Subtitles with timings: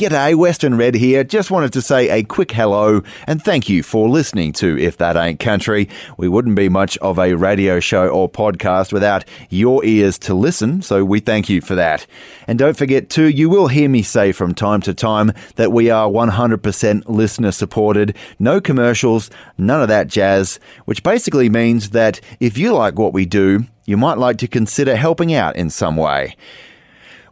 [0.00, 1.22] G'day, Western Red here.
[1.22, 5.14] Just wanted to say a quick hello and thank you for listening to If That
[5.14, 5.90] Ain't Country.
[6.16, 10.80] We wouldn't be much of a radio show or podcast without your ears to listen,
[10.80, 12.06] so we thank you for that.
[12.46, 15.90] And don't forget too, you will hear me say from time to time that we
[15.90, 19.28] are 100% listener supported, no commercials,
[19.58, 23.98] none of that jazz, which basically means that if you like what we do, you
[23.98, 26.36] might like to consider helping out in some way.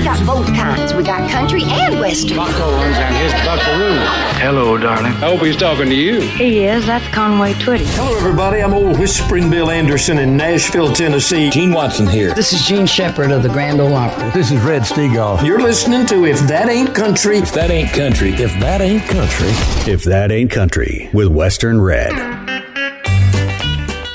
[0.01, 0.95] You don't like play my kind of we got both kinds.
[0.95, 2.37] We got country and western.
[2.37, 3.99] Buck Owens and his buckaroo.
[4.41, 5.13] Hello, darling.
[5.13, 6.21] I hope he's talking to you.
[6.21, 6.87] He is.
[6.87, 7.85] That's Conway Twitty.
[7.97, 8.63] Hello, everybody.
[8.63, 11.51] I'm old Whispering Bill Anderson in Nashville, Tennessee.
[11.51, 12.35] Gene Watson here.
[12.35, 14.31] This is Jean Shepard of the Grand Ole Opry.
[14.31, 15.45] This is Red Steagall.
[15.45, 17.39] You're listening to If That Ain't Country.
[17.39, 19.51] If that ain't country, If that ain't country.
[19.93, 22.60] If That Ain't Country with Western Red.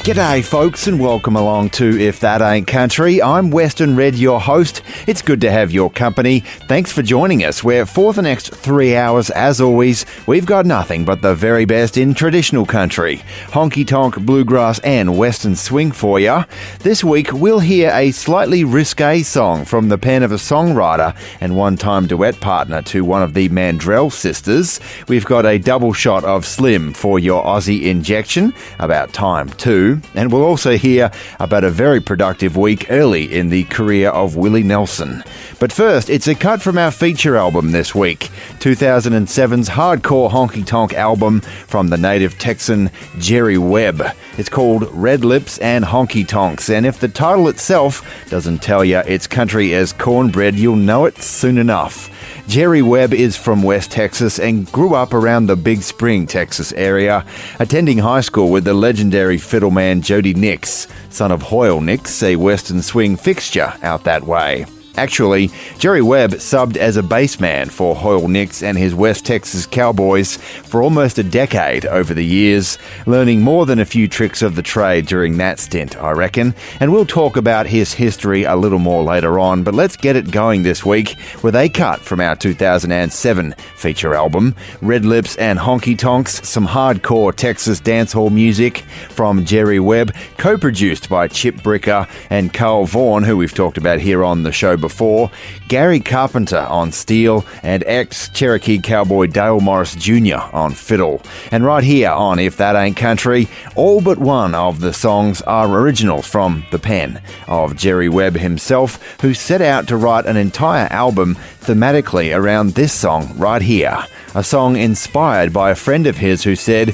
[0.06, 3.24] G'day, folks, and welcome along to If That Ain't Country.
[3.24, 4.84] I'm Western Red, your host.
[5.08, 6.42] It's good to have your company.
[6.68, 11.06] Thanks for joining us, where for the next three hours, as always, we've got nothing
[11.06, 16.46] but the very best in traditional country honky tonk, bluegrass, and western swing for you.
[16.82, 21.58] This week, we'll hear a slightly risque song from the pen of a songwriter and
[21.58, 24.80] one time duet partner to one of the Mandrell sisters.
[25.08, 29.95] We've got a double shot of Slim for your Aussie injection, about time too.
[30.14, 34.64] And we'll also hear about a very productive week early in the career of Willie
[34.64, 35.24] Nelson.
[35.60, 38.30] But first, it's a cut from our feature album this week
[38.60, 44.04] 2007's hardcore honky tonk album from the native Texan Jerry Webb.
[44.38, 48.98] It's called Red Lips and Honky Tonks, and if the title itself doesn't tell you
[49.00, 52.10] it's country as cornbread, you'll know it soon enough.
[52.48, 57.26] Jerry Webb is from West Texas and grew up around the Big Spring, Texas area,
[57.60, 62.82] attending high school with the legendary fiddleman Jody Nix, son of Hoyle Nix, a Western
[62.82, 64.66] swing fixture out that way.
[64.98, 70.38] Actually, Jerry Webb subbed as a bassman for Hoyle Nix and his West Texas Cowboys
[70.38, 74.62] for almost a decade over the years, learning more than a few tricks of the
[74.62, 76.56] trade during that stint, I reckon.
[76.80, 80.32] And we'll talk about his history a little more later on, but let's get it
[80.32, 85.98] going this week with a cut from our 2007 feature album, Red Lips and Honky
[85.98, 88.80] Tonks, some hardcore Texas dancehall music
[89.10, 94.00] from Jerry Webb, co produced by Chip Bricker and Carl Vaughan, who we've talked about
[94.00, 95.32] here on the show before,
[95.68, 100.38] Gary Carpenter on steel, and ex Cherokee cowboy Dale Morris Jr.
[100.54, 101.24] on fiddle.
[101.50, 105.68] And right here on If That Ain't Country, all but one of the songs are
[105.68, 110.88] originals from the pen of Jerry Webb himself, who set out to write an entire
[110.92, 114.06] album thematically around this song right here.
[114.36, 116.90] A song inspired by a friend of his who said,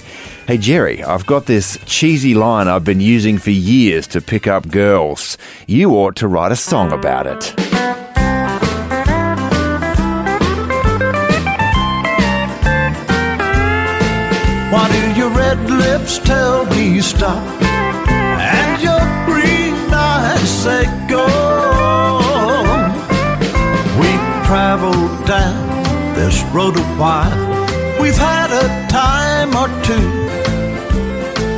[0.46, 4.70] Hey Jerry, I've got this cheesy line I've been using for years to pick up
[4.70, 5.40] girls.
[5.66, 7.56] You ought to write a song about it.
[14.72, 17.61] Why do your red lips tell me stop?
[26.32, 27.40] This road a while.
[28.02, 30.08] We've had a time or two.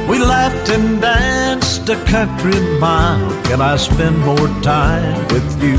[0.09, 3.29] We laughed and danced a country mile.
[3.43, 5.77] Can I spend more time with you?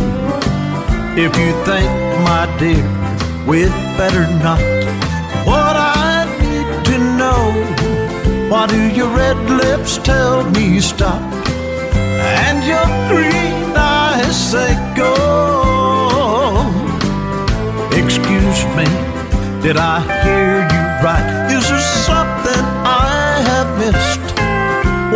[1.25, 1.91] If you think,
[2.29, 2.87] my dear,
[3.49, 4.65] we'd better not.
[5.51, 7.45] What I need to know,
[8.51, 11.23] why do your red lips tell me stop?
[12.47, 15.54] And your green eyes say go.
[18.05, 18.85] Excuse me,
[19.62, 21.27] did I hear you right?
[21.51, 24.25] Is there something I have missed?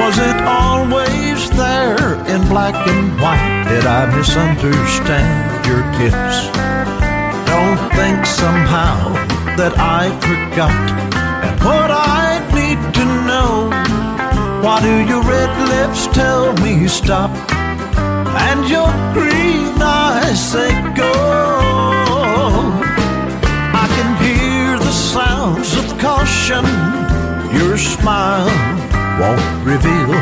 [0.00, 3.64] Was it always there in black and white?
[3.68, 6.48] Did I misunderstand your kiss?
[7.52, 9.12] Don't think somehow
[9.58, 10.72] that I forgot.
[11.44, 13.68] And what I need to know,
[14.62, 17.30] Why do your red lips tell me stop?
[18.48, 21.17] And your green eyes say go.
[25.08, 26.64] Sounds of caution.
[27.58, 28.52] Your smile
[29.18, 30.12] won't reveal.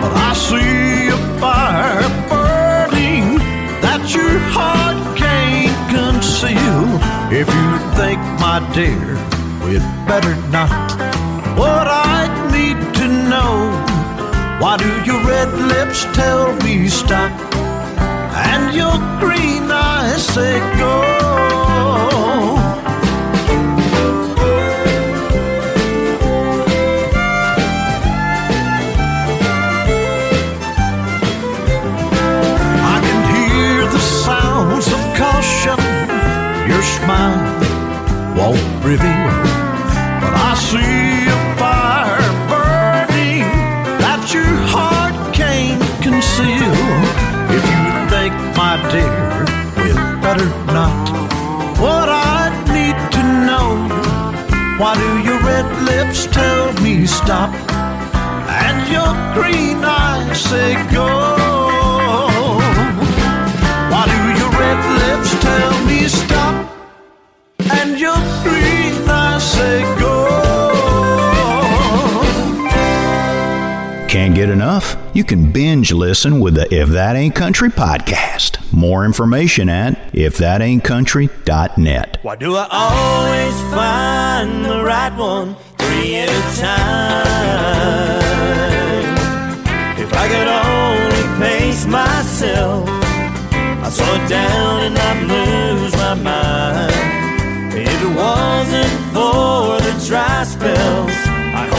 [0.00, 3.38] But I see a fire burning
[3.84, 6.86] that your heart can't conceal.
[7.40, 7.68] If you
[7.98, 9.06] think, my dear,
[9.66, 10.70] we'd better not.
[11.58, 13.54] What I need to know.
[14.60, 17.32] Why do your red lips tell me stop?
[18.50, 21.55] And your green eyes say go.
[38.36, 39.32] Won't reveal.
[40.20, 43.48] But I see a fire burning
[44.04, 46.76] that your heart can't conceal.
[47.56, 49.16] If you think, my dear,
[49.80, 51.06] we'd better not.
[51.80, 53.68] What I need to know.
[54.80, 57.50] Why do your red lips tell me stop?
[58.64, 61.08] And your green eyes say go.
[63.90, 66.45] Why do your red lips tell me stop?
[74.36, 74.96] Get enough?
[75.14, 78.70] You can binge listen with the If That Ain't Country podcast.
[78.70, 82.18] More information at ifthataintcountry.net.
[82.20, 88.26] Why do I always find the right one three at a time?
[89.98, 96.92] If I could only pace myself, I'd slow down and not lose my mind.
[97.72, 101.25] If it wasn't for the dry spells,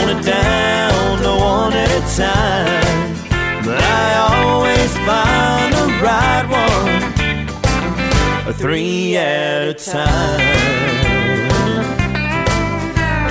[0.10, 3.14] It down at a time.
[3.66, 7.04] But I always find the right one,
[8.48, 10.40] a three at a time.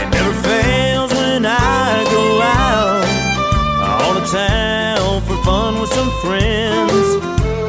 [0.02, 3.06] It never fails when I go out
[4.04, 7.16] on the town for fun with some friends.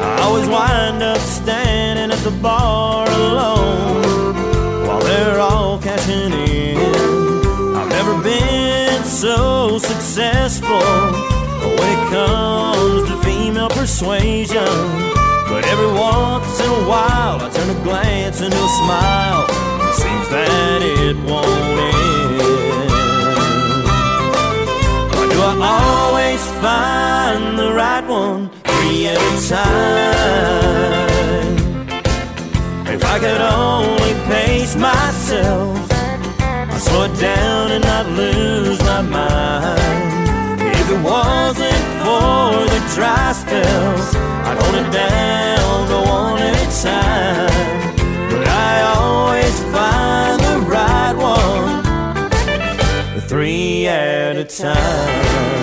[0.02, 4.36] I always wind up standing at the bar alone
[4.86, 6.76] while they're all cashing in.
[7.74, 8.67] I've never been
[9.20, 10.78] so successful
[11.76, 14.62] when it comes to female persuasion.
[15.48, 19.48] But every once in a while, I turn a glance into a smile.
[19.92, 22.38] Seems that it won't end.
[25.14, 29.88] Why do I always find the right one three at a time?
[32.86, 35.97] If I could only pace myself,
[36.88, 40.60] slow down and not lose my mind.
[40.80, 44.08] If it wasn't for the dry spells,
[44.46, 47.50] I'd hold it down to one at a time.
[48.30, 51.82] But I always find the right one,
[53.14, 55.58] the three at a time.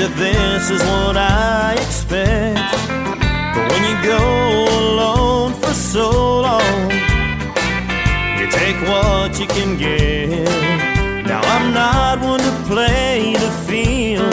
[0.00, 2.56] That this is what I expect.
[3.52, 4.24] But when you go
[4.80, 6.88] alone for so long,
[8.40, 10.48] you take what you can get.
[11.28, 14.32] Now I'm not one to play the field,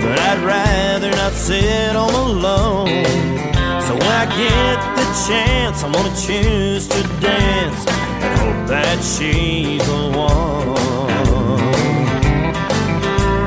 [0.00, 3.04] but I'd rather not sit all alone.
[3.84, 7.82] So when I get the chance, I'm gonna choose to dance
[8.24, 10.68] and hope that she's the one.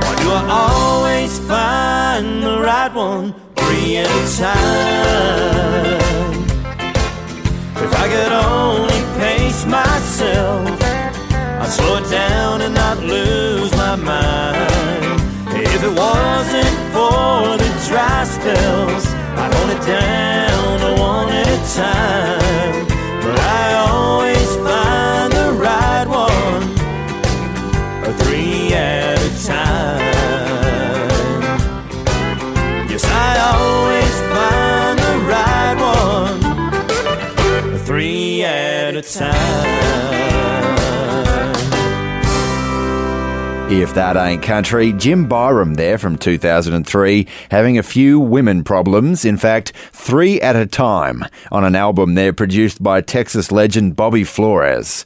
[0.03, 1.00] Why do I always
[1.39, 4.07] find the right one three at
[4.38, 6.01] time?
[7.85, 10.81] If I could only pace myself,
[11.61, 15.21] I'd slow it down and not lose my mind.
[15.53, 16.71] If it wasn't
[43.93, 49.74] That ain't country, Jim Byram there from 2003, having a few women problems, in fact,
[49.91, 55.03] three at a time, on an album there produced by Texas legend Bobby Flores.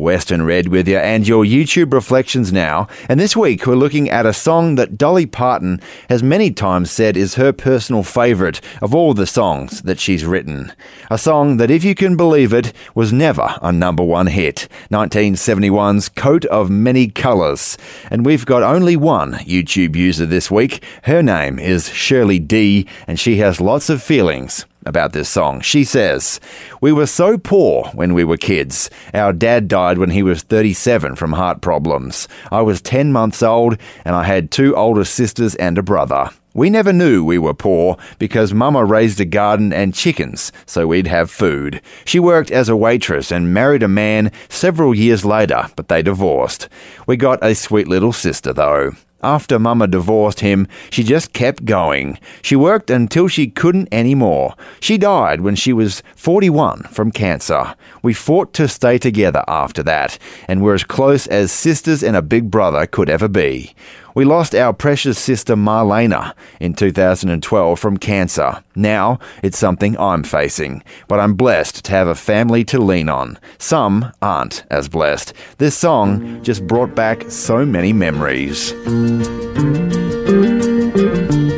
[0.00, 2.88] Western Red with you and your YouTube reflections now.
[3.08, 7.16] And this week we're looking at a song that Dolly Parton has many times said
[7.16, 10.72] is her personal favourite of all the songs that she's written.
[11.10, 14.68] A song that, if you can believe it, was never a number one hit.
[14.90, 17.78] 1971's Coat of Many Colours.
[18.10, 20.82] And we've got only one YouTube user this week.
[21.04, 25.60] Her name is Shirley D, and she has lots of feelings about this song.
[25.60, 26.40] She says,
[26.84, 28.90] We were so poor when we were kids.
[29.14, 32.28] Our dad died when he was 37 from heart problems.
[32.52, 36.28] I was 10 months old and I had two older sisters and a brother.
[36.52, 41.06] We never knew we were poor because Mama raised a garden and chickens so we'd
[41.06, 41.80] have food.
[42.04, 46.68] She worked as a waitress and married a man several years later, but they divorced.
[47.06, 48.90] We got a sweet little sister though.
[49.24, 52.18] After Mama divorced him, she just kept going.
[52.42, 54.54] She worked until she couldn't anymore.
[54.80, 57.74] She died when she was 41 from cancer.
[58.02, 62.20] We fought to stay together after that, and were as close as sisters and a
[62.20, 63.74] big brother could ever be.
[64.14, 68.62] We lost our precious sister Marlena in 2012 from cancer.
[68.76, 73.40] Now it's something I'm facing, but I'm blessed to have a family to lean on.
[73.58, 75.32] Some aren't as blessed.
[75.58, 78.70] This song just brought back so many memories.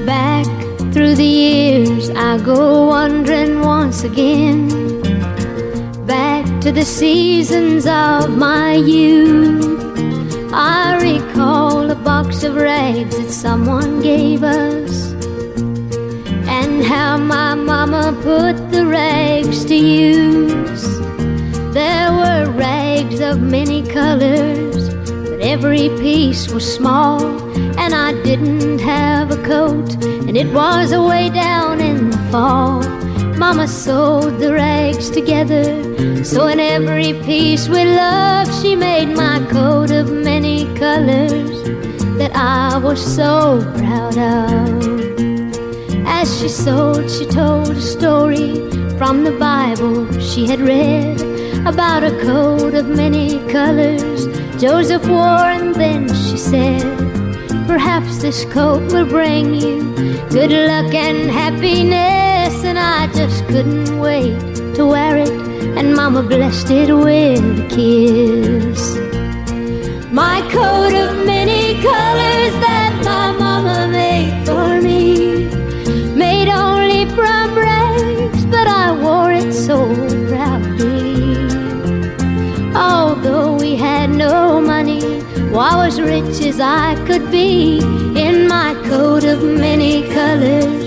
[0.07, 0.47] Back
[0.95, 4.69] through the years, I go wandering once again.
[6.07, 9.96] Back to the seasons of my youth.
[10.59, 15.13] I recall a box of rags that someone gave us,
[16.49, 20.99] and how my mama put the rags to use.
[21.75, 24.95] There were rags of many colors,
[25.29, 27.23] but every piece was small,
[27.79, 32.83] and I didn't have a coat, and it was away down in the fall.
[33.39, 39.91] Mama sewed the rags together, so in every piece with love, she made my coat
[39.91, 41.63] of many colors
[42.19, 44.87] that I was so proud of.
[46.07, 51.21] As she sewed, she told a story from the Bible she had read
[51.67, 54.27] about a coat of many colors
[54.59, 56.83] Joseph wore, and then she said,
[57.67, 59.83] Perhaps this coat will bring you
[60.31, 62.26] good luck and happiness.
[63.07, 64.37] I just couldn't wait
[64.75, 65.31] to wear it,
[65.79, 68.97] and Mama blessed it with a kiss.
[70.11, 75.47] My coat of many colors that my Mama made for me,
[76.17, 79.87] made only from rags, but I wore it so
[80.27, 81.47] proudly.
[82.75, 85.23] Although we had no money,
[85.53, 87.79] well, I was rich as I could be
[88.19, 90.86] in my coat of many colors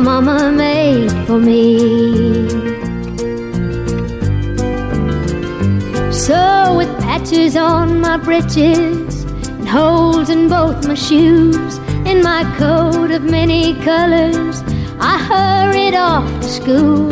[0.00, 1.78] my mama made for me.
[6.10, 11.78] So, with patches on my breeches and holes in both my shoes,
[12.10, 14.64] in my coat of many colors,
[14.98, 17.10] I hurried off to school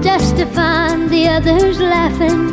[0.00, 2.50] just to find the others laughing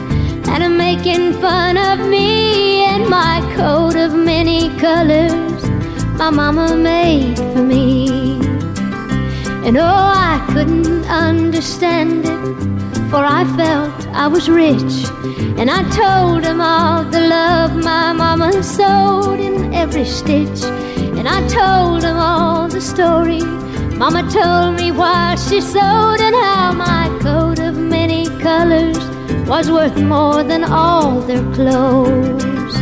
[0.50, 5.64] and making fun of me in my coat of many colors
[6.18, 8.39] my mama made for me.
[9.66, 14.94] And oh, I couldn't understand it, for I felt I was rich.
[15.60, 20.64] And I told him all the love my mama sewed in every stitch.
[21.18, 23.42] And I told him all the story
[24.00, 28.98] mama told me why she sewed, and how my coat of many colors
[29.46, 32.76] was worth more than all their clothes.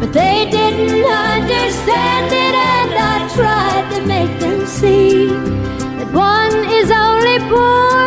[0.00, 5.28] But they didn't understand it, and I tried to make them see
[6.12, 7.98] one is only poor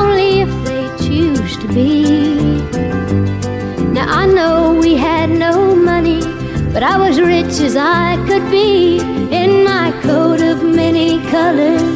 [0.00, 2.62] only if they choose to be.
[3.96, 6.20] Now I know we had no money,
[6.72, 8.98] but I was rich as I could be
[9.40, 11.94] in my coat of many colors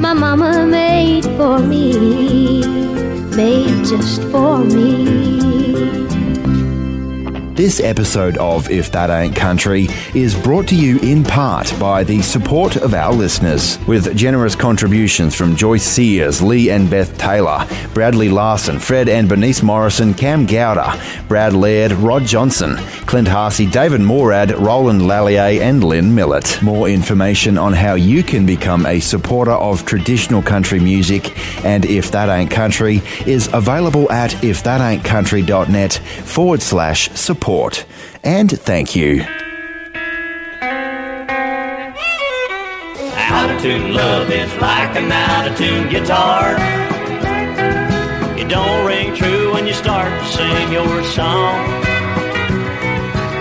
[0.00, 2.60] my mama made for me
[3.36, 5.19] made just for me.
[7.60, 12.22] This episode of If That Ain't Country is brought to you in part by the
[12.22, 18.30] support of our listeners, with generous contributions from Joyce Sears, Lee and Beth Taylor, Bradley
[18.30, 20.98] Larson, Fred and Bernice Morrison, Cam Gowder,
[21.28, 26.62] Brad Laird, Rod Johnson, Clint Harsey, David Morad, Roland Lallier, and Lynn Millett.
[26.62, 32.10] More information on how you can become a supporter of traditional country music and If
[32.12, 35.92] That Ain't Country is available at ifthataintcountry.net
[36.24, 37.84] forward slash support support.
[38.22, 39.24] And thank you.
[43.32, 46.54] Out of tune love is like an out of tune guitar.
[48.38, 51.58] It don't ring true when you start to sing your song.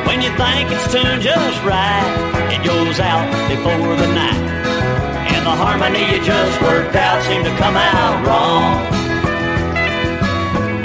[0.07, 2.09] When you think it's tuned just right,
[2.49, 4.43] it goes out before the night.
[5.33, 8.73] And the harmony you just worked out seemed to come out wrong.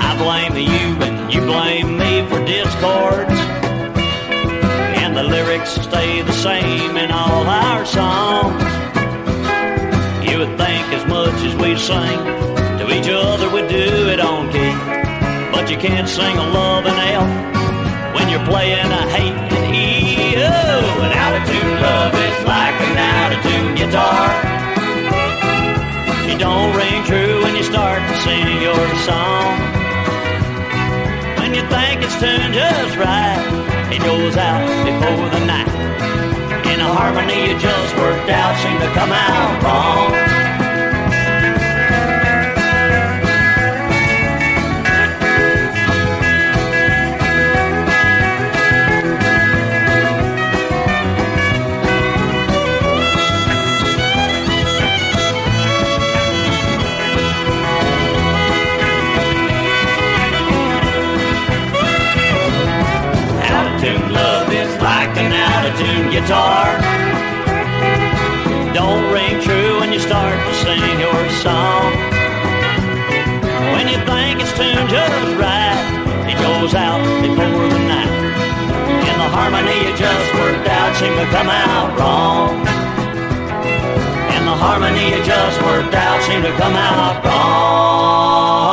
[0.09, 2.04] I blame you and you blame me
[2.65, 3.41] for discords.
[5.01, 8.63] And the lyrics stay the same in all our songs.
[10.29, 12.19] You would think as much as we sing
[12.79, 14.75] to each other we do it on key.
[15.53, 20.35] But you can't sing a love and F when you're playing a hate and E.
[20.37, 24.29] Oh, an tune love is like an tune guitar.
[26.31, 29.64] It don't ring true when you start to sing your song
[31.55, 33.39] you think it's tuned just right,
[33.93, 35.69] it goes out before the night.
[36.67, 40.54] In a harmony you just worked out seem to come out wrong.
[77.33, 78.13] Before the night.
[79.09, 82.51] And the harmony you just worked out seemed to come out wrong.
[84.35, 88.64] And the harmony you just worked out seemed to come out wrong.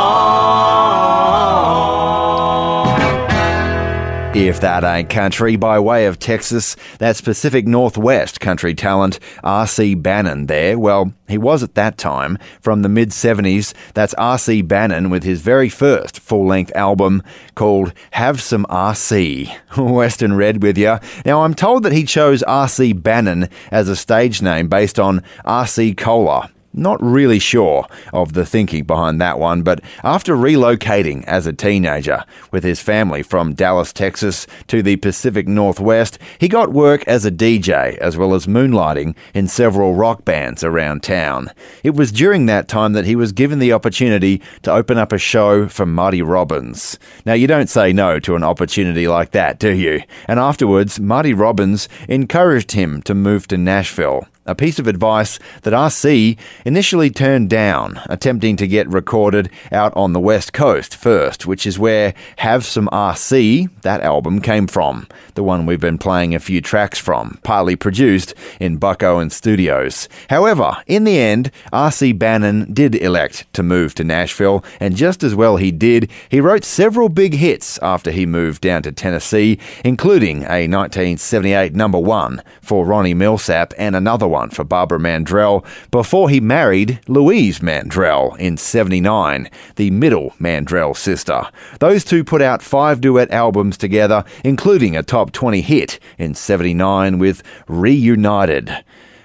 [4.61, 9.95] That Ain't Country by way of Texas, that's Pacific Northwest country talent R.C.
[9.95, 10.77] Bannon there.
[10.77, 12.37] Well, he was at that time.
[12.59, 14.61] From the mid 70s, that's R.C.
[14.61, 17.23] Bannon with his very first full length album
[17.55, 19.51] called Have Some R.C.
[19.77, 20.99] Western Red with you.
[21.25, 22.93] Now, I'm told that he chose R.C.
[22.93, 25.95] Bannon as a stage name based on R.C.
[25.95, 31.53] Cola not really sure of the thinking behind that one, but after relocating as a
[31.53, 37.25] teenager with his family from Dallas, Texas to the Pacific Northwest, he got work as
[37.25, 41.51] a DJ as well as moonlighting in several rock bands around town.
[41.83, 45.17] It was during that time that he was given the opportunity to open up a
[45.17, 46.97] show for Marty Robbins.
[47.25, 50.01] Now, you don't say no to an opportunity like that, do you?
[50.27, 55.73] And afterwards, Marty Robbins encouraged him to move to Nashville a piece of advice that
[55.73, 61.67] RC initially turned down, attempting to get recorded out on the West Coast first, which
[61.67, 66.39] is where Have Some RC, that album, came from, the one we've been playing a
[66.39, 70.09] few tracks from, partly produced in Buck Owen Studios.
[70.29, 75.35] However, in the end, RC Bannon did elect to move to Nashville, and just as
[75.35, 80.37] well he did, he wrote several big hits after he moved down to Tennessee, including
[80.43, 86.39] a 1978 number one for Ronnie Milsap and another one for Barbara Mandrell before he
[86.39, 91.43] married Louise Mandrell in 79, the middle Mandrell sister.
[91.79, 97.19] Those two put out five duet albums together, including a top 20 hit in 79
[97.19, 98.83] with Reunited.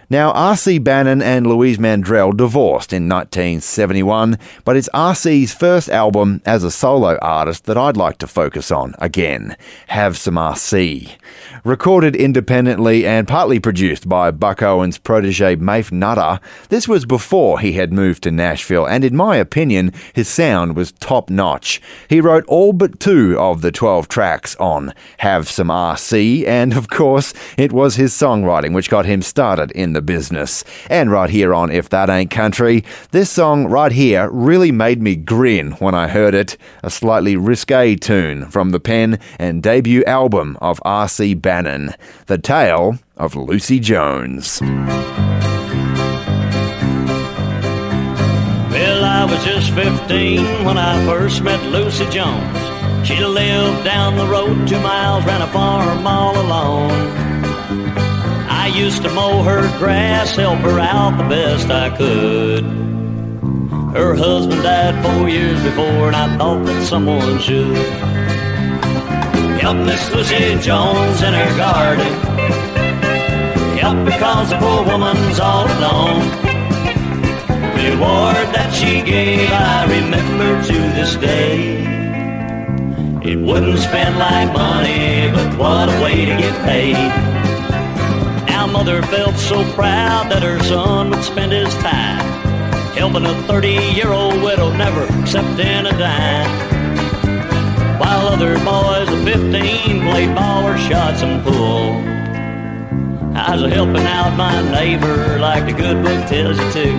[0.08, 0.78] Now, R.C.
[0.78, 7.18] Bannon and Louise Mandrell divorced in 1971, but it's R.C.'s first album as a solo
[7.20, 9.56] artist that I'd like to focus on again.
[9.88, 11.16] Have Some R.C.
[11.64, 16.38] Recorded independently and partly produced by Buck Owens' protege Mayf Nutter,
[16.68, 20.92] this was before he had moved to Nashville, and in my opinion, his sound was
[20.92, 21.82] top notch.
[22.08, 26.88] He wrote all but two of the 12 tracks on Have Some R.C., and of
[26.88, 30.62] course, it was his songwriting which got him started in the business.
[30.90, 35.16] And right here on If That Ain't Country, this song right here really made me
[35.16, 36.59] grin when I heard it.
[36.82, 41.32] A slightly risque tune from the pen and debut album of R.C.
[41.35, 41.94] Bannon,
[42.26, 44.61] The Tale of Lucy Jones.
[48.70, 53.09] Well, I was just 15 when I first met Lucy Jones.
[53.09, 57.36] She lived down the road two miles, ran a farm all alone.
[58.66, 62.64] I used to mow her grass, help her out the best I could.
[63.94, 67.76] Her husband died four years before, and I thought that someone should
[69.62, 72.12] help Miss Lucy Jones in her garden.
[73.79, 76.26] Help because the poor woman's all alone.
[77.76, 81.85] The Reward that she gave, I remember to this day.
[83.22, 87.36] It wouldn't spend like money, but what a way to get paid.
[88.66, 92.18] Now mother felt so proud that her son would spend his time
[92.98, 96.50] helping a 30-year-old widow never accepting a dime.
[98.00, 102.02] While other boys of 15 played ball or shot some pool.
[103.37, 106.98] I was helping out my neighbor like the good book tells you to.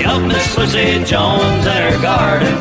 [0.00, 2.54] Help Miss Lucy Jones in her garden.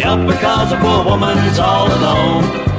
[0.00, 2.71] Help because the poor woman's all alone.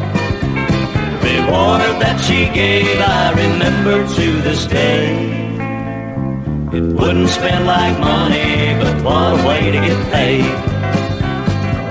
[1.45, 5.11] Reward that she gave, I remember to this day.
[6.71, 10.45] It wouldn't spend like money, but what a way to get paid.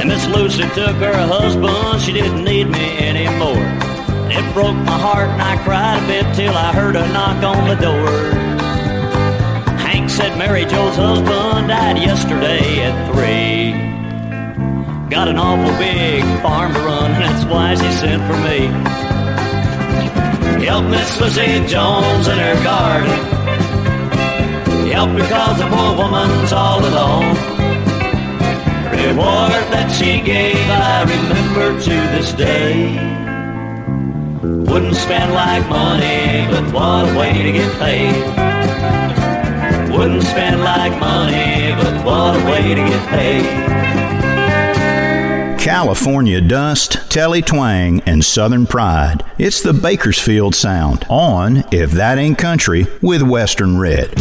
[0.01, 3.67] And Miss Lucy took her husband, she didn't need me anymore.
[4.33, 7.69] It broke my heart and I cried a bit till I heard a knock on
[7.69, 8.09] the door.
[9.79, 13.73] Hank said Mary Joe's husband died yesterday at three.
[15.11, 19.12] Got an awful big farm to run, and that's why she sent for me.
[20.64, 23.11] Help Miss Lucy Jones in her garden.
[24.92, 27.35] Help because the poor woman's all alone.
[28.94, 32.94] Reward that she gave, I remember to this day.
[34.70, 38.14] Wouldn't spend like money, but what a way to get paid.
[39.92, 44.02] Wouldn't spend like money, but what a way to get paid.
[45.62, 49.22] California Dust, Telly Twang, and Southern Pride.
[49.38, 54.12] It's the Bakersfield Sound on If That Ain't Country with Western Red.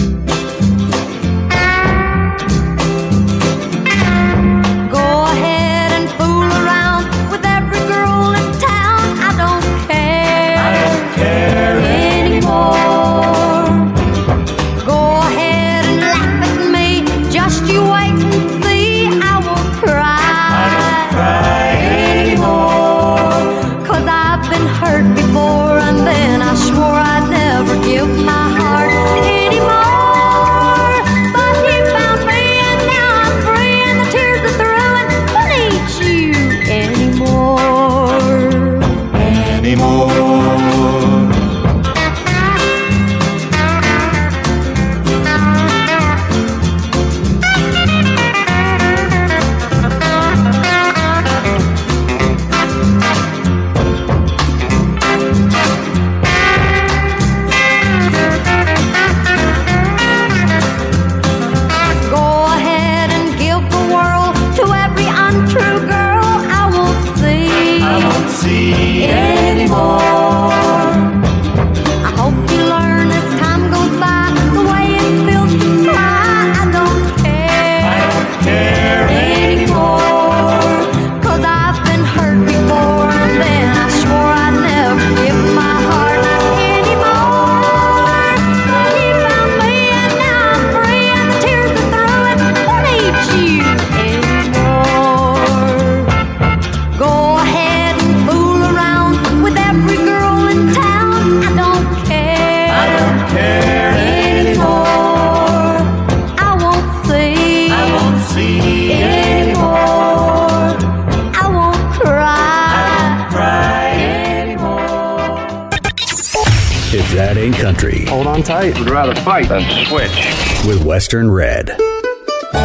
[121.12, 121.68] Western Red.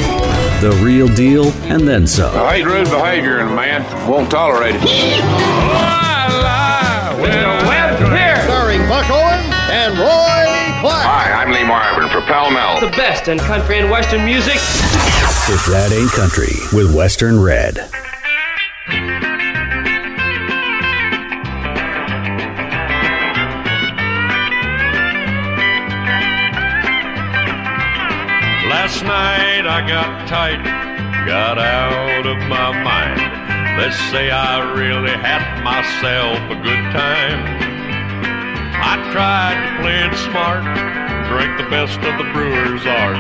[0.62, 2.36] the real deal and then some.
[2.36, 3.84] I hate rude behavior in a man.
[4.10, 4.82] Won't tolerate it.
[8.44, 10.46] Starring Buck Owens and Roy
[10.82, 11.04] Clark.
[11.04, 12.80] Hi, I'm Lee Marvin for Pall Mall.
[12.82, 14.56] The best in country and western music.
[14.56, 17.90] If that ain't country with Western Red.
[28.94, 30.62] Last night I got tight,
[31.26, 33.18] got out of my mind.
[33.74, 37.42] Let's say I really had myself a good time.
[38.78, 40.62] I tried to play it smart,
[41.26, 43.18] drink the best of the brewer's art.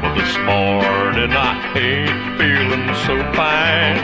[0.00, 4.00] But this morning I ain't feeling so fine.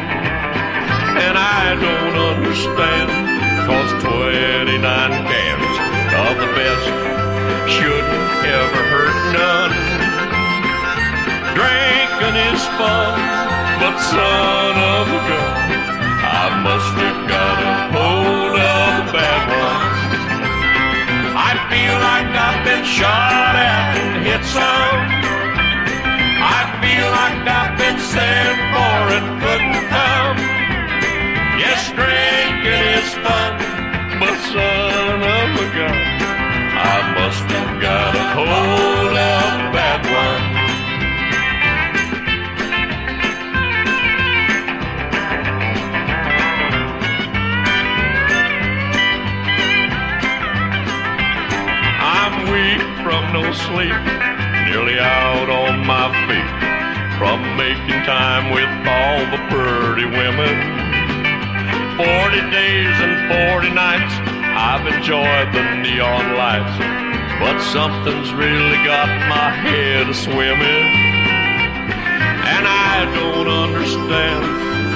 [1.16, 3.08] And I don't understand,
[3.64, 5.76] cause 29 cans
[6.12, 6.84] of the best
[7.72, 10.05] shouldn't ever hurt none.
[11.56, 13.16] Drinking is fun,
[13.80, 15.56] but son of a gun,
[16.20, 19.88] I must have got a hold of the bad one.
[21.32, 25.00] I feel like I've been shot at and hit some.
[26.44, 30.36] I feel like I've been sent for and couldn't come.
[31.56, 33.56] Yes, drinking is fun,
[34.20, 36.00] but son of a gun,
[36.84, 40.55] I must have got a hold of the bad one.
[53.32, 53.98] No sleep,
[54.66, 56.52] nearly out on my feet
[57.18, 60.54] from making time with all the pretty women.
[61.96, 64.14] Forty days and forty nights
[64.56, 66.78] I've enjoyed the neon lights,
[67.40, 70.88] but something's really got my head swimming.
[72.48, 74.44] And I don't understand,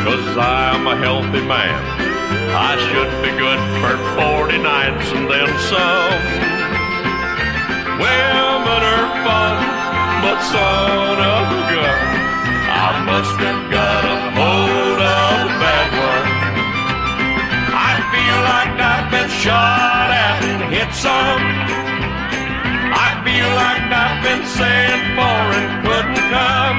[0.04, 1.76] cause I'm a healthy man.
[2.52, 6.59] I should be good for 40 nights and then some.
[8.00, 9.56] Women are fun,
[10.24, 12.00] but son of a gun,
[12.88, 16.28] I must have got a hold of the bad one.
[17.76, 21.44] I feel like I've been shot at and hit some.
[23.04, 26.78] I feel like I've been sent for and couldn't come.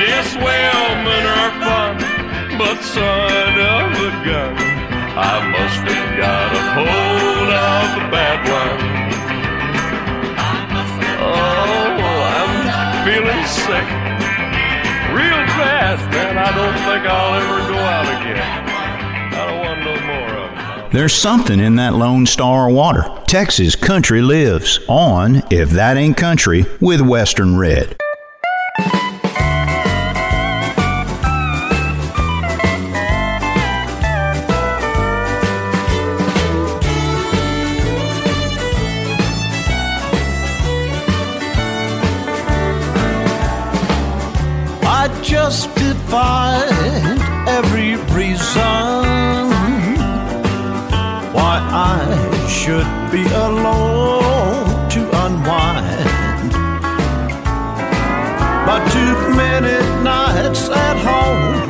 [0.00, 1.94] Yes, women are fun,
[2.56, 4.56] but son of a gun,
[5.12, 9.19] I must have got a hold of the bad one.
[11.20, 13.86] Oh, I'm feeling sick.
[15.14, 15.40] Real
[16.12, 16.38] man.
[16.38, 18.38] I don't think I'll ever go out again.
[19.34, 20.92] I don't want no more of.
[20.92, 23.04] There's something in that Lone Star water.
[23.26, 27.99] Texas Country lives on If That Ain't Country with Western Red.
[52.64, 56.52] Should be alone to unwind.
[58.66, 61.68] But too many nights at home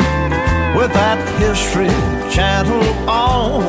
[0.76, 1.94] with that history
[2.34, 3.62] channel on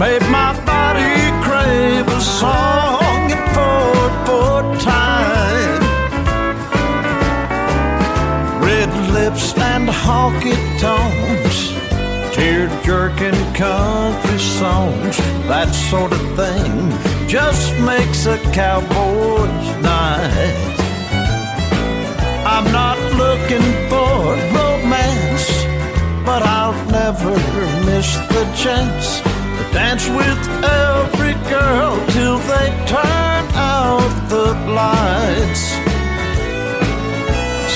[0.00, 1.14] made my body
[1.46, 3.94] crave a song in four
[4.26, 5.82] four time.
[8.66, 11.58] Red lips and honky tonks,
[12.68, 15.16] tear jerking country songs,
[15.48, 20.68] that sort of thing just makes a cowboy's night.
[22.46, 25.46] I'm not looking for romance,
[26.24, 27.34] but I'll never
[27.86, 35.64] miss the chance to dance with every girl till they turn out the lights.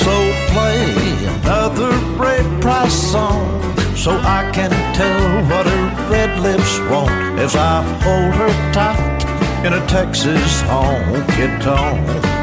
[0.03, 0.14] So
[0.53, 3.76] play another Ray Price song
[4.07, 9.73] so I can tell what her red lips want as I hold her tight in
[9.73, 12.36] a Texas honky tonk.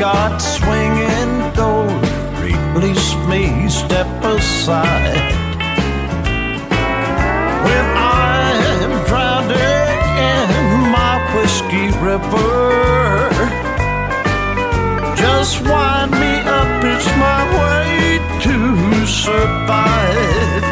[0.00, 2.02] Got swinging gold,
[2.40, 5.30] release me, step aside.
[7.66, 10.00] When I'm drowning
[10.32, 10.48] in
[10.96, 13.28] my whiskey river,
[15.16, 20.64] just wind me up, it's my way to survive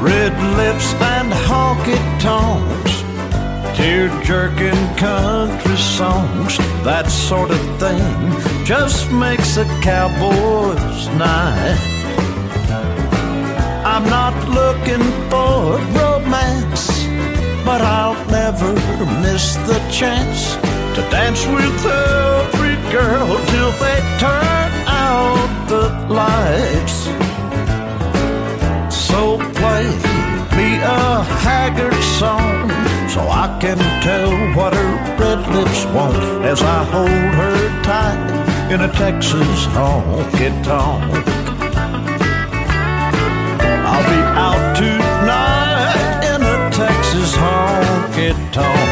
[0.00, 3.02] red lips and honky tonks,
[3.76, 5.67] tear jerking country
[5.98, 8.04] songs, that sort of thing
[8.64, 11.80] just makes a cowboy's night.
[13.84, 16.86] I'm not looking for romance,
[17.66, 18.72] but I'll never
[19.24, 20.54] miss the chance
[20.94, 25.86] to dance with every girl till they turn out the
[26.20, 26.98] lights.
[29.06, 29.86] So play
[30.56, 32.87] me a haggard song
[33.18, 38.80] so I can tell what her red lips want as I hold her tight in
[38.80, 41.26] a Texas honky tonk.
[43.90, 45.98] I'll be out tonight
[46.32, 48.88] in a Texas honky tonk.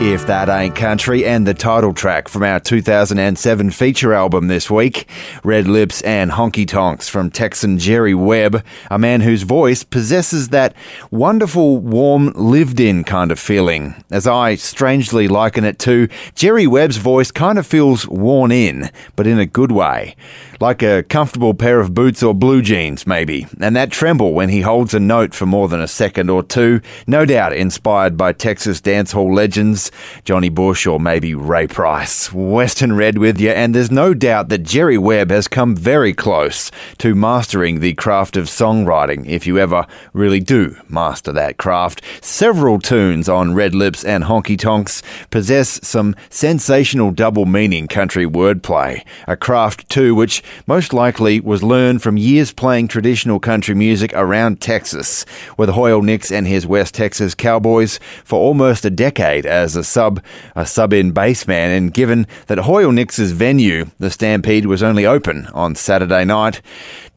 [0.00, 5.06] If That Ain't Country, and the title track from our 2007 feature album this week,
[5.44, 10.74] Red Lips and Honky Tonks from Texan Jerry Webb, a man whose voice possesses that
[11.10, 13.94] wonderful, warm, lived in kind of feeling.
[14.10, 19.26] As I strangely liken it to, Jerry Webb's voice kind of feels worn in, but
[19.26, 20.16] in a good way.
[20.60, 23.46] Like a comfortable pair of boots or blue jeans, maybe.
[23.60, 26.80] And that tremble when he holds a note for more than a second or two,
[27.06, 29.90] no doubt inspired by Texas dancehall legends
[30.24, 32.32] Johnny Bush or maybe Ray Price.
[32.32, 36.70] Western Red with you, and there's no doubt that Jerry Webb has come very close
[36.98, 42.02] to mastering the craft of songwriting, if you ever really do master that craft.
[42.20, 49.02] Several tunes on Red Lips and Honky Tonks possess some sensational double meaning country wordplay,
[49.26, 54.60] a craft too which most likely was learned from years playing traditional country music around
[54.60, 55.24] Texas,
[55.56, 60.22] with Hoyle Nix and his West Texas Cowboys for almost a decade as a sub,
[60.54, 65.74] a sub-in bassman, and given that Hoyle Nix's venue, the Stampede, was only open on
[65.74, 66.60] Saturday night,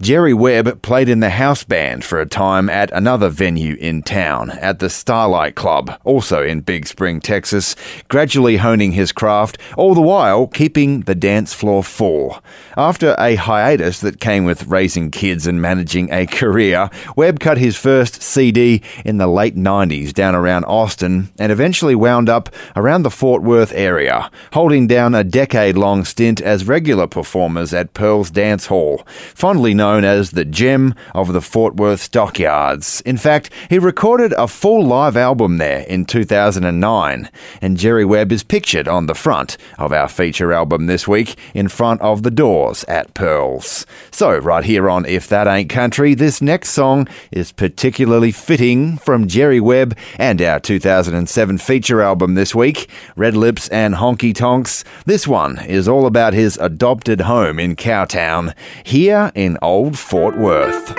[0.02, 4.50] Jerry Webb played in the house band for a time at another venue in town,
[4.50, 7.76] at the Starlight Club, also in Big Spring, Texas,
[8.08, 12.42] gradually honing his craft, all the while keeping the dance floor full.
[12.76, 17.78] After a hiatus that came with raising kids and managing a career, Webb cut his
[17.78, 23.12] first CD in the late 90s down around Austin and eventually wound up around the
[23.12, 28.66] Fort Worth area, holding down a decade long stint as regular performers at Pearl's Dance
[28.66, 33.02] Hall, fondly known as the Gem of the Fort Worth Stockyards.
[33.02, 37.30] In fact, he recorded a full live album there in 2009,
[37.62, 41.68] and Jerry Webb is pictured on the front of our feature album this week in
[41.68, 43.86] front of the doors at Pearls.
[44.12, 49.28] So, right here on If That Ain't Country, this next song is particularly fitting from
[49.28, 54.84] Jerry Webb and our 2007 feature album this week, Red Lips and Honky Tonks.
[55.06, 60.38] This one is all about his adopted home in Cowtown, here in Old Old Fort
[60.38, 60.96] Worth.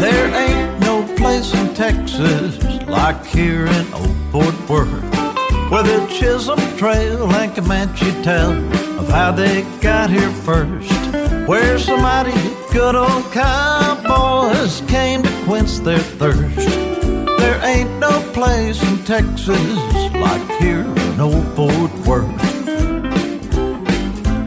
[0.00, 4.90] There ain't no place in Texas like here in Old Fort Worth,
[5.70, 8.50] where the Chisholm Trail and Comanche tell
[8.98, 10.90] of how they got here first,
[11.46, 12.32] where somebody
[12.72, 17.15] good old cowboys came to quench their thirst.
[17.66, 19.58] Ain't no place in Texas
[20.14, 22.40] like here in Old Fort Worth.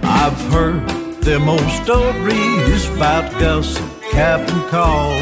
[0.05, 0.87] I've heard
[1.19, 5.19] them old stories about Gus and Captain Call,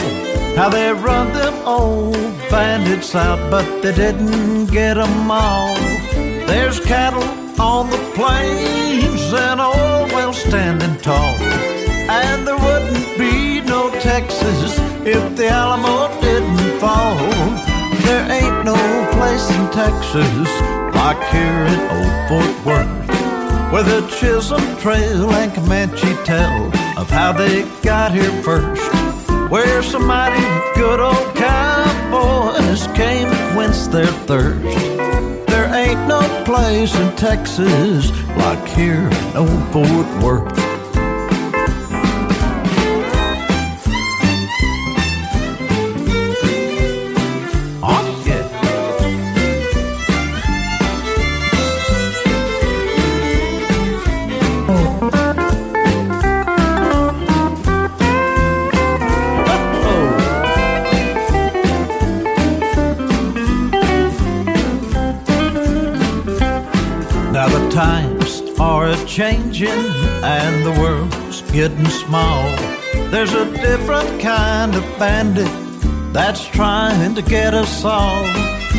[0.56, 2.14] how they run them old
[2.52, 5.74] bandits out, but they didn't get get 'em all.
[6.52, 7.28] There's cattle
[7.60, 11.34] on the plains and old well standing tall,
[12.22, 17.67] and there wouldn't be no Texas if the Alamo didn't fall.
[18.08, 18.78] There ain't no
[19.12, 20.50] place in Texas
[20.96, 23.10] like here in Old Fort Worth,
[23.74, 28.82] where the Chisholm Trail and Comanche tell of how they got here first,
[29.52, 30.42] where some mighty
[30.80, 34.78] good old cowboys came to quench their thirst.
[35.48, 40.67] There ain't no place in Texas like here in Old Fort Worth.
[69.18, 69.84] Changing
[70.22, 72.44] and the world's getting small.
[73.10, 75.50] There's a different kind of bandit
[76.14, 78.22] that's trying to get us all.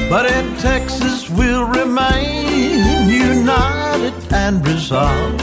[0.09, 5.43] But in Texas we'll remain united and resolved.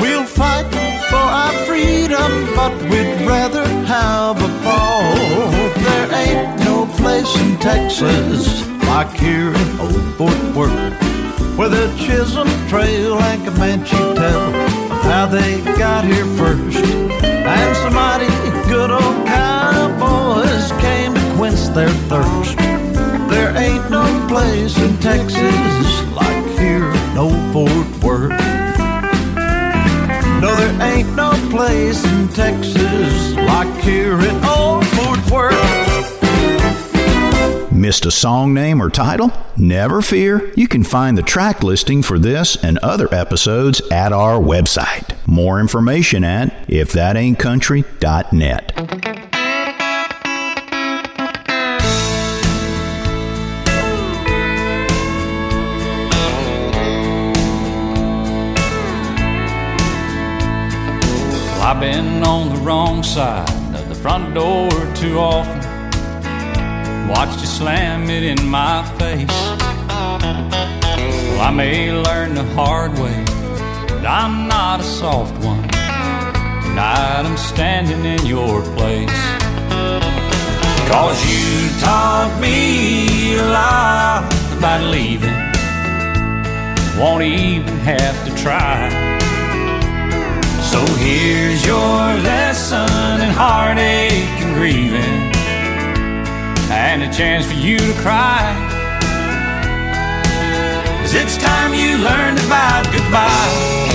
[0.00, 0.66] We'll fight
[1.08, 5.14] for our freedom, but we'd rather have a ball.
[5.86, 11.05] There ain't no place in Texas like here in Old Fort Worth
[11.56, 16.76] where the Chisholm Trail and Comanche tell of how they got here first.
[17.24, 18.28] And some mighty
[18.68, 22.58] good old cowboys came to quench their thirst.
[23.30, 28.38] There ain't no place in Texas like here Old Fort Worth.
[30.42, 35.85] No, there ain't no place in Texas like here in Old Fort Worth.
[37.76, 39.30] Missed a song name or title?
[39.54, 40.50] Never fear.
[40.56, 45.14] You can find the track listing for this and other episodes at our website.
[45.26, 48.72] More information at ifthataintcountry.net.
[61.28, 65.65] Well, I've been on the wrong side of the front door too often.
[67.08, 69.28] Watched you slam it in my face.
[71.28, 73.24] Well, I may learn the hard way,
[73.88, 75.62] but I'm not a soft one.
[75.62, 79.20] Tonight I'm standing in your place.
[80.90, 84.24] Cause you taught me a lot
[84.58, 85.38] about leaving.
[86.98, 88.90] Won't even have to try.
[90.60, 95.35] So here's your lesson in heartache and grieving
[96.70, 98.54] and a chance for you to cry.
[101.00, 103.85] Cause it's time you learned about goodbye.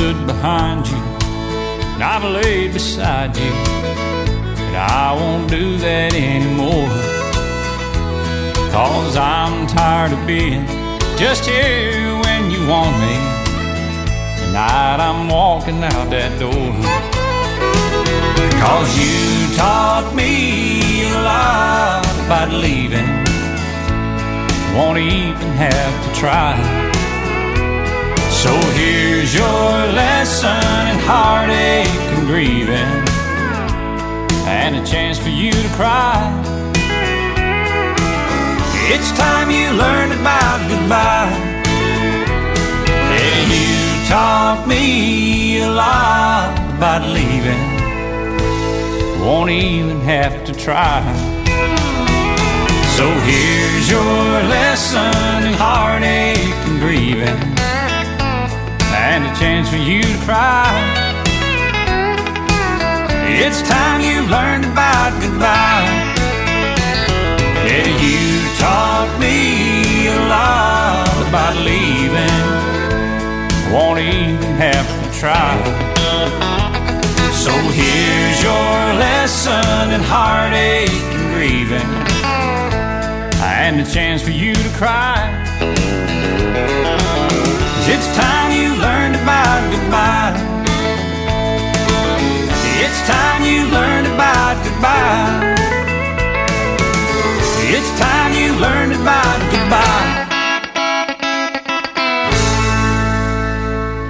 [0.00, 0.96] Stood behind you
[1.92, 3.52] and I've laid beside you,
[4.66, 6.88] and I won't do that anymore.
[8.72, 10.64] Cause I'm tired of being
[11.18, 13.14] just here when you want me.
[14.40, 16.72] Tonight I'm walking out that door.
[18.64, 23.10] Cause you taught me a lot about leaving.
[24.74, 26.56] Won't even have to try.
[28.40, 33.04] So here's your lesson in heartache and grieving,
[34.48, 36.24] and a chance for you to cry.
[38.88, 41.36] It's time you learned about goodbye.
[43.12, 47.60] And you taught me a lot about leaving.
[49.20, 51.02] Won't even have to try.
[52.96, 57.59] So here's your lesson in heartache and grieving
[59.12, 60.70] and a chance for you to cry.
[63.26, 65.90] It's time you learned about goodbye.
[67.66, 68.22] Yeah, you
[68.62, 72.40] taught me a lot about leaving.
[73.72, 75.50] Won't even have to try.
[77.44, 81.90] So here's your lesson in heartache and grieving,
[83.42, 85.40] and a chance for you to cry.
[87.92, 90.36] It's time you learned about goodbye.
[92.78, 95.56] It's time you learned about goodbye.
[97.66, 100.28] It's time you learned about goodbye.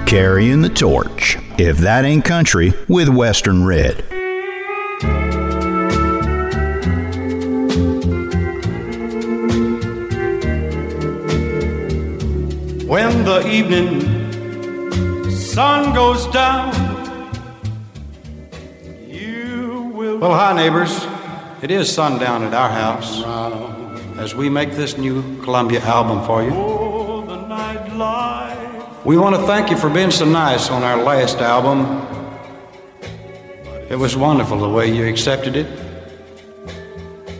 [0.05, 1.39] Carrying the torch.
[1.57, 4.10] If that ain't country, with Western Red.
[13.51, 14.21] Evening
[15.51, 16.73] sun goes down,
[19.05, 20.17] you will.
[20.17, 21.05] Well, hi, neighbors.
[21.61, 23.21] It is sundown at our house
[24.17, 26.51] as we make this new Columbia album for you.
[29.03, 32.07] We want to thank you for being so nice on our last album.
[33.89, 35.67] It was wonderful the way you accepted it.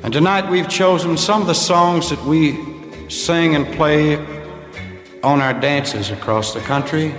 [0.03, 2.59] And tonight we've chosen some of the songs that we
[3.07, 4.17] sing and play
[5.23, 7.13] on our dances across the country.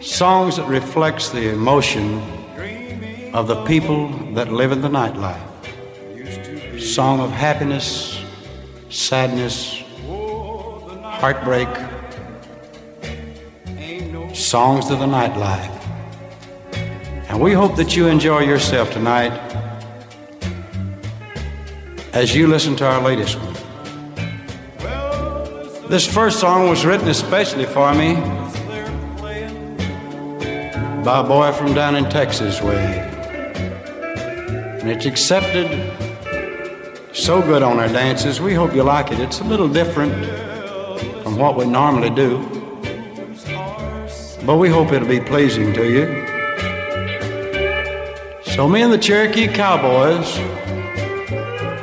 [0.00, 2.20] Songs that reflects the emotion
[3.32, 5.46] of the people that live in the nightlife.
[6.80, 8.20] Song of happiness,
[8.88, 9.84] sadness,
[11.02, 11.68] heartbreak.
[14.34, 15.76] Songs of the nightlife.
[17.28, 19.32] And we hope that you enjoy yourself tonight
[22.12, 23.49] as you listen to our latest one.
[25.90, 28.14] This first song was written especially for me
[31.02, 33.00] by a boy from down in Texas way.
[34.78, 35.66] And it's accepted
[37.12, 38.40] so good on our dances.
[38.40, 39.18] We hope you like it.
[39.18, 40.14] It's a little different
[41.24, 42.38] from what we normally do.
[44.46, 46.06] But we hope it'll be pleasing to you.
[48.44, 50.38] So me and the Cherokee Cowboys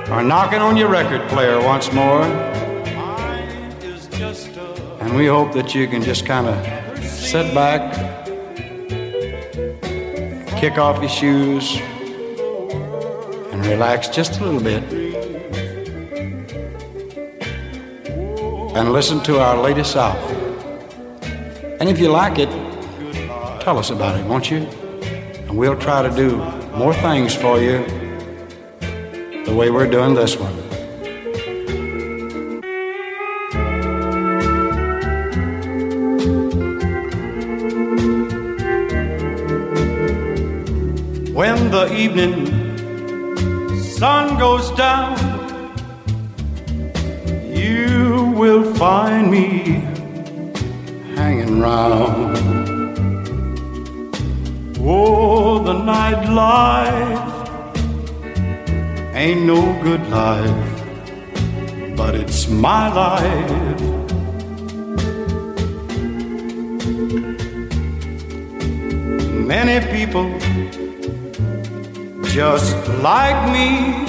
[0.09, 2.46] are knocking on your record player once more.
[5.07, 7.93] And we hope that you can just kind of sit back,
[10.59, 11.77] kick off your shoes,
[13.53, 14.83] and relax just a little bit.
[18.75, 20.35] And listen to our latest album.
[21.79, 22.49] And if you like it,
[23.61, 24.57] tell us about it, won't you?
[24.57, 26.35] And we'll try to do
[26.75, 27.77] more things for you
[29.45, 30.56] the way we're doing this one.
[42.19, 45.17] Evening sun goes down,
[47.55, 49.81] you will find me
[51.15, 52.37] hanging round.
[54.79, 57.49] Oh, the night life
[59.13, 60.75] ain't no good life,
[61.95, 63.81] but it's my life.
[69.53, 70.46] Many people
[72.37, 74.05] just like me,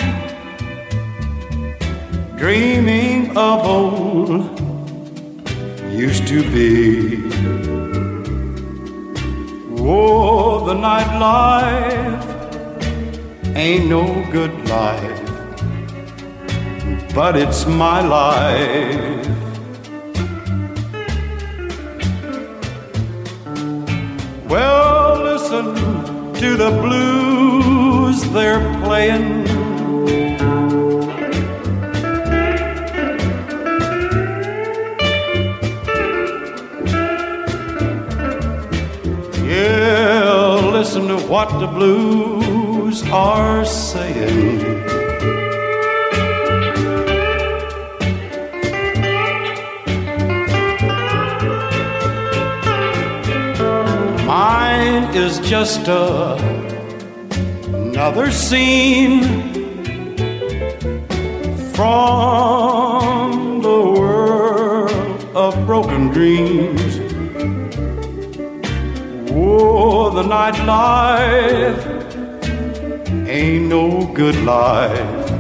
[2.37, 4.61] dreaming of old
[5.91, 7.23] used to be.
[9.81, 12.27] Oh, the nightlife
[13.57, 15.23] ain't no good life,
[17.15, 19.27] but it's my life.
[24.51, 25.67] Well, listen
[26.35, 27.28] to the blues
[28.33, 29.47] they're playing.
[39.47, 44.85] Yeah, listen to what the blues are saying.
[54.27, 56.58] Mine is just a,
[57.99, 59.25] another scene
[61.75, 67.01] from the world of broken dreams.
[69.33, 71.83] Oh, the nightlife
[73.27, 75.31] ain't no good life,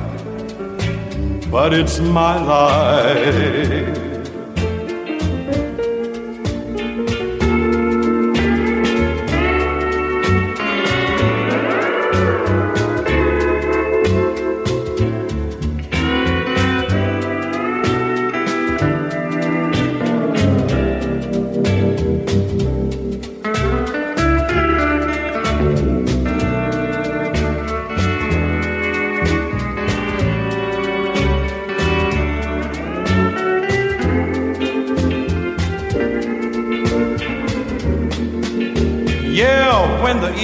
[1.52, 3.97] but it's my life.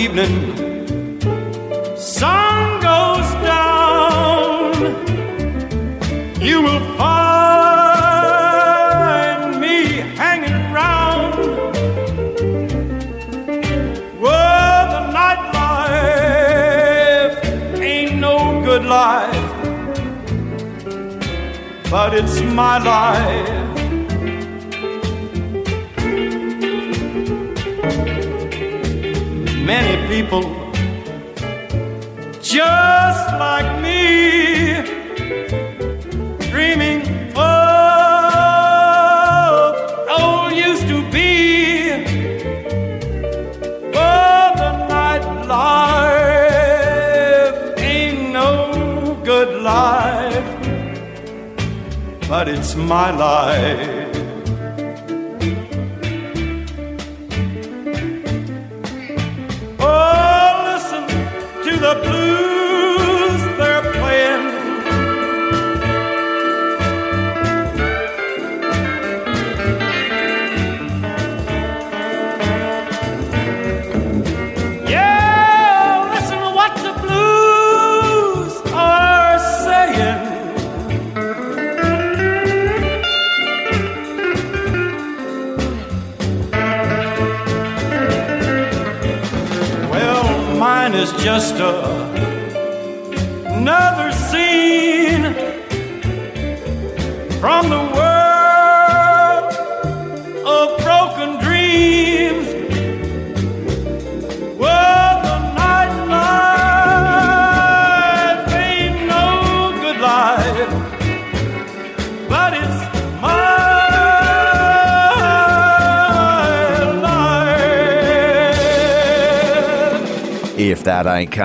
[0.05, 0.35] Evening
[1.97, 4.75] sun goes down,
[6.49, 8.01] you will find
[9.63, 9.77] me
[10.21, 11.33] hanging around.
[14.21, 16.21] Well, the nightlife
[17.81, 18.37] ain't no
[18.69, 19.49] good life,
[21.91, 23.54] but it's my life.
[30.15, 30.45] People
[32.41, 34.03] just like me
[36.51, 37.01] dreaming
[37.37, 37.43] of
[40.19, 41.33] old used to be.
[43.97, 45.25] But the night
[45.57, 48.51] life ain't no
[49.25, 50.49] good life
[52.29, 53.84] but it's my life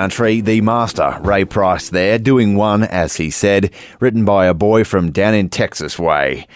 [0.00, 3.70] country, the master, Ray Price, there, doing one, as he said,
[4.00, 6.46] written by a boy from down in Texas way.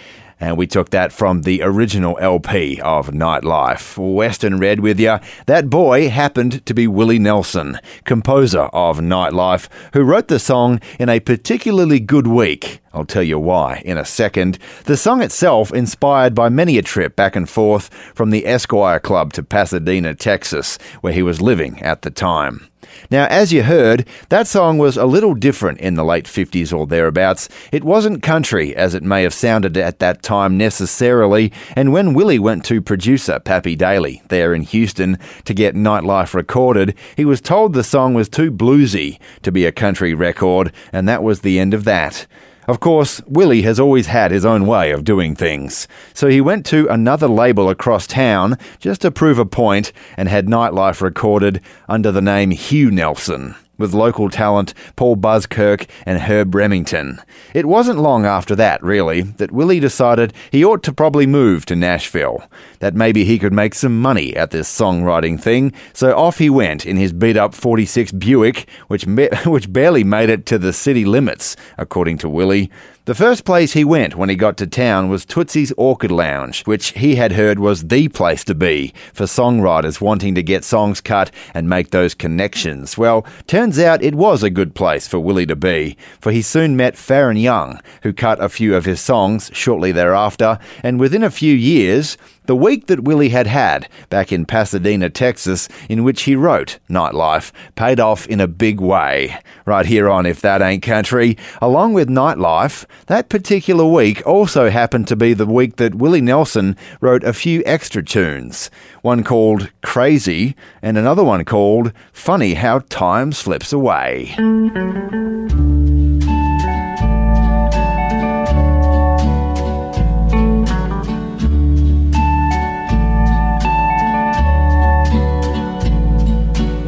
[0.41, 3.99] And we took that from the original LP of Nightlife.
[3.99, 5.19] Western Red with you.
[5.45, 11.11] That boy happened to be Willie Nelson, composer of Nightlife, who wrote the song in
[11.11, 12.81] a particularly good week.
[12.95, 14.59] I'll tell you why in a second.
[14.85, 19.35] The song itself inspired by many a trip back and forth from the Esquire Club
[19.35, 22.71] to Pasadena, Texas, where he was living at the time.
[23.11, 26.87] Now, as you heard, that song was a little different in the late 50s or
[26.87, 27.49] thereabouts.
[27.73, 32.39] It wasn't country as it may have sounded at that time necessarily, and when Willie
[32.39, 37.73] went to producer Pappy Daily there in Houston to get Nightlife recorded, he was told
[37.73, 41.75] the song was too bluesy to be a country record, and that was the end
[41.75, 42.27] of that.
[42.67, 45.87] Of course, Willie has always had his own way of doing things.
[46.15, 50.47] So he went to another label across town just to prove a point and had
[50.47, 57.21] Nightlife recorded under the name Hugh Nelson with local talent Paul Buskirk and Herb Remington.
[57.55, 61.77] It wasn't long after that, really, that Willie decided he ought to probably move to
[61.77, 62.45] Nashville,
[62.79, 66.87] that maybe he could make some money at this songwriting thing, so off he went
[66.87, 71.05] in his beat up 46 Buick, which, me- which barely made it to the city
[71.05, 72.71] limits, according to Willie.
[73.07, 76.93] The first place he went when he got to town was Tootsie's Orchid Lounge, which
[76.93, 81.31] he had heard was the place to be for songwriters wanting to get songs cut
[81.53, 82.97] and make those connections.
[82.97, 86.79] Well, turns out it was a good place for Willie to be, for he soon
[86.79, 91.31] met Faron Young, who cut a few of his songs shortly thereafter, and within a
[91.31, 92.17] few years,
[92.47, 97.53] the week that Willie had had back in Pasadena, Texas, in which he wrote Nightlife,
[97.75, 99.39] paid off in a big way.
[99.65, 105.09] Right here on If That Ain't Country, along with Nightlife, that particular week also happened
[105.09, 108.71] to be the week that Willie Nelson wrote a few extra tunes.
[109.03, 114.35] One called Crazy, and another one called Funny How Time Slips Away.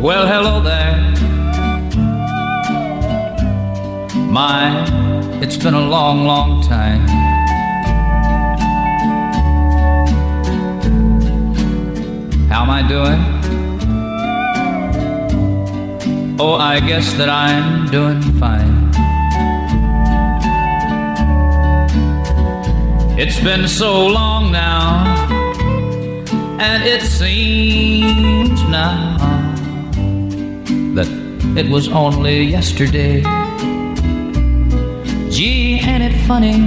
[0.07, 0.97] Well, hello there.
[4.31, 4.87] My,
[5.43, 7.05] it's been a long, long time.
[12.49, 13.21] How am I doing?
[16.39, 18.93] Oh, I guess that I'm doing fine.
[23.19, 25.05] It's been so long now,
[26.61, 29.56] and it seems now
[31.57, 33.23] it was only yesterday.
[35.31, 36.59] Gee, ain't it funny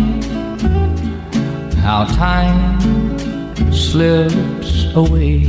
[1.78, 2.82] how time
[3.72, 5.46] slips away?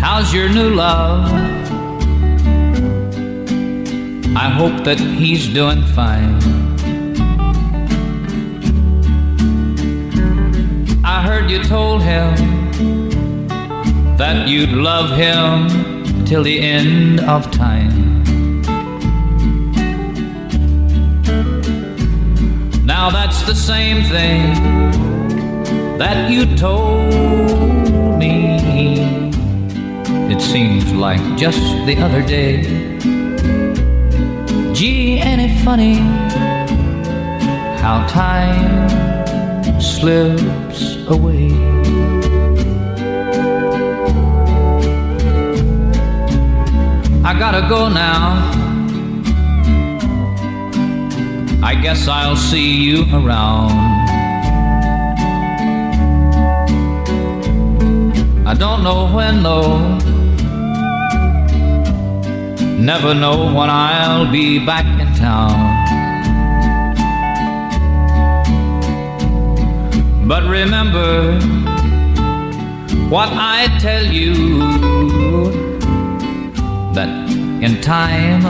[0.00, 1.30] How's your new love?
[4.36, 6.36] I hope that he's doing fine.
[11.04, 13.01] I heard you told him
[14.22, 18.22] that you'd love him till the end of time.
[22.86, 24.42] Now that's the same thing
[25.98, 27.12] that you told
[28.20, 29.00] me.
[30.32, 32.62] It seems like just the other day.
[34.72, 35.96] Gee, ain't it funny
[37.82, 38.88] how time
[39.80, 41.50] slips away?
[47.32, 48.34] I gotta go now.
[51.62, 53.72] I guess I'll see you around.
[58.46, 59.78] I don't know when though.
[62.76, 65.56] Never know when I'll be back in town.
[70.28, 71.40] But remember
[73.08, 75.61] what I tell you
[77.62, 78.42] in time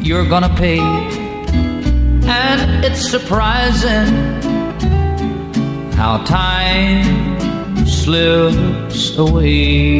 [0.00, 0.78] you're gonna pay.
[0.78, 4.06] And it's surprising
[5.94, 9.98] how time slips away.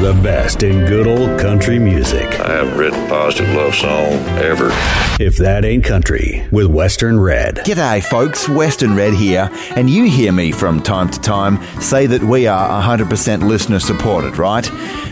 [0.00, 2.40] The best in good old country music.
[2.40, 4.70] I haven't written positive love song ever.
[5.20, 7.56] If that ain't country, with Western Red.
[7.56, 8.48] G'day, folks.
[8.48, 12.82] Western Red here, and you hear me from time to time say that we are
[12.82, 14.64] 100% listener supported, right?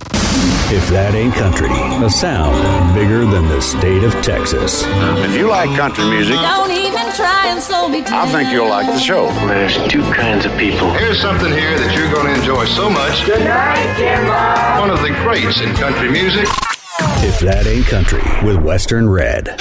[0.72, 2.56] If that ain't country, a sound
[2.94, 4.84] bigger than the state of Texas.
[4.86, 8.26] If you like country music, Don't even try and slow me down.
[8.26, 9.26] I think you'll like the show.
[9.46, 10.90] There's two kinds of people.
[10.94, 13.26] Here's something here that you're going to enjoy so much.
[13.26, 14.80] Good night, Jimbo.
[14.80, 16.48] One of the greats in country music.
[17.20, 19.60] If that ain't country, with Western Red.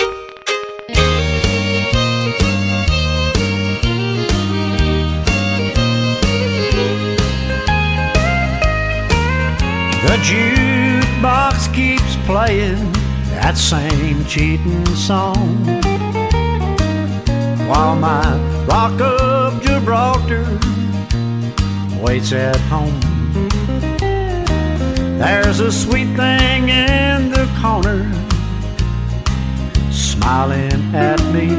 [10.02, 12.91] The jukebox keeps playing
[13.30, 15.64] that same cheating song
[17.68, 20.43] while my rock of Gibraltar
[22.02, 22.99] waits at home.
[25.20, 28.12] There's a sweet thing in the corner
[29.91, 31.49] smiling at me,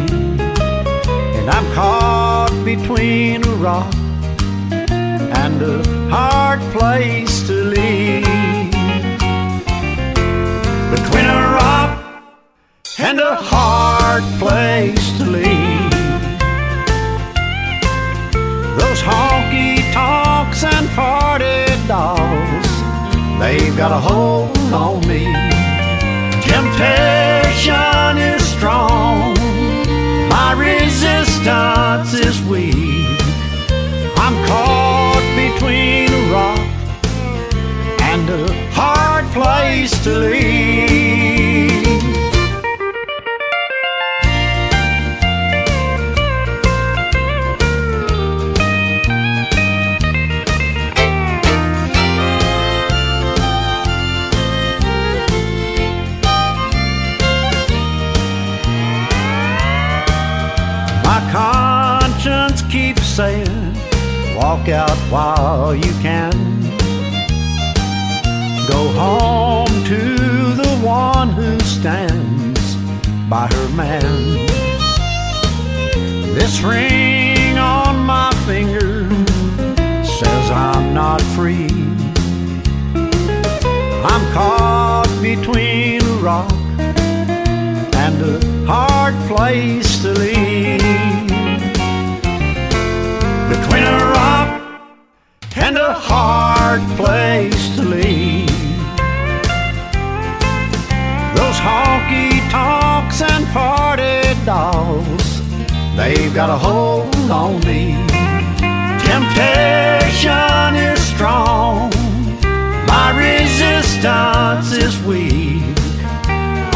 [1.39, 3.95] and I'm caught between a rock
[5.53, 8.71] and a hard place to leave.
[10.95, 11.93] Between a rock
[12.99, 15.93] and a hard place to leave.
[18.81, 22.71] Those honky tonks and party dolls,
[23.39, 25.25] they've got a hold on me.
[26.49, 29.35] Temptation is strong,
[30.29, 33.12] my resistance is weak.
[34.25, 36.61] I'm caught between a rock
[38.03, 41.73] and a hard place to leave.
[61.05, 63.42] My conscience keeps saying,
[64.37, 66.33] walk out while you can.
[68.69, 72.77] go home to the one who stands
[73.29, 74.03] by her man.
[76.35, 79.09] This ring on my finger
[80.05, 81.69] says I'm not free.
[84.05, 86.53] I'm caught between a rock
[88.05, 91.12] and a hard place to leave.
[95.63, 98.49] And a hard place to leave.
[101.37, 105.41] Those honky tonks and party dolls,
[105.97, 107.95] they've got a hold on me.
[109.07, 111.91] Temptation is strong,
[112.93, 115.63] my resistance is weak.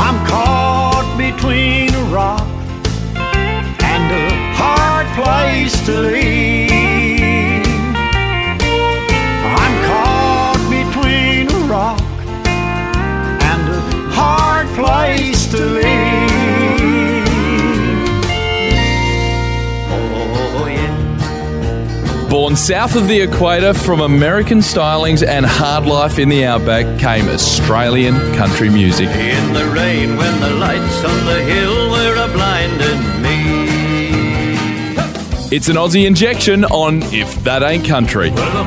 [0.06, 2.46] I'm caught between a rock
[3.82, 6.75] and a hard place to leave.
[14.76, 15.84] Place to leave.
[19.88, 22.28] Oh, yeah.
[22.28, 27.26] Born south of the equator from American stylings and hard life in the outback came
[27.28, 29.08] Australian country music.
[29.08, 33.66] In the rain when the lights on the hill were a blinding me.
[35.50, 38.30] It's an Aussie injection on If That Ain't Country.
[38.30, 38.66] Well,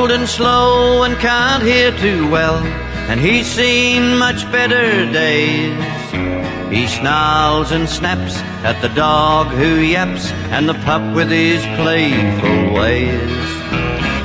[0.00, 2.56] old and slow and can't hear too well,
[3.10, 5.76] and he's seen much better days.
[6.72, 12.72] He snarls and snaps at the dog who yaps, and the pup with his playful
[12.72, 13.48] ways.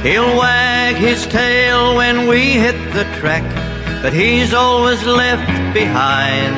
[0.01, 3.43] He'll wag his tail when we hit the track,
[4.01, 6.55] but he's always left behind.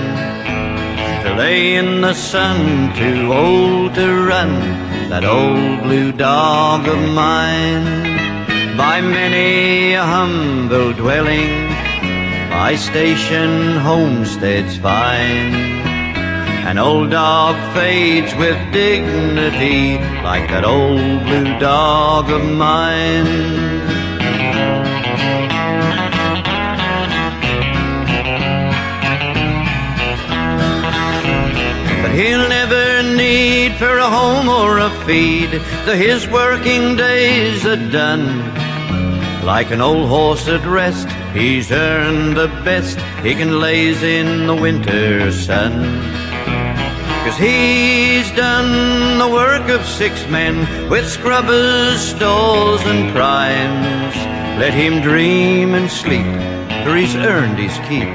[1.24, 4.53] To lay in the sun, too old to run,
[5.09, 8.27] that old blue dog of mine
[8.78, 11.68] by many a humble dwelling,
[12.52, 15.56] by station homesteads fine.
[16.70, 23.26] An old dog fades with dignity, like that old blue dog of mine.
[32.04, 35.50] But he'll never need for a home or a feed,
[35.86, 38.57] though his working days are done.
[39.48, 44.54] Like an old horse at rest, he's earned the best he can laze in the
[44.54, 45.72] winter sun.
[47.24, 54.18] Cause he's done the work of six men with scrubbers, stalls, and primes.
[54.60, 56.28] Let him dream and sleep,
[56.84, 58.12] for he's earned his keep.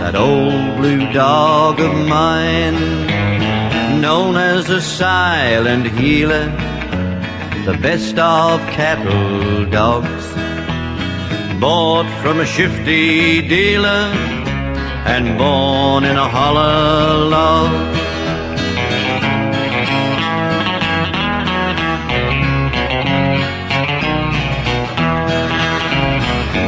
[0.00, 2.80] That old blue dog of mine,
[4.00, 6.46] known as a silent healer,
[7.66, 10.41] the best of cattle dogs
[11.62, 14.10] bought from a shifty dealer
[15.06, 17.70] and born in a hollow log.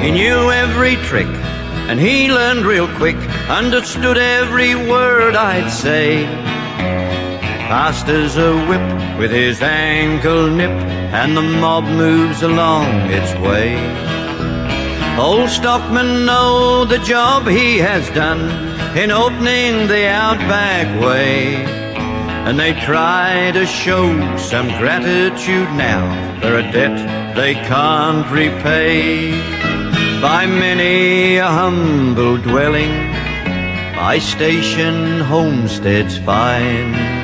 [0.04, 1.26] He knew every trick
[1.90, 3.16] and he learned real quick,
[3.48, 6.24] understood every word I'd say.
[7.66, 14.13] Fast as a whip with his ankle nip, and the mob moves along its way.
[15.18, 18.50] Old stockmen know the job he has done
[18.98, 21.54] in opening the outback way.
[22.46, 29.30] And they try to show some gratitude now for a debt they can't repay.
[30.20, 32.90] By many a humble dwelling,
[33.94, 37.23] by station homesteads fine.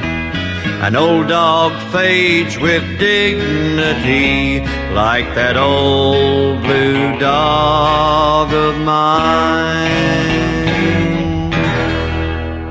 [0.83, 4.61] An old dog fades with dignity
[4.95, 10.60] like that old blue dog of mine.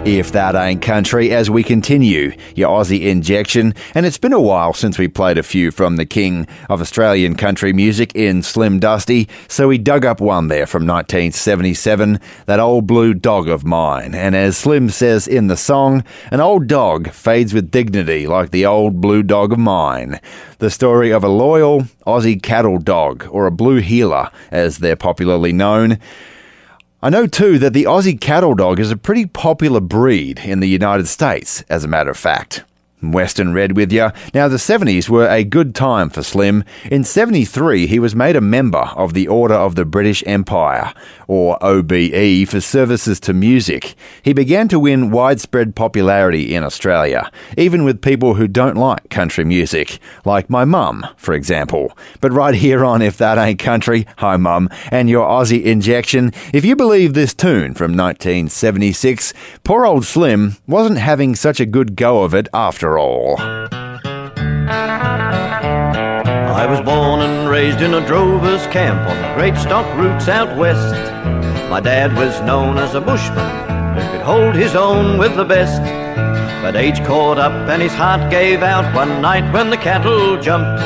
[0.09, 4.73] If that ain't country, as we continue your Aussie injection, and it's been a while
[4.73, 9.29] since we played a few from the king of Australian country music in Slim Dusty,
[9.47, 14.15] so we dug up one there from 1977, that old blue dog of mine.
[14.15, 18.65] And as Slim says in the song, an old dog fades with dignity like the
[18.65, 20.19] old blue dog of mine.
[20.57, 25.53] The story of a loyal Aussie cattle dog, or a blue heeler, as they're popularly
[25.53, 25.99] known.
[27.01, 30.67] I know too that the Aussie cattle dog is a pretty popular breed in the
[30.67, 32.65] United States, as a matter of fact.
[33.01, 34.09] Western Red with you.
[34.33, 36.65] Now, the 70s were a good time for Slim.
[36.91, 40.93] In 73, he was made a member of the Order of the British Empire,
[41.29, 43.93] or OBE, for services to music.
[44.23, 49.45] He began to win widespread popularity in Australia, even with people who don't like country
[49.45, 51.95] music, like my mum, for example.
[52.19, 56.65] But right here on If That Ain't Country, hi mum, and your Aussie injection, if
[56.65, 59.31] you believe this tune from 1976,
[59.63, 63.37] poor old Slim wasn't having such a good go of it after all.
[66.69, 70.93] Was born and raised in a drover's camp on the great stock routes out west.
[71.67, 75.81] My dad was known as a bushman who could hold his own with the best.
[76.61, 80.79] But age caught up and his heart gave out one night when the cattle jumped.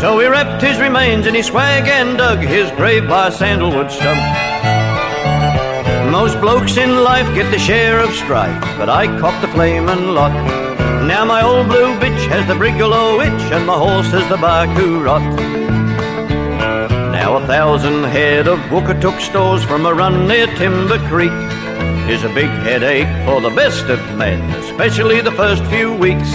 [0.00, 3.90] So he wrapped his remains in his swag and dug his grave by a sandalwood
[3.90, 4.20] stump.
[6.12, 10.71] Most blokes in life get the share of strife, but I copped the flamin' lot.
[11.06, 15.04] Now my old blue bitch has the brigalow itch, and my horse has the Barcoo
[15.04, 15.22] rot.
[17.12, 21.32] Now a thousand head of Wookatook stores from a run near Timber Creek
[22.08, 26.32] is a big headache for the best of men, especially the first few weeks.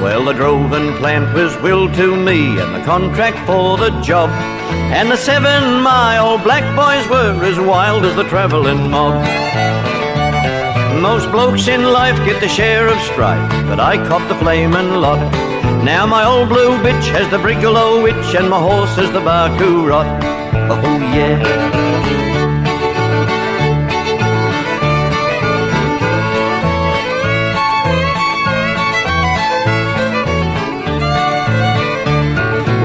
[0.00, 4.30] Well, the droving plant was willed to me, and the contract for the job.
[4.92, 9.99] And the seven mile black boys were as wild as the travelling mob.
[11.00, 15.18] Most blokes in life get the share of strife, but I cop the flamin' lot.
[15.82, 19.88] Now my old blue bitch has the brigalow witch, and my horse has the Barcoo
[19.88, 20.06] rot.
[20.70, 21.40] Oh yeah.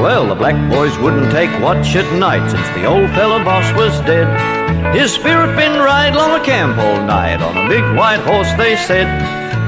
[0.01, 3.99] Well, the black boys wouldn't take watch at night since the old fella boss was
[4.05, 4.64] dead.
[4.93, 8.75] His spirit been ride long a camp all night on a big white horse, they
[8.75, 9.07] said.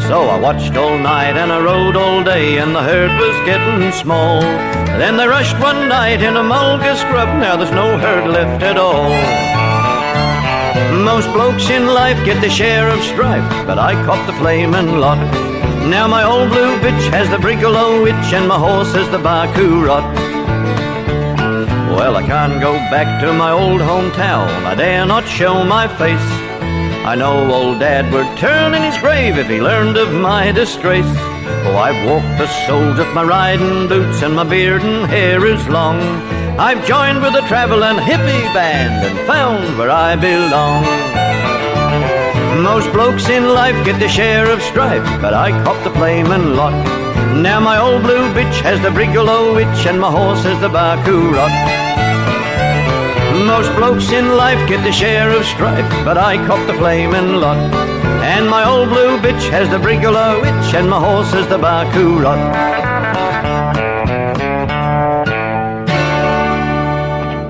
[0.07, 3.91] So I watched all night and I rode all day, and the herd was getting
[3.91, 4.41] small.
[4.99, 8.77] Then they rushed one night in a mulga scrub, now there's no herd left at
[8.77, 9.09] all.
[11.03, 15.19] Most blokes in life get the share of strife, but I caught the flamin' lot.
[15.89, 19.85] Now my old blue bitch has the brigalow itch, and my horse has the Barcoo
[19.85, 20.36] rot.
[21.97, 24.47] Well, I can't go back to my old hometown.
[24.65, 26.29] I dare not show my face.
[27.11, 31.11] I know old dad would turn in his grave if he learned of my disgrace.
[31.65, 35.67] Oh, I've walked the soles of my riding boots, and my beard and hair is
[35.69, 35.99] long.
[36.59, 40.83] I've joined with a traveling hippie band and found where I belong.
[42.61, 47.06] Most blokes in life get the share of strife, but I cop the flamin' lot.
[47.41, 51.31] Now my old blue bitch has the brigalow itch, and my horse has the Barcoo
[51.31, 51.51] rot.
[53.45, 57.57] Most blokes in life get the share of strife, but I cop the flamin' lot.
[58.23, 62.19] And my old blue bitch has the brigalow itch, and my horse has the Barcoo
[62.23, 62.96] rot.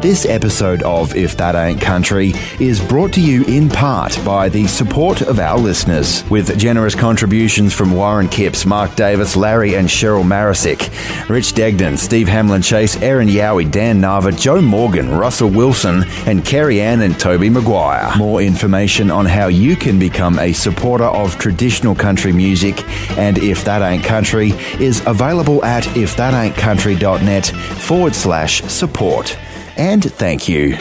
[0.07, 2.31] This episode of If That Ain't Country
[2.61, 7.73] is brought to you in part by the support of our listeners, with generous contributions
[7.73, 10.87] from Warren Kipps, Mark Davis, Larry and Cheryl Marisick,
[11.27, 16.79] Rich Degden, Steve Hamlin Chase, Aaron Yowie, Dan Nava, Joe Morgan, Russell Wilson, and Kerry
[16.79, 18.15] Ann and Toby Maguire.
[18.17, 22.81] More information on how you can become a supporter of traditional country music
[23.17, 29.37] and If That Ain't Country is available at ifthataintcountry.net forward slash support
[29.77, 30.75] and thank you.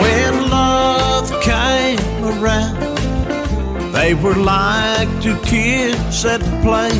[0.00, 6.92] When love came around, they were like two kids at play.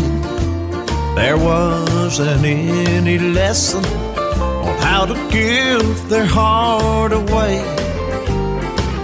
[1.14, 7.58] There wasn't any lesson on how to give their heart away.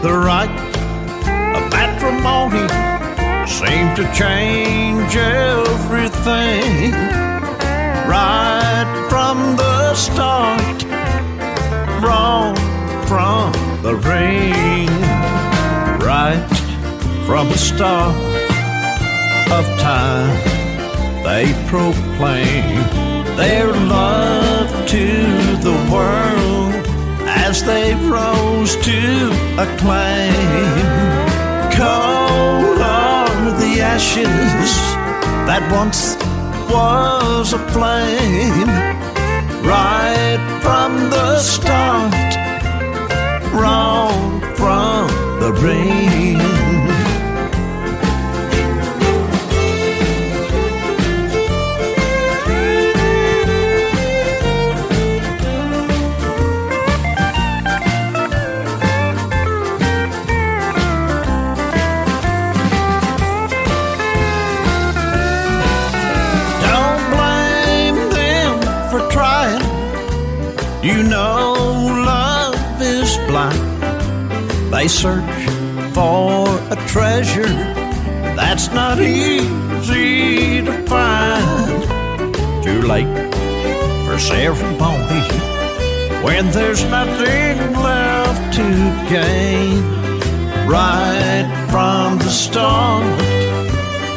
[0.02, 0.63] The right
[3.74, 6.92] seemed to change everything
[8.06, 10.78] right from the start,
[12.04, 12.54] wrong
[13.10, 13.50] from
[13.82, 14.86] the ring,
[16.10, 16.46] right
[17.26, 18.14] from the start
[19.58, 20.36] of time.
[21.24, 22.76] They proclaim
[23.36, 25.06] their love to
[25.66, 26.74] the world
[27.26, 29.02] as they rose to
[29.64, 30.34] acclaim.
[31.76, 33.13] Cold
[33.50, 34.72] the ashes
[35.46, 36.16] that once
[36.72, 38.68] was a flame,
[39.62, 42.12] right from the start,
[43.52, 45.08] wrong from
[45.40, 46.93] the ring.
[74.84, 75.48] They search
[75.94, 77.56] for a treasure
[78.36, 81.82] that's not easy to find.
[82.62, 83.34] Too late
[84.04, 85.24] for ceremony
[86.22, 88.64] when there's nothing left to
[89.08, 89.82] gain.
[90.68, 93.04] Right from the start,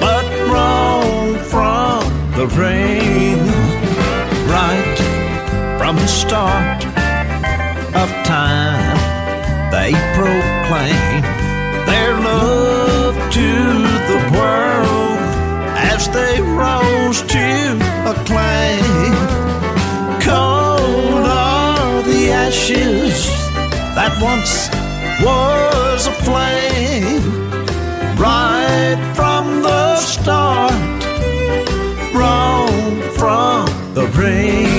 [0.02, 2.04] but wrong from
[2.36, 3.40] the ring.
[4.52, 4.98] Right
[5.80, 6.84] from the start
[7.96, 9.07] of time,
[9.72, 11.22] they proclaim
[11.86, 13.50] their love to
[14.12, 15.20] the world
[15.92, 17.48] as they rose to
[18.12, 19.14] acclaim.
[20.22, 23.28] Cold are the ashes
[23.96, 24.70] that once
[25.24, 27.26] was a flame,
[28.18, 30.72] right from the start,
[32.14, 34.77] wrong from the ring,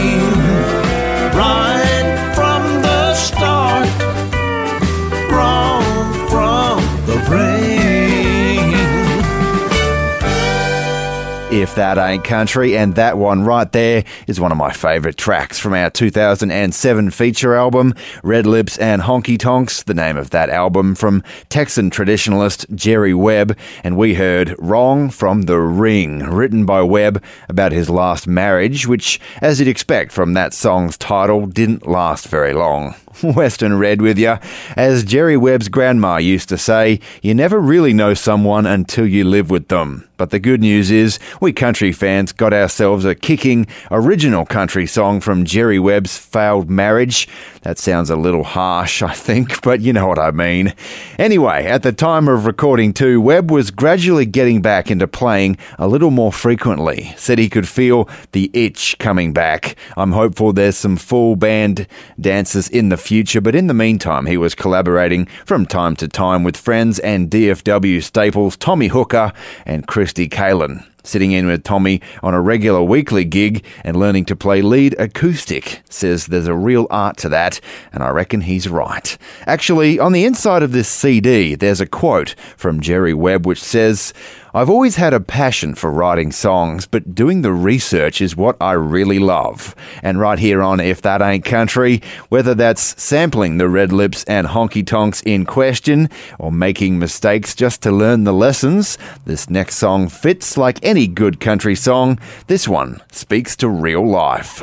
[11.59, 15.59] If That Ain't Country, and that one right there is one of my favourite tracks
[15.59, 20.95] from our 2007 feature album, Red Lips and Honky Tonks, the name of that album
[20.95, 27.21] from Texan traditionalist Jerry Webb, and we heard Wrong from the Ring, written by Webb
[27.49, 32.55] about his last marriage, which, as you'd expect from that song's title, didn't last very
[32.55, 32.95] long.
[33.23, 34.39] Western Red with you.
[34.77, 39.51] As Jerry Webb's grandma used to say, you never really know someone until you live
[39.51, 40.08] with them.
[40.19, 45.21] But the good news is, we country fans got ourselves a kicking, original country song
[45.21, 47.29] from Jerry Webb's failed marriage.
[47.63, 50.75] That sounds a little harsh, I think, but you know what I mean.
[51.19, 55.87] Anyway, at the time of recording too, Webb was gradually getting back into playing a
[55.87, 57.15] little more frequently.
[57.17, 59.77] Said he could feel the itch coming back.
[59.97, 61.87] I'm hopeful there's some full band
[62.21, 66.43] dances in the future, but in the meantime, he was collaborating from time to time
[66.43, 69.33] with friends and DFW staples Tommy Hooker
[69.65, 74.35] and Christy Kalen sitting in with Tommy on a regular weekly gig and learning to
[74.35, 75.83] play lead acoustic.
[75.91, 77.61] Says there's a real art to that,
[77.93, 79.19] and I reckon he's right.
[79.45, 84.15] Actually, on the inside of this CD, there's a quote from Jerry Webb which says,
[84.55, 88.73] I've always had a passion for writing songs, but doing the research is what I
[88.73, 89.75] really love.
[90.03, 94.47] And right here on If That Ain't Country, whether that's sampling the red lips and
[94.47, 98.97] honky tonks in question or making mistakes just to learn the lessons,
[99.27, 102.19] this next song fits like any good country song.
[102.47, 104.63] This one speaks to real life.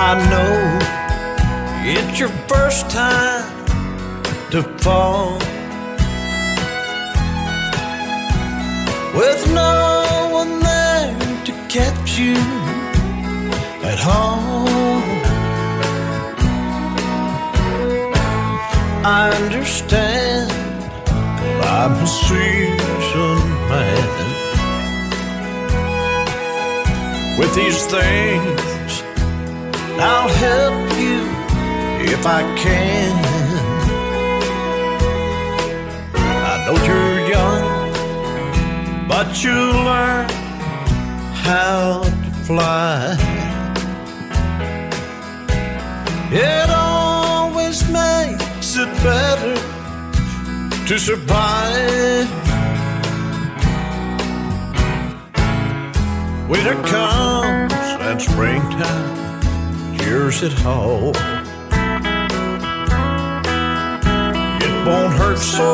[0.00, 0.78] I know
[1.82, 3.66] it's your first time
[4.52, 5.32] to fall
[9.18, 12.36] with no one there to catch you
[13.82, 14.68] at home.
[19.04, 20.52] I understand
[21.64, 24.08] I'm a seasoned man
[27.36, 28.67] with these things.
[30.00, 31.18] I'll help you
[32.12, 33.12] if I can.
[36.14, 40.28] I know you're young, but you learn
[41.34, 43.16] how to fly.
[46.30, 49.56] It always makes it better
[50.86, 52.28] to survive.
[56.48, 59.17] Winter comes and springtime
[60.08, 61.14] years at home.
[64.64, 65.70] It won't hurt so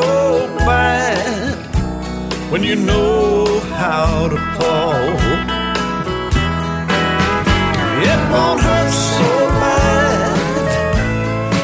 [0.69, 1.55] bad
[2.51, 5.07] when you know how to fall.
[8.11, 9.29] It won't hurt so
[9.63, 10.35] bad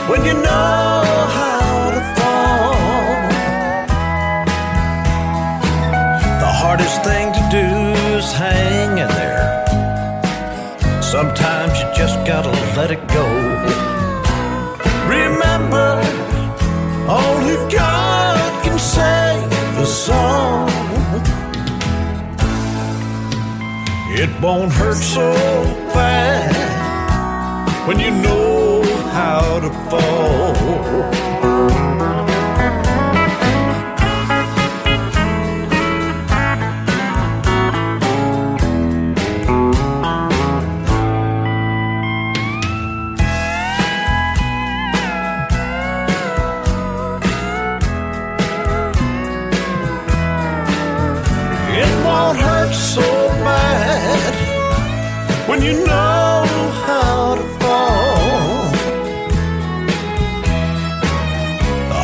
[0.10, 1.04] when you know
[1.40, 3.16] how to fall.
[6.46, 7.68] The hardest thing to do
[8.16, 9.48] is hang in there.
[11.16, 11.61] Sometimes
[12.02, 13.26] just gotta let it go.
[15.08, 16.02] Remember,
[17.08, 20.68] only God can save the song.
[24.22, 25.32] It won't hurt so
[25.94, 26.52] bad
[27.88, 31.31] when you know how to fall.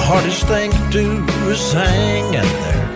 [0.09, 2.87] Hardest thing to do is hang in there.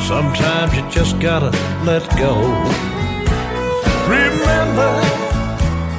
[0.00, 1.50] Sometimes you just gotta
[1.84, 2.34] let go.
[4.08, 4.92] Remember,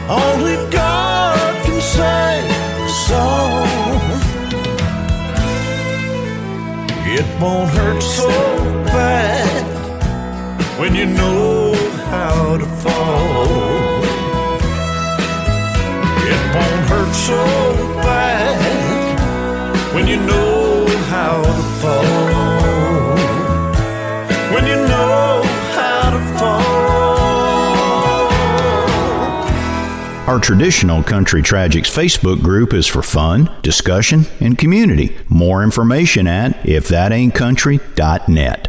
[0.08, 2.46] only God can sing
[2.86, 3.68] a song.
[7.18, 8.30] It won't hurt so
[8.86, 9.66] bad
[10.80, 11.65] when you know
[12.26, 14.02] how to fall.
[16.32, 17.40] It won't hurt so
[18.02, 18.58] bad
[19.94, 23.16] when you know how to fall.
[24.54, 25.44] When you know
[25.78, 26.66] how to fall.
[30.28, 35.16] Our traditional Country Tragics Facebook group is for fun, discussion, and community.
[35.30, 38.65] More information at ifthataintcountry.net.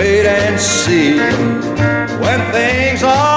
[0.00, 1.18] wait and see.
[2.24, 3.29] When things are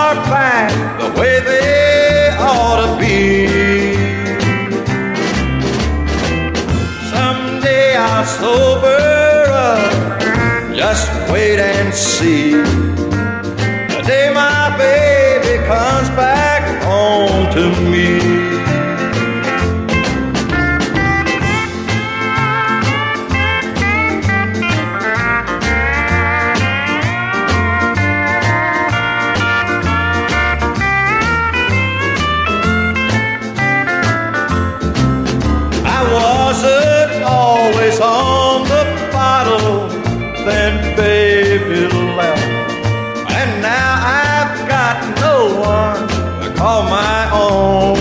[46.63, 47.97] to call my own.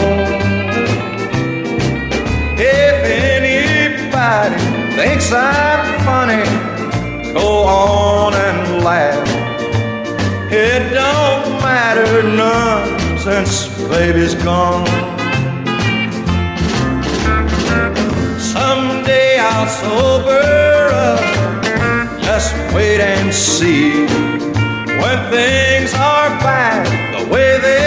[2.58, 2.96] If
[3.34, 4.56] anybody
[4.96, 6.44] thinks I'm funny,
[7.32, 9.28] go on and laugh.
[10.52, 14.86] It don't matter none since baby's gone.
[18.38, 20.44] Someday I'll sober
[21.08, 21.20] up.
[22.22, 24.06] Just wait and see.
[25.02, 26.86] When things are back
[27.16, 27.81] the way they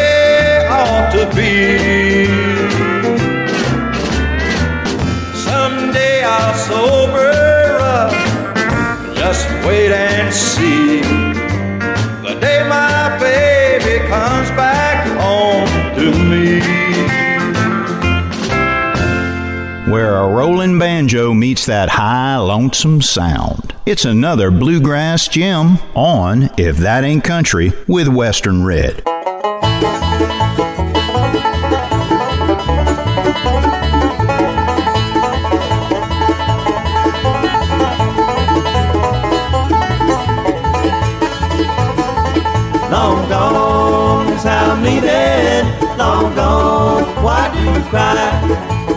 [21.06, 23.76] banjo meets that high, lonesome sound.
[23.86, 29.03] It's another bluegrass gem on If That Ain't Country with Western Red.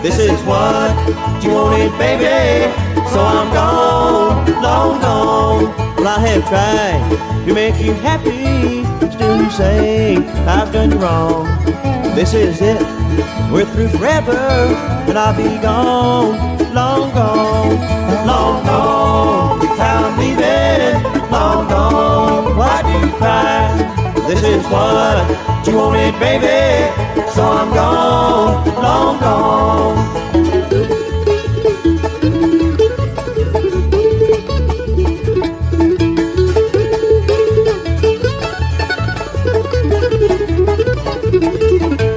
[0.08, 0.96] This is what
[1.44, 2.72] you wanted, baby.
[3.12, 5.64] So I'm gone, long gone.
[5.96, 8.84] Well, I have tried to make you happy.
[9.12, 10.16] Still, you say
[10.46, 11.44] I've done you wrong.
[12.14, 12.80] This is it.
[13.52, 16.38] We're through forever, and I'll be gone,
[16.72, 19.60] long gone, long gone.
[19.78, 22.56] I'm leaving, long gone.
[22.56, 24.24] Why do you cry?
[24.26, 27.28] This is what you wanted, baby.
[27.32, 29.96] So I'm gone, long gone.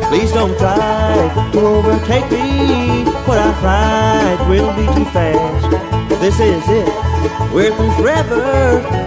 [0.07, 3.03] Please don't try to overtake me.
[3.25, 6.21] What I ride will be too fast.
[6.21, 6.87] This is it.
[7.53, 8.41] We're through forever,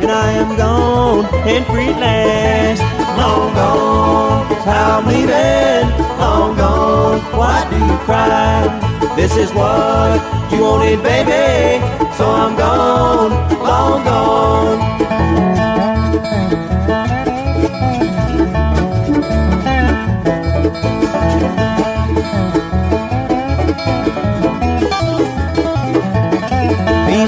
[0.02, 3.03] and I am gone and free at last.
[3.16, 5.88] Long gone, I'm leaving.
[6.18, 9.14] Long gone, why do you cry?
[9.16, 10.20] This is what
[10.52, 11.84] you wanted, baby.
[12.16, 13.32] So I'm gone,
[13.62, 14.94] long gone.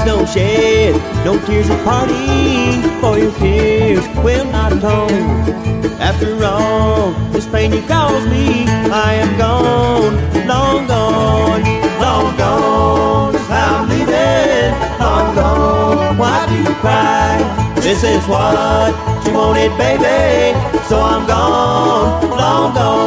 [0.06, 5.10] Don't shed no tears of parting, for your tears will not atone.
[6.00, 10.14] After all this pain you caused me, I am gone,
[10.46, 11.64] long gone,
[12.00, 13.34] long gone.
[13.50, 16.16] I'm leaving, long gone.
[16.18, 17.74] Why do you cry?
[17.80, 18.94] This is what
[19.26, 20.56] you wanted, baby.
[20.84, 23.06] So I'm gone, long gone.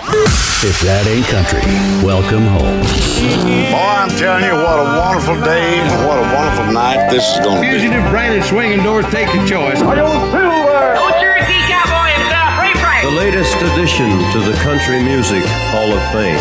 [0.02, 1.62] If that ain't country,
[2.06, 2.82] welcome home.
[2.82, 7.40] Boy, I'm telling you, what a wonderful day and what a wonderful night this is
[7.42, 7.78] going to be.
[7.78, 9.78] Fugitive branded swinging doors, take your choice.
[13.02, 15.42] The latest addition to the Country Music
[15.74, 16.38] Hall of Fame.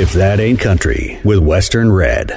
[0.00, 2.32] If that ain't country, with Western Red.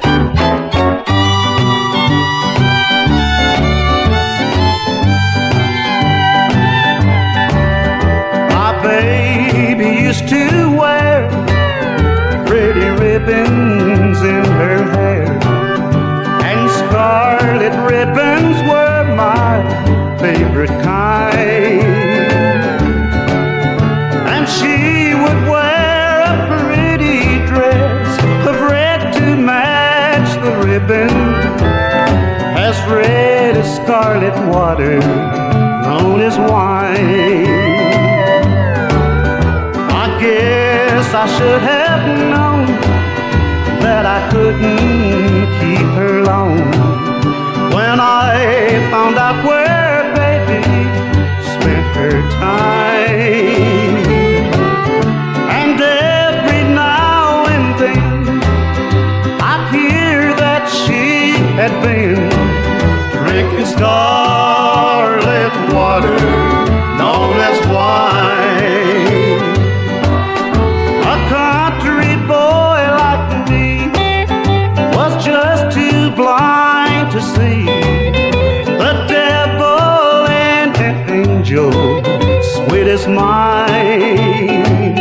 [20.67, 21.81] Favorite kind.
[24.27, 31.09] And she would wear a pretty dress of red to match the ribbon,
[32.57, 37.47] as red as scarlet water, known as wine.
[39.89, 42.65] I guess I should have known
[43.81, 47.06] that I couldn't keep her long.
[47.77, 50.63] When I found out where baby
[51.53, 53.97] spent her time.
[55.59, 58.41] And every now and then
[59.51, 62.17] I'd hear that she had been
[63.13, 66.17] drinking scarlet water
[66.97, 68.16] known as wine.
[77.35, 77.65] See
[78.83, 81.71] the devil and an angel
[82.53, 84.95] sweet as mine.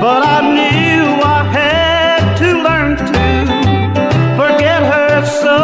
[0.00, 1.04] But I knew
[1.38, 3.24] I had to learn to
[4.40, 5.56] forget her, so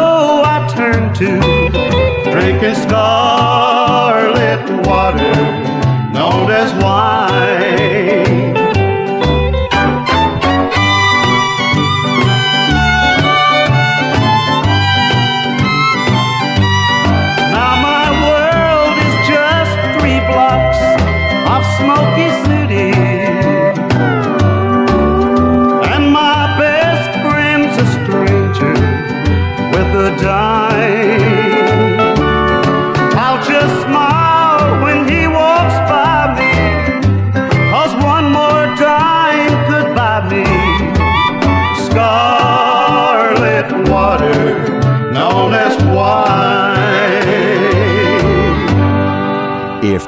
[0.55, 1.31] I turned to
[2.31, 5.58] drinking scarlet water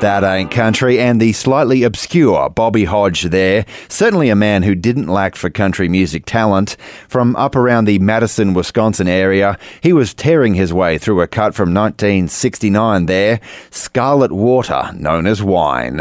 [0.01, 3.67] That Ain't Country and the slightly obscure Bobby Hodge there.
[3.87, 6.75] Certainly a man who didn't lack for country music talent.
[7.07, 11.53] From up around the Madison, Wisconsin area, he was tearing his way through a cut
[11.53, 15.97] from 1969 there, Scarlet Water, known as Wine.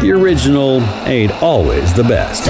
[0.00, 2.44] The original ain't always the best.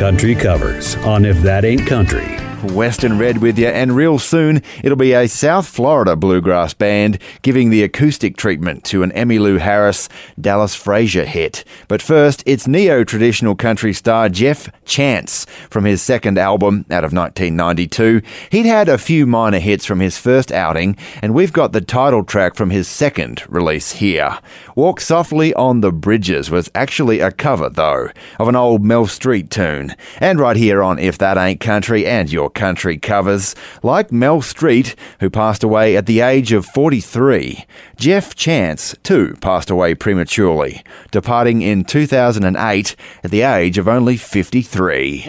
[0.00, 2.49] Country covers on If That Ain't Country.
[2.62, 7.70] Western Red with you, and real soon it'll be a South Florida bluegrass band giving
[7.70, 10.08] the acoustic treatment to an Emmylou Harris
[10.40, 11.64] Dallas Frazier hit.
[11.88, 17.12] But first, it's neo traditional country star Jeff Chance from his second album out of
[17.12, 18.22] 1992.
[18.50, 22.24] He'd had a few minor hits from his first outing, and we've got the title
[22.24, 24.38] track from his second release here.
[24.74, 29.50] Walk Softly on the Bridges was actually a cover, though, of an old Mel Street
[29.50, 29.94] tune.
[30.18, 34.94] And right here on If That Ain't Country and Your Country covers, like Mel Street,
[35.20, 37.64] who passed away at the age of 43.
[37.96, 45.24] Jeff Chance, too, passed away prematurely, departing in 2008 at the age of only 53.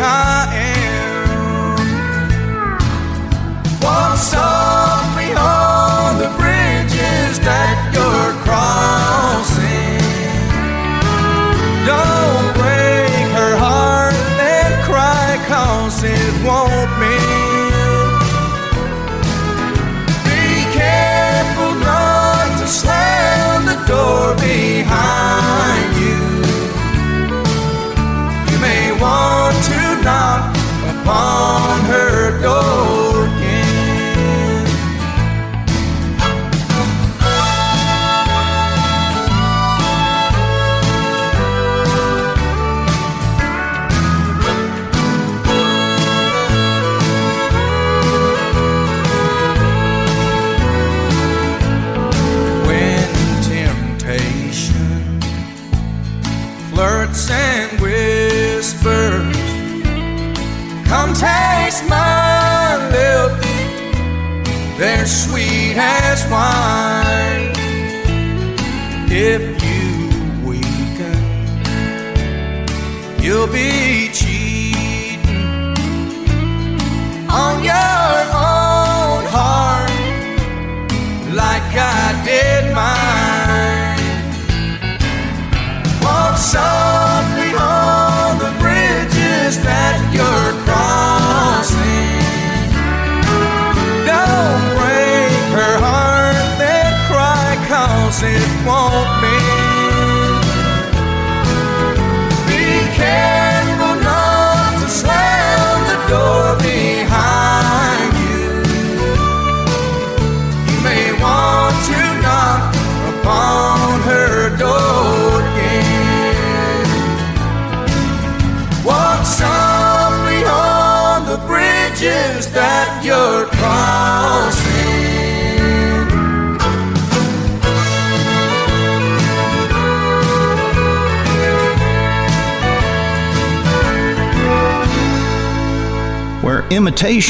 [0.00, 0.39] Way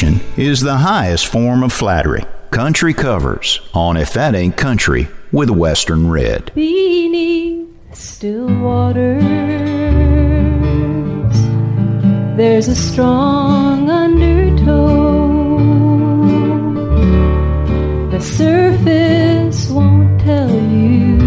[0.02, 2.22] is the highest form of flattery.
[2.50, 6.52] Country covers on If That Ain't Country with Western Red.
[6.54, 9.22] beneath still waters.
[12.36, 15.58] There's a strong undertow.
[18.10, 21.18] The surface won't tell you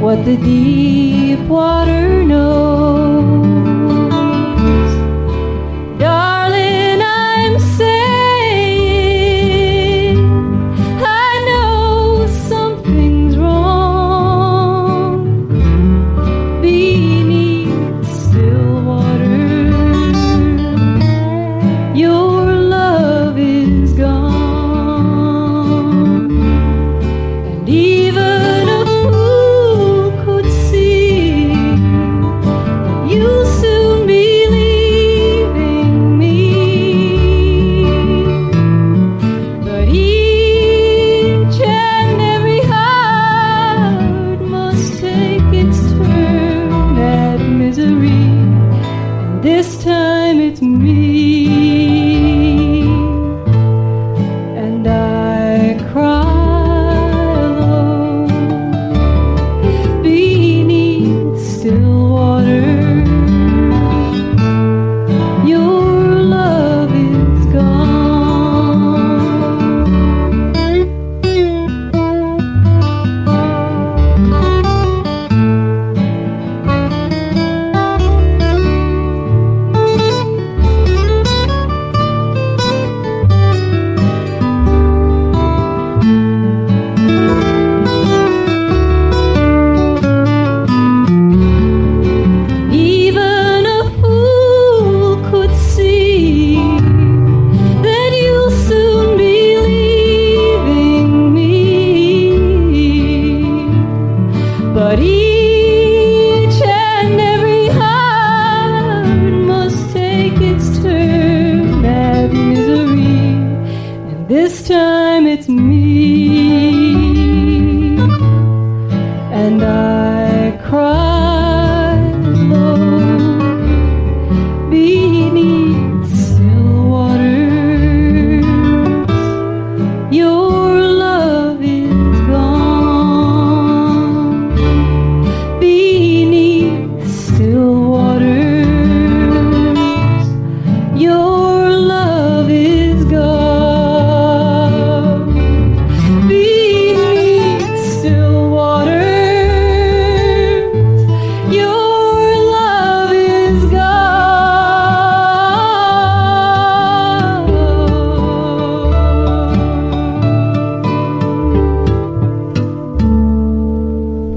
[0.00, 2.97] what the deep water knows.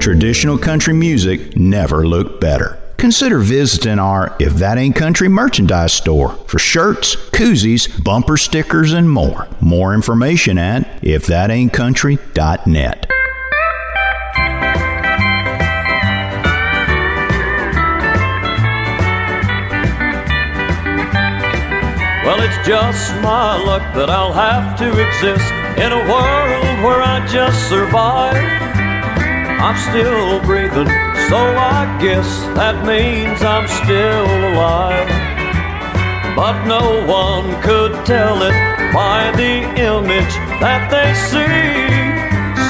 [0.02, 2.76] Traditional country music never looked better.
[2.96, 9.08] Consider visiting our If That Ain't Country merchandise store for shirts, koozies, bumper stickers, and
[9.08, 9.46] more.
[9.60, 13.06] More information at ifthataintcountry.net.
[22.24, 25.46] Well, it's just my luck that I'll have to exist
[25.78, 28.81] in a world where I just survive.
[29.62, 30.90] I'm still breathing,
[31.30, 32.26] so I guess
[32.58, 35.06] that means I'm still alive.
[36.34, 38.58] But no one could tell it
[38.92, 41.62] by the image that they see.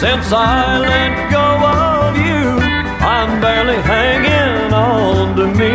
[0.04, 1.48] Since I let go
[1.80, 2.60] of you,
[3.00, 5.72] I'm barely hanging on to me.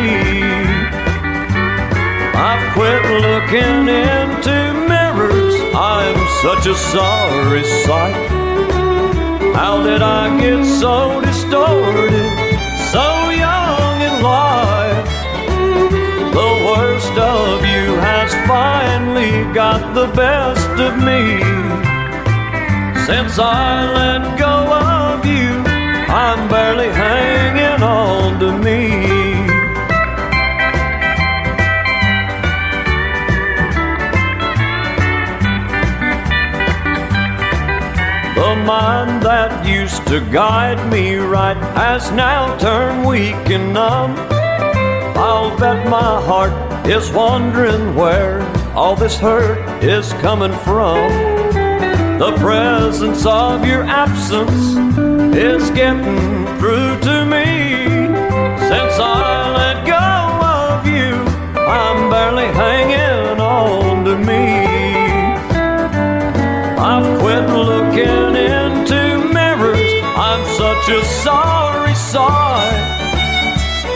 [2.38, 5.56] I've quit looking into mirrors.
[5.74, 8.37] I'm such a sorry sight.
[9.58, 12.30] How did I get so distorted,
[12.94, 13.06] so
[13.46, 15.10] young in life?
[16.40, 21.24] The worst of you has finally got the best of me.
[23.08, 23.66] Since I
[24.00, 24.56] let go
[24.94, 25.50] of you,
[26.24, 28.77] I'm barely hanging on to me.
[38.68, 44.14] Mind that used to guide me right has now turned weak and numb.
[45.16, 46.52] I'll bet my heart
[46.86, 48.42] is wondering where
[48.76, 50.98] all this hurt is coming from.
[52.20, 54.76] The presence of your absence
[55.34, 57.48] is getting through to me.
[58.68, 59.47] Since I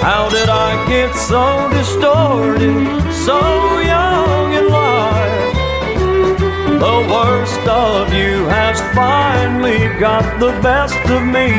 [0.01, 3.39] How did I get so distorted, so
[3.79, 5.53] young in life?
[6.85, 11.49] The worst of you has finally got the best of me.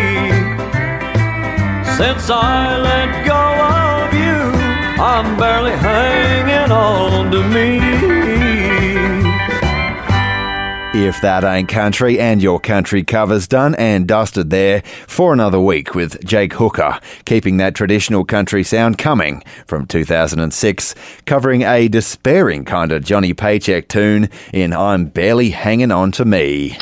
[1.96, 3.44] Since I let go
[3.86, 4.40] of you,
[5.00, 8.11] I'm barely hanging on to me.
[10.94, 15.94] If that ain't country and your country covers done and dusted there for another week
[15.94, 20.94] with Jake Hooker, keeping that traditional country sound coming from 2006,
[21.24, 26.76] covering a despairing kind of Johnny Paycheck tune in I'm Barely Hanging On to Me.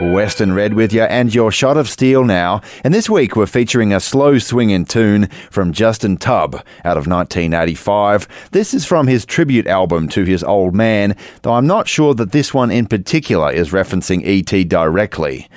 [0.00, 2.62] Western Red with you and your shot of steel now.
[2.82, 6.54] And this week we're featuring a slow swinging tune from Justin Tubb
[6.84, 8.26] out of 1985.
[8.52, 12.32] This is from his tribute album to his old man, though I'm not sure that
[12.32, 14.64] this one in particular is referencing E.T.
[14.64, 15.48] directly.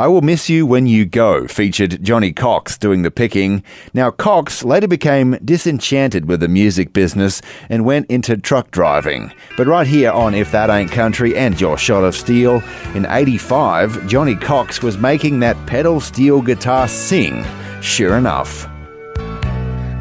[0.00, 3.62] I Will Miss You When You Go featured Johnny Cox doing the picking.
[3.92, 9.30] Now, Cox later became disenchanted with the music business and went into truck driving.
[9.58, 12.62] But right here on If That Ain't Country and Your Shot of Steel,
[12.94, 17.44] in 85, Johnny Cox was making that pedal steel guitar sing.
[17.82, 18.66] Sure enough.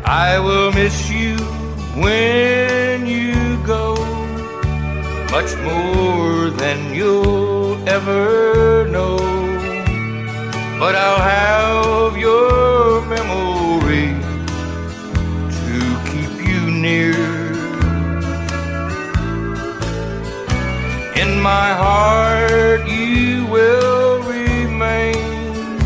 [0.06, 1.36] I will miss you
[2.02, 3.34] when you
[3.66, 3.96] go,
[5.30, 9.29] much more than you'll ever know.
[10.80, 14.16] But I'll have your memory
[15.60, 15.76] to
[16.10, 17.20] keep you near.
[21.22, 25.78] In my heart, you will remain,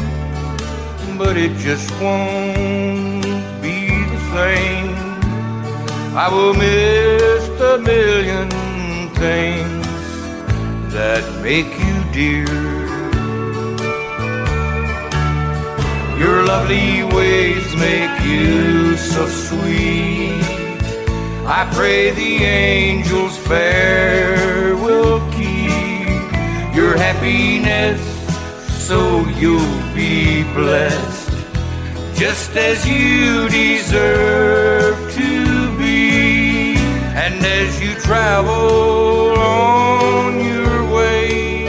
[1.18, 3.24] but it just won't
[3.64, 4.94] be the same.
[6.16, 8.48] I will miss the million
[9.16, 9.88] things
[10.94, 12.83] that make you dear.
[16.18, 20.44] Your lovely ways make you so sweet.
[21.46, 28.02] I pray the angels fair will keep your happiness
[28.88, 31.32] so you'll be blessed
[32.16, 36.76] just as you deserve to be.
[37.24, 41.66] And as you travel on your way,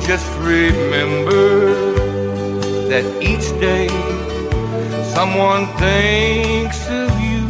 [0.00, 1.77] just remember
[3.60, 3.88] day
[5.18, 7.42] someone thinks of you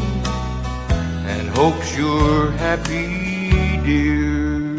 [1.29, 4.79] and hopes you're happy, dear.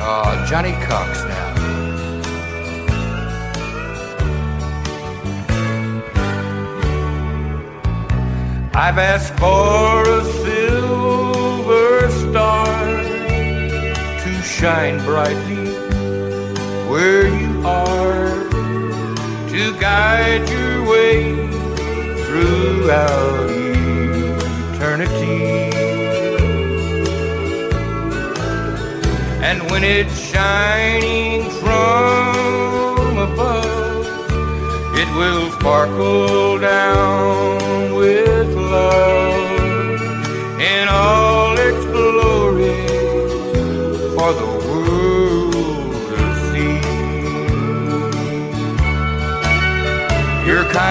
[0.00, 1.54] Ah, Johnny Cox now.
[8.74, 12.66] I've asked for a silver star
[14.22, 15.53] to shine brightly
[16.94, 18.28] where you are,
[19.48, 21.34] to guide your way
[22.24, 23.50] throughout
[24.70, 25.42] eternity.
[29.42, 34.06] And when it's shining from above,
[34.96, 37.63] it will sparkle down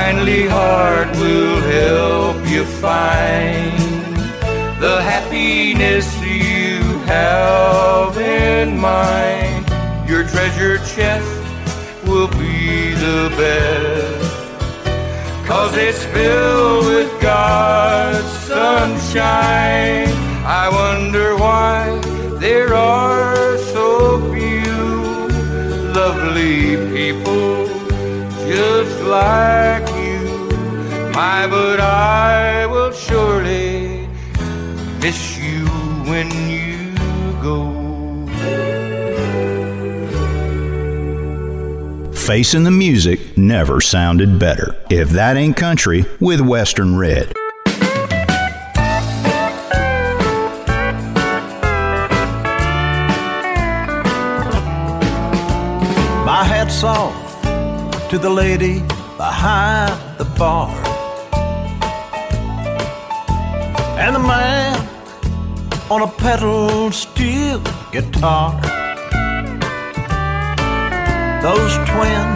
[0.05, 3.79] kindly heart will help you find
[4.85, 6.81] the happiness you
[7.15, 9.63] have in mind.
[10.09, 11.33] Your treasure chest
[12.05, 14.31] will be the best.
[15.47, 20.11] Cause it's filled with God's sunshine.
[20.61, 21.79] I wonder why
[22.45, 24.75] there are so few
[25.99, 27.67] lovely people
[28.45, 29.92] just like.
[31.13, 34.07] My, but I will surely
[34.99, 35.67] miss you
[36.09, 36.95] when you
[37.39, 37.71] go.
[42.13, 44.75] Facing the music never sounded better.
[44.89, 47.31] If that ain't country, with Western Red.
[56.25, 57.13] My hat's off
[58.09, 58.79] to the lady
[59.15, 60.92] behind the bar.
[65.93, 67.59] On a pedal steel
[67.91, 68.59] guitar.
[71.43, 72.27] Those twin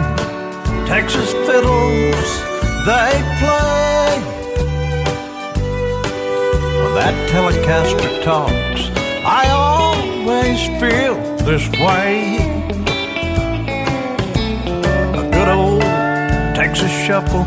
[0.86, 2.30] Texas fiddles
[2.86, 4.14] they play.
[6.78, 8.90] When that Telecaster talks,
[9.26, 12.38] I always feel this way.
[15.18, 15.82] A good old
[16.54, 17.42] Texas shuffle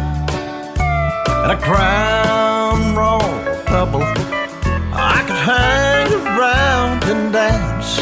[1.45, 4.03] and a Crown Royal double.
[4.93, 5.90] I could hang
[7.11, 7.99] and dance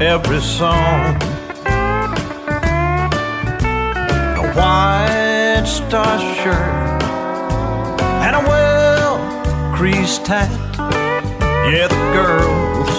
[0.00, 1.14] every song.
[4.40, 7.02] A white star shirt
[8.24, 9.16] and a well
[9.76, 10.50] creased hat.
[11.70, 12.94] Yeah, the girls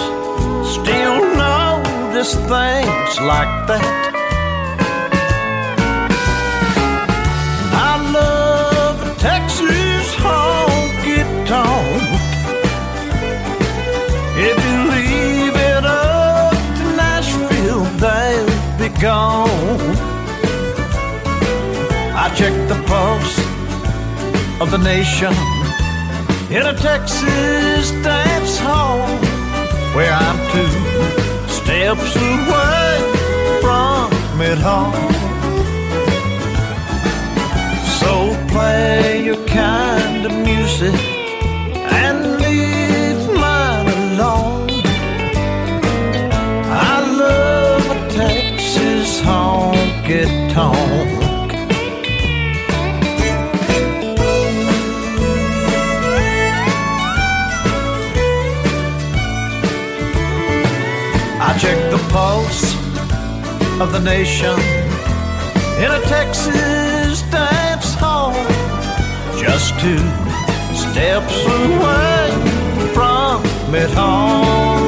[0.76, 4.14] still notice things like that.
[7.90, 12.22] I love the Texas honky tonk.
[14.44, 15.31] If you leave
[19.02, 19.80] gone.
[22.14, 23.38] I check the pulse
[24.62, 25.34] of the nation
[26.52, 29.00] in a Texas dance hall
[29.96, 30.74] where I'm two
[31.50, 32.92] steps away
[33.62, 34.94] from it all.
[38.00, 41.11] So play your kind of music
[61.62, 62.74] check the pulse
[63.80, 64.58] of the nation
[65.78, 68.34] in a Texas dance hall,
[69.40, 70.04] just two
[70.74, 72.32] steps away
[72.96, 73.44] from
[73.76, 74.80] it all.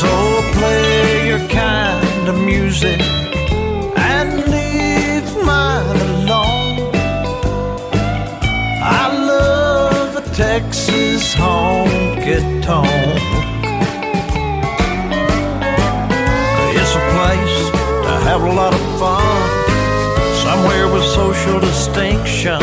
[0.00, 0.10] So
[0.56, 3.02] play your kind of music
[3.98, 6.90] and leave mine alone.
[8.82, 13.41] I love a Texas honky tonk.
[18.32, 19.22] Have a lot of fun,
[20.42, 22.58] somewhere with social distinction.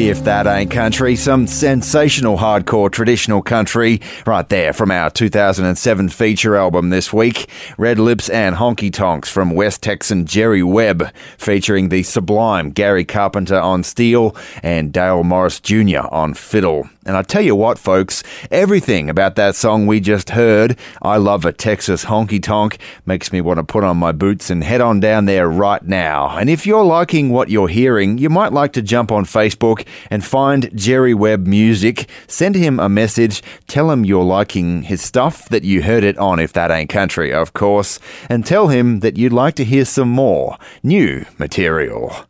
[0.00, 6.56] If That Ain't Country, some sensational hardcore traditional country right there from our 2007 feature
[6.56, 7.49] album this week.
[7.78, 13.58] Red Lips and Honky Tonks from West Texan Jerry Webb, featuring the sublime Gary Carpenter
[13.58, 16.06] on steel and Dale Morris Jr.
[16.10, 16.88] on fiddle.
[17.06, 21.44] And I tell you what, folks, everything about that song we just heard, I Love
[21.44, 25.00] a Texas Honky Tonk, makes me want to put on my boots and head on
[25.00, 26.36] down there right now.
[26.36, 30.24] And if you're liking what you're hearing, you might like to jump on Facebook and
[30.24, 32.08] find Jerry Webb Music.
[32.26, 36.38] Send him a message, tell him you're liking his stuff, that you heard it on
[36.38, 37.59] If That Ain't Country, of course,
[38.28, 42.26] and tell him that you'd like to hear some more new material.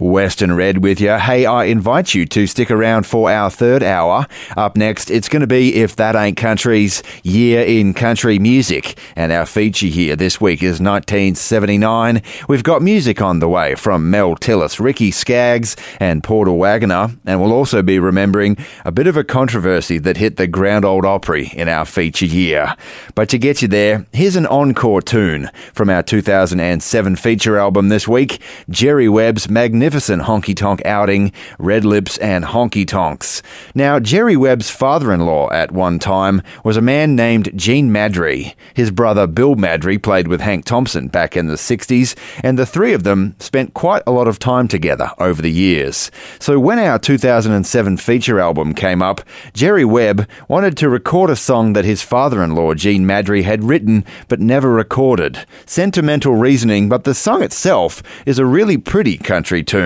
[0.00, 1.12] Western Red with you.
[1.18, 4.26] Hey, I invite you to stick around for our third hour.
[4.56, 8.98] Up next, it's going to be If That Ain't Country's Year in Country Music.
[9.14, 12.22] And our feature here this week is 1979.
[12.48, 17.10] We've got music on the way from Mel Tillis, Ricky Skaggs, and Porter Wagoner.
[17.26, 18.56] And we'll also be remembering
[18.86, 22.74] a bit of a controversy that hit the Grand Ole Opry in our feature year.
[23.14, 28.08] But to get you there, here's an encore tune from our 2007 feature album this
[28.08, 28.40] week
[28.70, 33.42] Jerry Webb's Magnificent magnificent honky tonk outing, Red Lips and Honky Tonks.
[33.74, 38.54] Now, Jerry Webb's father in law at one time was a man named Gene Madry.
[38.72, 42.92] His brother Bill Madry played with Hank Thompson back in the 60s, and the three
[42.92, 46.12] of them spent quite a lot of time together over the years.
[46.38, 49.22] So when our 2007 feature album came up,
[49.54, 53.64] Jerry Webb wanted to record a song that his father in law, Gene Madry, had
[53.64, 55.44] written but never recorded.
[55.66, 59.79] Sentimental reasoning, but the song itself is a really pretty country tune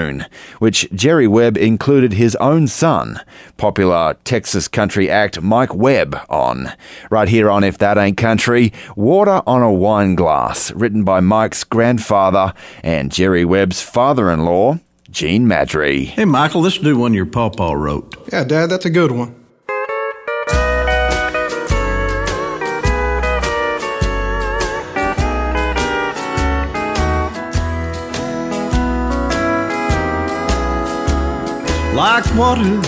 [0.58, 3.20] which Jerry Webb included his own son,
[3.56, 6.72] popular Texas country act Mike Webb, on.
[7.10, 11.64] Right here on If That Ain't Country, Water on a Wine Glass, written by Mike's
[11.64, 14.78] grandfather and Jerry Webb's father in law,
[15.10, 16.06] Gene Madry.
[16.06, 18.16] Hey, Michael, let's do one your pawpaw wrote.
[18.32, 19.43] Yeah, Dad, that's a good one.
[31.94, 32.80] Like water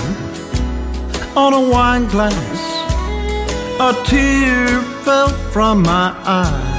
[1.36, 2.60] on a wine glass.
[3.78, 6.72] A tear fell from my eye.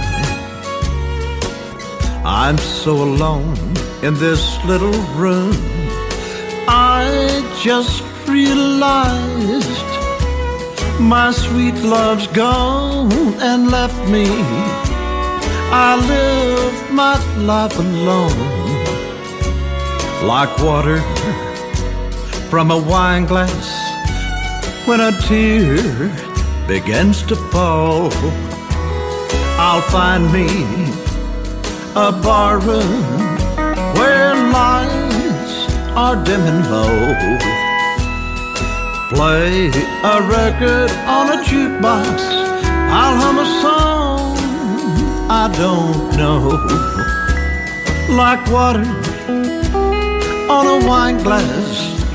[2.26, 3.56] I'm so alone
[4.04, 5.54] in this little room.
[6.68, 7.02] I
[7.64, 9.88] just realized
[11.00, 14.28] my sweet love's gone and left me.
[15.72, 18.68] I live my life alone
[20.28, 21.02] like water
[22.50, 23.68] from a wine glass
[24.88, 25.76] when a tear
[26.68, 28.10] begins to fall.
[29.60, 30.48] I'll find me
[31.96, 33.04] a barroom
[33.96, 35.56] where lights
[35.96, 37.38] are dim and low.
[39.10, 39.68] Play
[40.04, 42.20] a record on a jukebox.
[42.90, 43.98] I'll hum a song
[45.30, 46.56] I don't know.
[48.16, 48.86] Like water
[50.50, 52.07] on a wine glass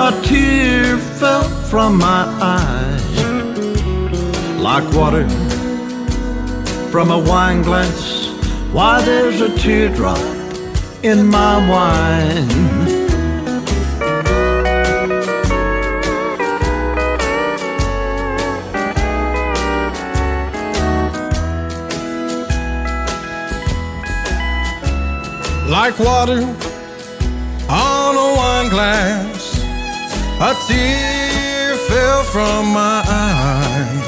[0.00, 2.98] a tear fell from my eye
[4.58, 5.28] like water
[6.90, 8.28] from a wine glass.
[8.72, 10.18] Why, there's a teardrop
[11.02, 12.48] in my wine.
[25.68, 26.42] Like water
[27.68, 29.37] on a wine glass
[30.40, 34.04] a tear fell from my eye.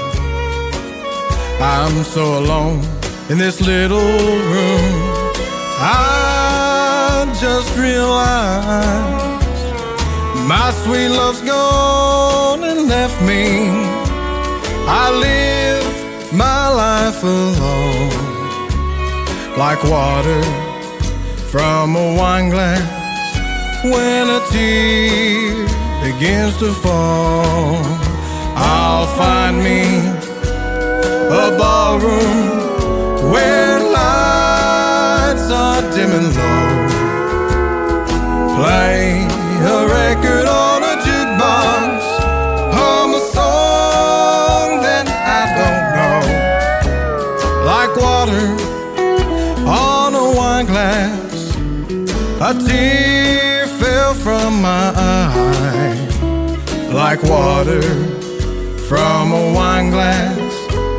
[1.61, 2.82] I'm so alone
[3.28, 5.11] in this little room.
[5.82, 9.20] I just realized
[10.47, 13.69] my sweet love's gone and left me.
[14.86, 18.11] I live my life alone,
[19.59, 20.43] like water
[21.51, 23.01] from a wine glass
[23.82, 27.77] when a tear begins to fall,
[28.56, 29.82] I'll find me
[31.43, 36.70] a ballroom where lights are dim and low.
[38.56, 39.27] Play
[39.74, 42.01] a record on a jukebox,
[42.77, 45.06] hum a song that
[45.40, 46.20] I don't know.
[47.70, 48.47] Like water
[49.68, 51.56] on a wine glass,
[52.40, 55.49] a tear fell from my eye
[57.11, 57.82] like water
[58.89, 60.53] from a wine glass.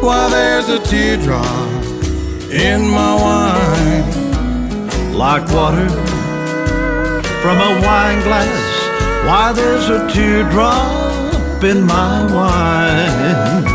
[0.03, 1.85] Why, there's a teardrop
[2.51, 5.13] in my wine.
[5.13, 5.87] Like water
[7.41, 9.25] from a wine glass.
[9.25, 13.70] Why, there's a teardrop in my wine.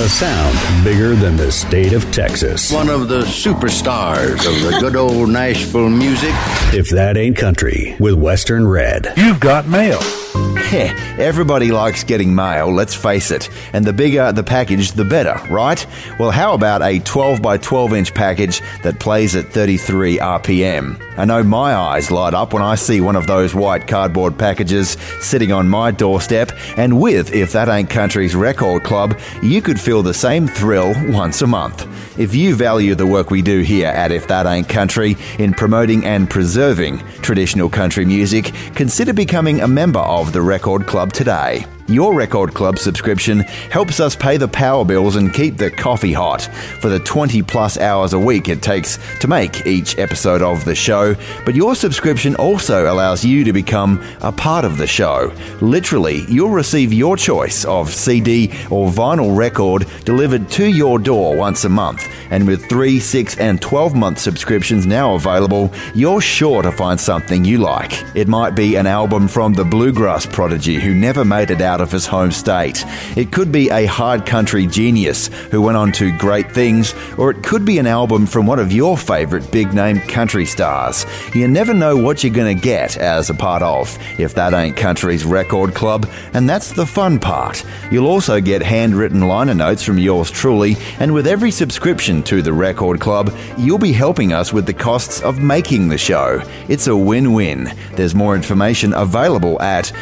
[0.00, 2.72] A sound bigger than the state of Texas.
[2.72, 6.30] One of the superstars of the good old Nashville music.
[6.72, 9.12] If that ain't country, with Western Red.
[9.18, 10.00] You've got mail.
[10.72, 13.50] Everybody likes getting mail, let's face it.
[13.72, 15.84] And the bigger the package, the better, right?
[16.18, 21.00] Well, how about a 12 by 12 inch package that plays at 33 RPM?
[21.18, 24.90] I know my eyes light up when I see one of those white cardboard packages
[25.20, 26.52] sitting on my doorstep.
[26.76, 31.42] And with If That Ain't Country's Record Club, you could feel the same thrill once
[31.42, 31.86] a month.
[32.18, 36.04] If you value the work we do here at If That Ain't Country in promoting
[36.04, 41.64] and preserving traditional country music, consider becoming a member of the Record Club today.
[41.90, 46.42] Your Record Club subscription helps us pay the power bills and keep the coffee hot
[46.80, 50.76] for the 20 plus hours a week it takes to make each episode of the
[50.76, 51.16] show.
[51.44, 55.32] But your subscription also allows you to become a part of the show.
[55.60, 61.64] Literally, you'll receive your choice of CD or vinyl record delivered to your door once
[61.64, 62.06] a month.
[62.30, 67.44] And with 3, 6, and 12 month subscriptions now available, you're sure to find something
[67.44, 67.92] you like.
[68.14, 71.92] It might be an album from the bluegrass prodigy who never made it out of
[71.92, 72.84] his home state.
[73.16, 77.42] It could be a hard country genius who went on to great things, or it
[77.42, 81.06] could be an album from one of your favourite big name country stars.
[81.34, 84.76] You never know what you're going to get as a part of If That Ain't
[84.76, 87.64] Country's Record Club, and that's the fun part.
[87.90, 92.52] You'll also get handwritten liner notes from yours truly, and with every subscription to the
[92.52, 96.42] Record Club, you'll be helping us with the costs of making the show.
[96.68, 97.72] It's a win win.
[97.94, 99.92] There's more information available at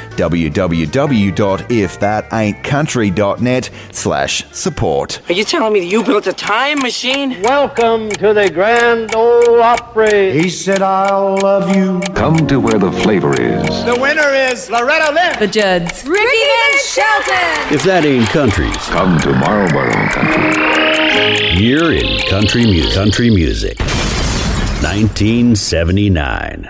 [1.59, 5.20] www.ifthataintcountry.net slash support.
[5.28, 7.40] Are you telling me that you built a time machine?
[7.43, 10.32] Welcome to the Grand Ole Opry.
[10.32, 12.01] He said, I'll love you.
[12.14, 13.66] Come to where the flavor is.
[13.85, 15.39] The winner is Loretta Lynn.
[15.39, 16.05] The Judds.
[16.05, 17.72] Ricky Van Shelton.
[17.74, 21.62] If that ain't country, Come to Marlboro Country.
[21.62, 22.94] year in country music.
[22.94, 23.78] Country music.
[24.82, 26.68] 1979.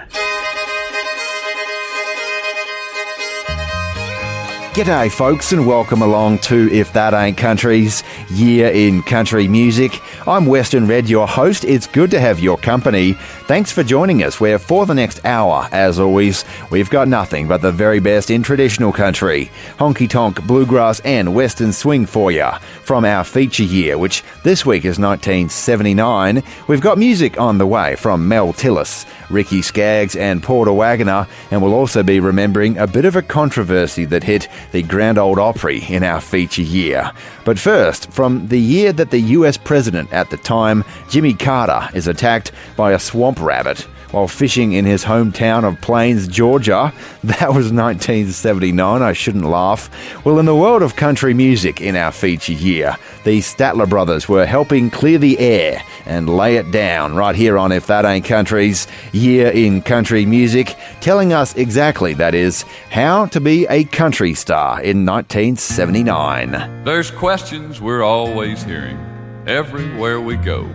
[4.79, 10.01] G'day, folks, and welcome along to If That Ain't Country's Year in Country Music.
[10.25, 11.65] I'm Western Red, your host.
[11.65, 13.15] It's good to have your company.
[13.49, 17.61] Thanks for joining us, where for the next hour, as always, we've got nothing but
[17.61, 22.49] the very best in traditional country, honky tonk, bluegrass, and western swing for you.
[22.85, 27.97] From our feature year, which this week is 1979, we've got music on the way
[27.97, 33.05] from Mel Tillis, Ricky Skaggs, and Porter Wagoner, and we'll also be remembering a bit
[33.05, 37.13] of a controversy that hit the Grand Ole Opry in our feature year.
[37.45, 42.09] But first, from the year that the US president at the time, Jimmy Carter, is
[42.09, 46.93] attacked by a swamp rabbit while fishing in his hometown of Plains, Georgia.
[47.29, 49.03] That was 1979.
[49.03, 49.91] I shouldn't laugh.
[50.25, 54.47] Well, in the world of country music in our feature year, the Statler brothers were
[54.47, 58.87] helping clear the air and lay it down right here on If That Ain't Country's
[59.13, 64.81] Year in Country Music, telling us exactly, that is, how to be a country star
[64.81, 66.85] in 1979.
[66.85, 68.99] There's questions we're always hearing
[69.47, 70.71] everywhere we go.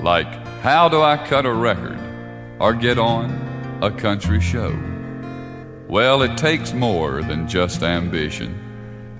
[0.00, 0.26] Like,
[0.60, 1.98] how do I cut a record
[2.60, 4.76] or get on a country show?
[5.88, 8.60] Well, it takes more than just ambition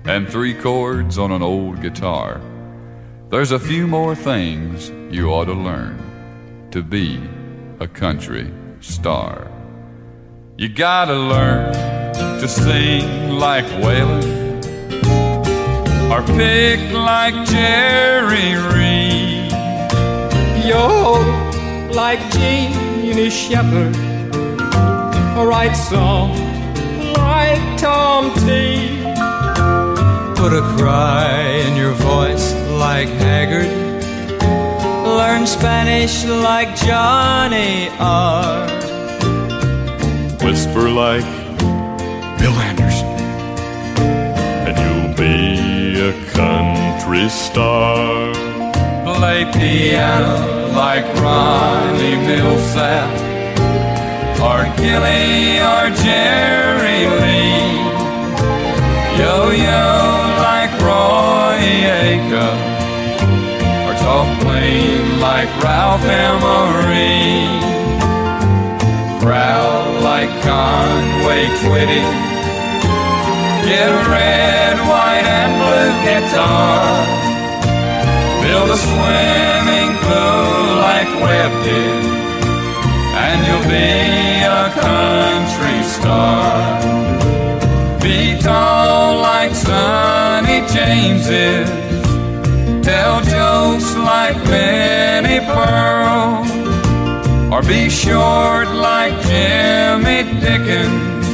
[0.05, 2.41] and three chords on an old guitar.
[3.29, 7.21] There's a few more things you ought to learn to be
[7.79, 8.51] a country
[8.81, 9.51] star.
[10.57, 11.73] You gotta learn
[12.13, 14.45] to sing like Waylon
[16.11, 19.51] or pick like Jerry Reed.
[20.65, 22.19] Yo, like
[23.15, 23.95] Jeannie Shepard,
[25.37, 26.37] write songs
[27.17, 29.03] like Tom T.
[30.35, 31.31] Put a cry
[31.65, 33.71] in your voice like Haggard.
[35.07, 38.67] Learn Spanish like Johnny R.
[40.43, 41.23] Whisper like
[42.37, 43.07] Bill Anderson,
[44.67, 48.33] and you'll be a country star.
[49.05, 53.09] Play piano like Ronnie Milsap
[54.43, 57.79] or Gilley or Jerry Lee.
[59.17, 59.87] Yo-yo
[60.43, 61.63] like Roy
[62.03, 62.59] Acuff
[63.85, 67.47] or talk plain like Ralph Emery.
[69.21, 72.03] Growl like Conway Twitty.
[73.65, 76.83] Get a red, white, and blue guitar.
[78.43, 82.05] Build a swimming pool like Webb did.
[83.25, 83.91] and you'll be
[84.61, 86.45] a country star.
[88.01, 91.69] Be tall like Sonny James is.
[92.85, 96.45] Tell jokes like Minnie Pearl.
[97.53, 101.25] Or be short like Jimmy Dickens.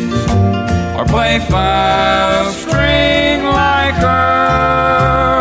[0.97, 5.40] Or play five string like Earl.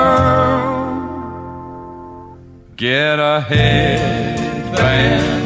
[2.81, 4.75] Get a headband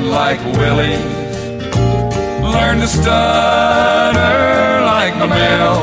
[0.08, 1.02] like Willie's.
[2.40, 5.82] Learn to stutter like Mel.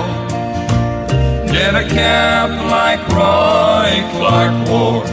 [1.52, 5.04] Get a cap like Roy Clark wore.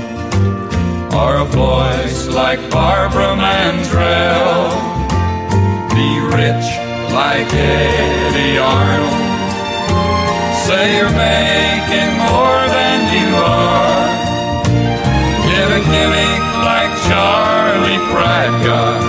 [1.19, 4.71] Or a voice like Barbara Mandrell.
[5.91, 6.69] Be rich
[7.19, 9.27] like Eddy Arnold.
[10.67, 14.28] Say you're making more than you are.
[15.85, 19.03] Gimmick like Charlie Pratt got,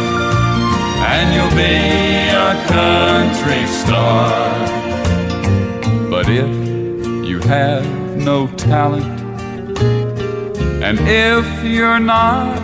[1.13, 4.29] and you'll be a country star.
[6.09, 6.49] But if
[7.27, 7.85] you have
[8.17, 9.05] no talent,
[10.83, 12.57] and if you're not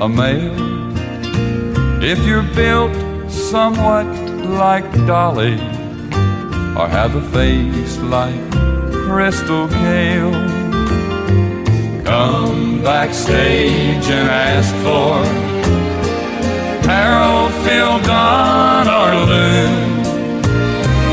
[0.00, 0.56] a male,
[2.02, 2.94] if you're built
[3.30, 4.06] somewhat
[4.62, 5.54] like Dolly,
[6.76, 8.50] or have a face like
[8.92, 10.51] Crystal Gayle,
[12.12, 15.24] come backstage and ask for
[16.86, 19.66] Harold, Phil, Don, or Lou,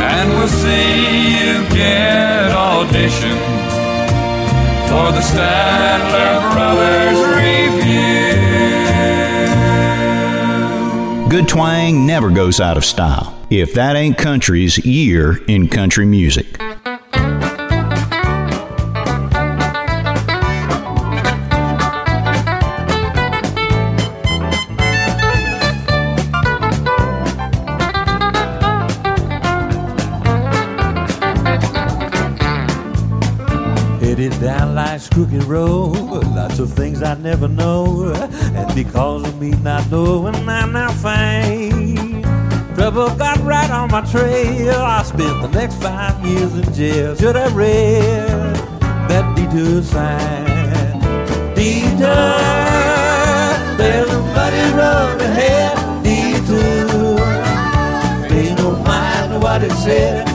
[0.03, 3.38] and we'll see you get audition
[4.89, 8.09] for the Statler Brothers Revue.
[11.30, 13.38] Good twang never goes out of style.
[13.49, 16.59] If that ain't country's year in country music.
[35.11, 35.95] Crooked road,
[36.36, 42.23] lots of things I never know, and because of me not knowing, I'm not fame.
[42.76, 44.76] Trouble got right on my trail.
[44.76, 47.15] I spent the next five years in jail.
[47.15, 48.56] Should have read
[49.10, 50.99] that detour sign.
[51.56, 52.07] Detour,
[53.77, 55.76] there's a muddy road ahead.
[56.03, 57.18] Detour,
[58.30, 60.28] pay no mind to what it said.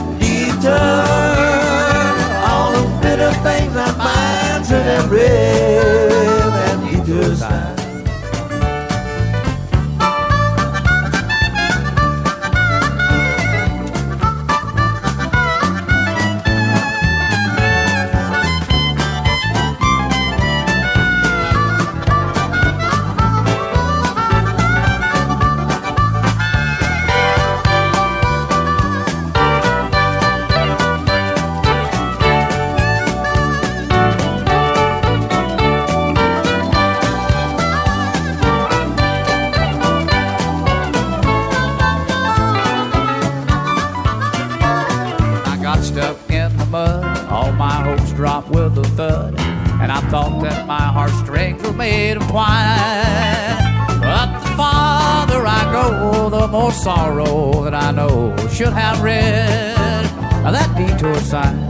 [56.75, 60.05] Sorrow that I know should have read
[60.43, 61.67] that detour sign.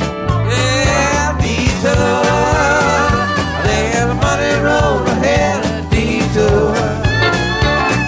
[0.49, 2.25] Yeah, detour.
[3.65, 5.61] There's a muddy road ahead.
[5.91, 6.73] Detour.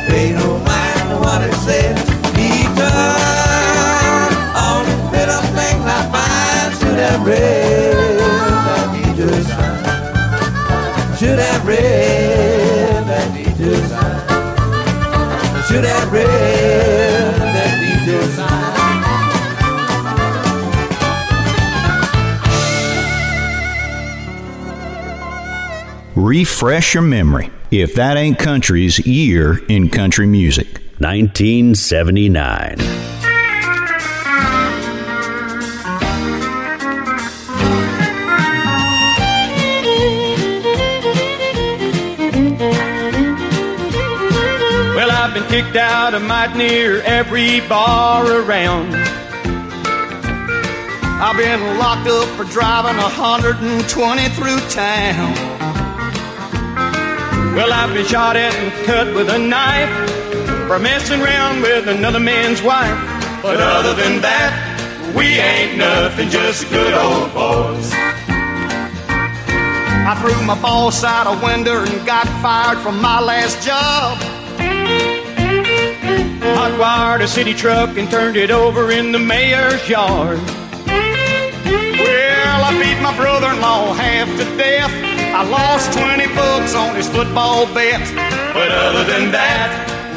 [0.10, 1.95] Pay no mind what it said.
[2.36, 2.91] Detour.
[4.57, 8.19] All the bitter things I find should have read
[8.68, 11.18] that detour sign.
[11.18, 14.18] Should have read that detour sign.
[15.68, 16.56] Should have read
[26.28, 27.49] Refresh your memory.
[27.72, 30.82] If that ain't country's year in country music.
[30.99, 32.76] 1979.
[44.98, 48.94] Well, I've been kicked out of might near every bar around.
[51.22, 55.47] I've been locked up for driving 120 through town.
[57.57, 59.89] Well, I've been shot at and cut with a knife
[60.67, 62.95] for messing around with another man's wife.
[63.41, 64.53] But other than that,
[65.15, 67.89] we ain't nothing, just good old boys.
[70.05, 74.19] I threw my boss out a window and got fired from my last job.
[76.53, 80.38] Hot wired a city truck and turned it over in the mayor's yard.
[81.97, 84.86] Well, I beat my brother-in-law half to death.
[85.38, 88.01] I lost 20 bucks on his football bet.
[88.57, 89.69] But other than that,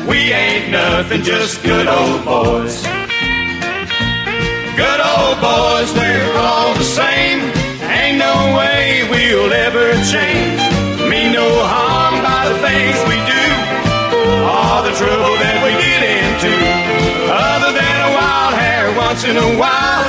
[0.08, 2.80] we ain't nothing, just good old boys.
[4.80, 7.52] Good old boys, we're all the same.
[7.84, 10.56] Ain't no way we'll ever change.
[11.04, 13.44] Mean no harm by the things we do.
[14.48, 16.52] All the trouble that we get into.
[17.28, 20.00] Other than a wild hair once in a while.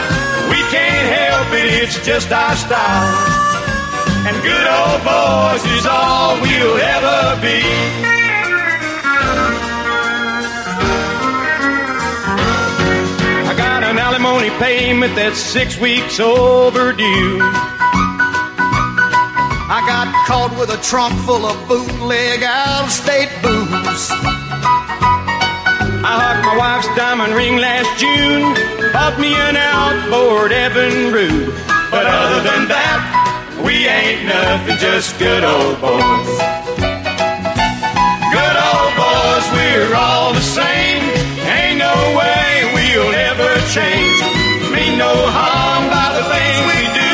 [0.48, 3.51] We can't help it, it's just our style.
[4.24, 7.58] And good old boys is all we'll ever be.
[13.50, 17.40] I got an alimony payment that's six weeks overdue.
[19.74, 24.12] I got caught with a trunk full of bootleg out of state booze.
[26.04, 28.54] I hugged my wife's diamond ring last June,
[28.94, 31.56] bought me an outboard Evan Evinrude.
[31.90, 33.21] But other than that,
[33.72, 36.32] we ain't nothing, just good old boys.
[38.36, 41.00] Good old boys, we're all the same.
[41.48, 44.20] Ain't no way we'll ever change.
[44.76, 47.14] Mean no harm by the things we do.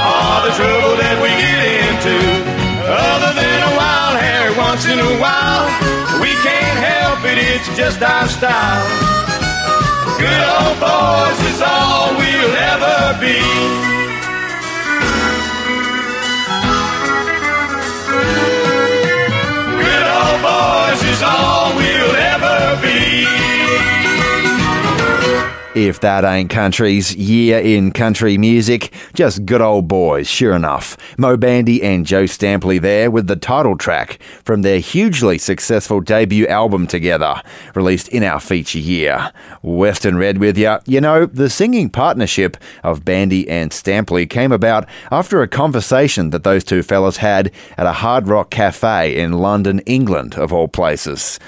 [0.00, 2.16] All the trouble that we get into.
[2.88, 5.68] Other than a wild hair once in a while.
[6.24, 8.88] We can't help it, it's just our style.
[10.24, 14.09] Good old boys is all we'll ever be.
[21.20, 21.49] Boys
[25.72, 30.96] If that ain't country's year in country music, just good old boys, sure enough.
[31.16, 36.44] Moe Bandy and Joe Stampley there with the title track from their hugely successful debut
[36.48, 37.40] album together,
[37.76, 39.30] released in our feature year.
[39.62, 40.80] Western Red with ya.
[40.86, 46.42] You know, the singing partnership of Bandy and Stampley came about after a conversation that
[46.42, 51.38] those two fellas had at a hard rock cafe in London, England, of all places.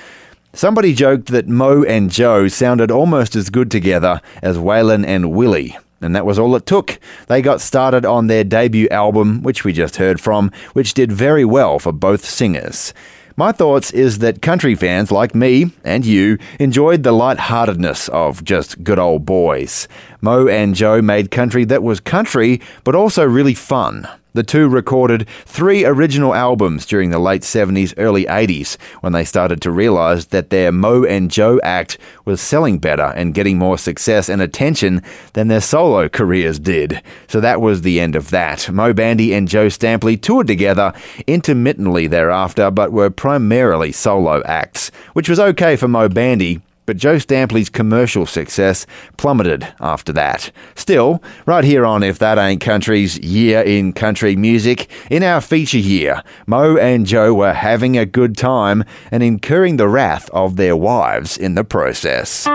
[0.54, 5.78] Somebody joked that Moe and Joe sounded almost as good together as Waylon and Willie.
[6.02, 7.00] And that was all it took.
[7.28, 11.46] They got started on their debut album, which we just heard from, which did very
[11.46, 12.92] well for both singers.
[13.34, 18.84] My thoughts is that country fans like me and you enjoyed the light-heartedness of just
[18.84, 19.88] good old boys.
[20.20, 24.06] Moe and Joe made country that was country, but also really fun.
[24.34, 29.60] The two recorded three original albums during the late 70s, early 80s, when they started
[29.60, 34.30] to realise that their Moe and Joe act was selling better and getting more success
[34.30, 35.02] and attention
[35.34, 37.02] than their solo careers did.
[37.28, 38.70] So that was the end of that.
[38.70, 40.94] Moe Bandy and Joe Stampley toured together
[41.26, 47.16] intermittently thereafter, but were primarily solo acts, which was okay for Moe Bandy, but Joe
[47.18, 48.86] Stampley's commercial success
[49.16, 50.50] plummeted after that.
[50.74, 55.78] Still, right here on If That Ain't Country's Year in Country Music, in our feature
[55.78, 60.76] year, Moe and Joe were having a good time and incurring the wrath of their
[60.76, 62.46] wives in the process.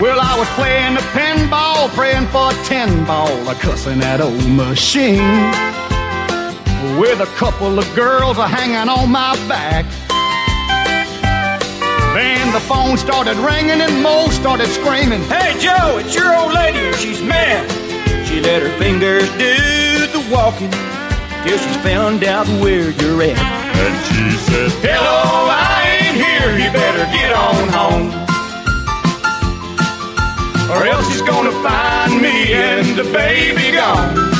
[0.00, 4.50] Well, I was playing the pinball, praying for a ten ball, a cussing that old
[4.50, 5.83] machine.
[6.84, 9.86] With a couple of girls hanging on my back.
[12.14, 16.78] Then the phone started ringing and Moe started screaming, Hey Joe, it's your old lady
[16.78, 17.64] and she's mad.
[18.28, 20.70] She let her fingers do the walking
[21.42, 23.38] till she's found out where you're at.
[23.40, 28.12] And she said, Hello, I ain't here, you better get on home.
[30.70, 34.33] Or else he's gonna find me and the baby gone.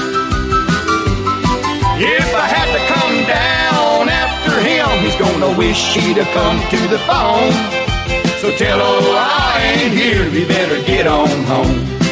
[1.96, 6.88] If I had to come down after him, he's gonna wish he'd have come to
[6.88, 7.52] the phone.
[8.40, 12.03] So tell her I ain't here, we better get on home.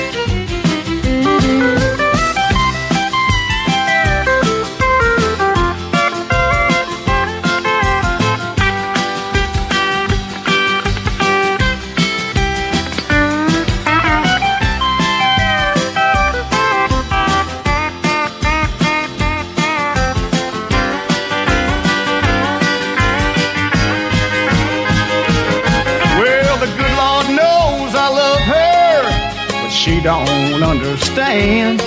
[29.83, 31.81] she don't understand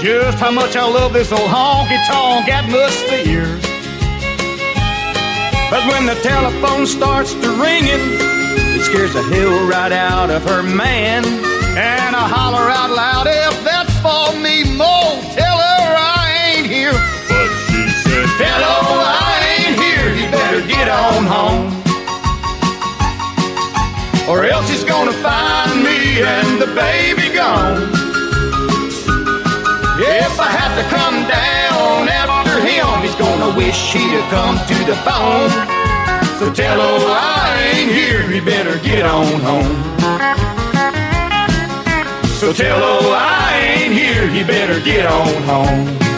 [0.00, 3.52] just how much I love this old honky-tonk atmosphere.
[5.68, 8.00] But when the telephone starts to ringing,
[8.72, 11.22] it scares the hell right out of her man.
[11.76, 16.96] And I holler out loud, if that's for me, Moe, tell her I ain't here.
[17.28, 21.68] But she said, fellow, I ain't here, you better get on home.
[24.30, 25.61] Or else he's gonna find
[26.24, 27.82] and the baby gone.
[29.98, 34.76] If I have to come down after him, he's gonna wish he'd have come to
[34.84, 35.50] the phone.
[36.38, 39.76] So tell her I ain't here, he better get on home.
[42.40, 46.11] So tell her I ain't here, he better get on home.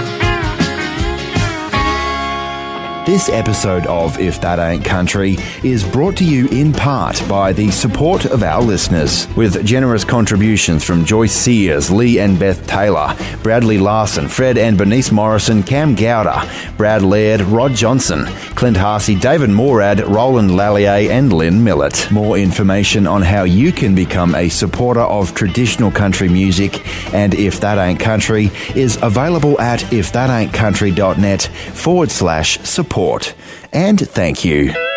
[3.06, 7.70] This episode of If That Ain't Country is brought to you in part by the
[7.70, 13.76] support of our listeners, with generous contributions from Joyce Sears, Lee and Beth Taylor, Bradley
[13.76, 16.48] Larson, Fred and Bernice Morrison, Cam Gowder,
[16.78, 18.24] Brad Laird, Rod Johnson,
[18.54, 22.10] Clint Harsey, David Morad, Roland Lallier, and Lynn Millett.
[22.10, 27.60] More information on how you can become a supporter of traditional country music and If
[27.60, 31.42] That Ain't Country is available at ifthataintcountry.net
[31.74, 32.93] forward slash support.
[33.72, 34.72] And thank you.
[34.72, 34.93] You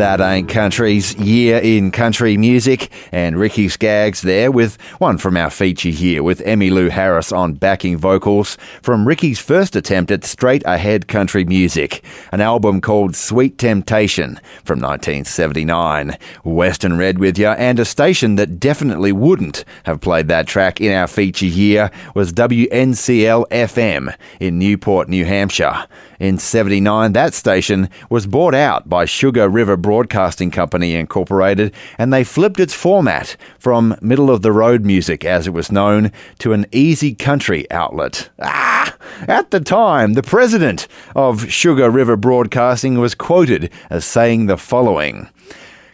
[0.00, 5.50] That Ain't Country's Year in Country Music, and Ricky Skaggs there with one from our
[5.50, 11.06] feature here with Emmylou Harris on backing vocals from Ricky's first attempt at straight ahead
[11.06, 16.16] country music, an album called Sweet Temptation from 1979.
[16.44, 20.92] Western Red with you, and a station that definitely wouldn't have played that track in
[20.92, 25.86] our feature here was WNCL FM in Newport, New Hampshire.
[26.18, 32.24] In 79, that station was bought out by Sugar River Broadcasting Company Incorporated, and they
[32.24, 36.66] flipped its format from middle of the road music, as it was known, to an
[36.72, 38.28] easy country outlet.
[38.40, 38.94] Ah!
[39.26, 45.28] At the time, the president of Sugar River Broadcasting was quoted as saying the following.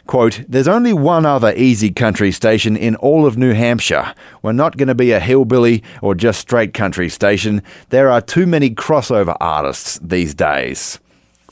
[0.07, 4.15] Quote, There's only one other easy country station in all of New Hampshire.
[4.41, 7.63] We're not going to be a hillbilly or just straight country station.
[7.89, 11.01] There are too many crossover artists these days.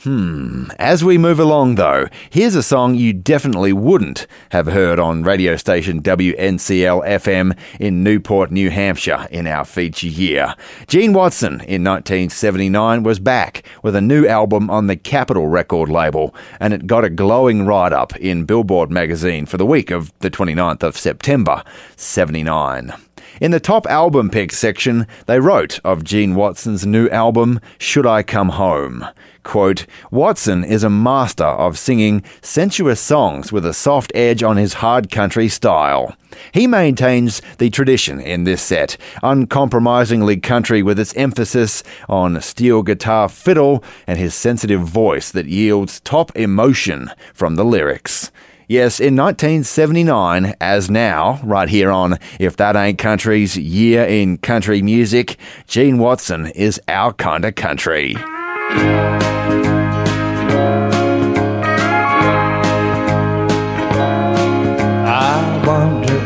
[0.04, 0.66] Hmm.
[0.78, 5.56] As we move along, though, here's a song you definitely wouldn't have heard on radio
[5.56, 10.56] station WNCL FM in Newport, New Hampshire in our feature year.
[10.88, 16.34] Gene Watson in 1979 was back with a new album on the Capitol record label,
[16.60, 20.30] and it got a glowing write up in Billboard magazine for the week of the
[20.30, 21.64] 29th of September
[21.96, 22.92] 79.
[23.40, 28.22] In the top album picks section, they wrote of Gene Watson's new album, Should I
[28.22, 29.06] Come Home?
[29.44, 34.74] Quote, Watson is a master of singing sensuous songs with a soft edge on his
[34.74, 36.16] hard country style.
[36.52, 43.28] He maintains the tradition in this set, uncompromisingly country with its emphasis on steel guitar
[43.28, 48.32] fiddle and his sensitive voice that yields top emotion from the lyrics.
[48.66, 54.80] Yes, in 1979, as now, right here on If That Ain't Country's Year in Country
[54.80, 58.16] Music, Gene Watson is our kind of country.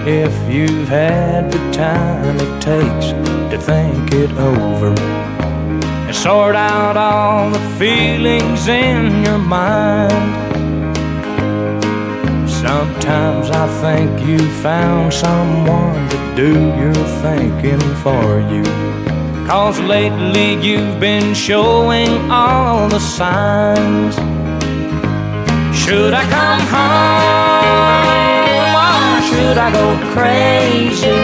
[0.08, 3.08] If you've had the time it takes
[3.50, 10.32] to think it over and sort out all the feelings in your mind.
[12.48, 18.64] Sometimes I think you found someone to do your thinking for you.
[19.46, 24.14] Cause lately you've been showing all the signs.
[25.76, 27.47] Should I come home
[29.28, 31.20] should I go crazy?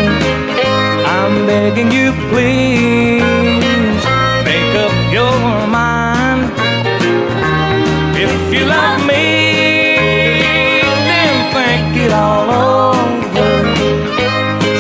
[1.16, 4.02] I'm begging you, please,
[4.48, 5.36] make up your
[5.78, 6.43] mind.
[8.26, 9.26] If you love me,
[11.09, 12.47] then think it all
[12.94, 13.52] over.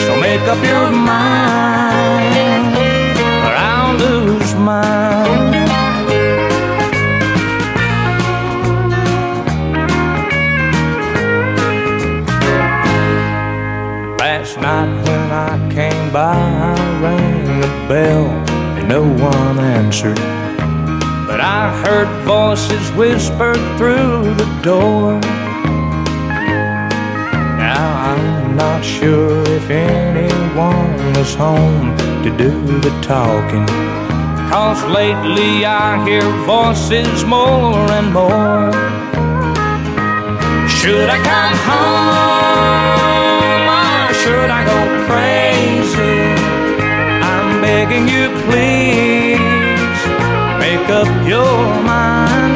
[0.04, 1.73] So make up your mind,
[16.14, 18.26] by, I rang the bell
[18.78, 20.16] and no one answered.
[21.26, 25.18] But I heard voices whispered through the door.
[27.58, 33.66] Now I'm not sure if anyone was home to do the talking.
[34.52, 38.70] Cause lately I hear voices more and more.
[40.78, 44.78] Should I come home or should I go
[45.08, 45.43] crazy?
[47.74, 50.00] Begging you, please,
[50.64, 52.54] make up your mind.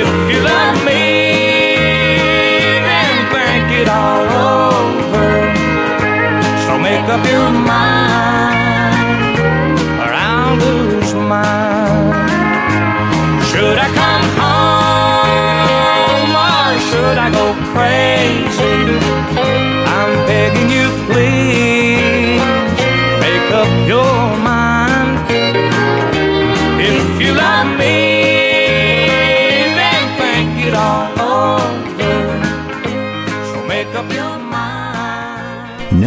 [0.00, 1.04] If you love me,
[2.88, 4.24] then think it all
[4.76, 5.28] over.
[6.64, 7.99] So make up your mind,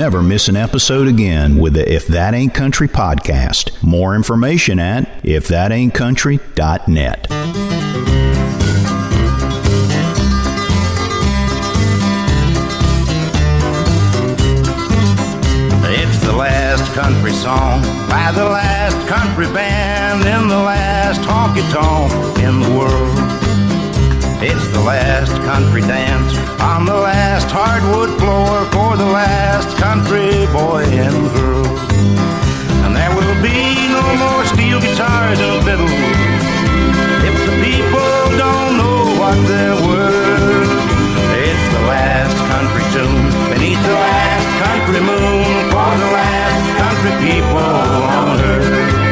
[0.04, 3.82] Never miss an episode again with the If That Ain't Country podcast.
[3.82, 7.28] More information at ifthataintcountry.net.
[15.86, 22.12] It's the last country song by the last country band in the last honky tonk
[22.40, 23.33] in the world.
[24.46, 30.84] It's the last country dance on the last hardwood floor for the last country boy
[30.84, 31.64] and girl.
[32.84, 35.96] And there will be no more steel guitars and fiddles
[37.24, 40.76] if the people don't know what they're worth.
[41.40, 47.64] It's the last country tune beneath the last country moon for the last country people
[48.12, 49.03] on earth.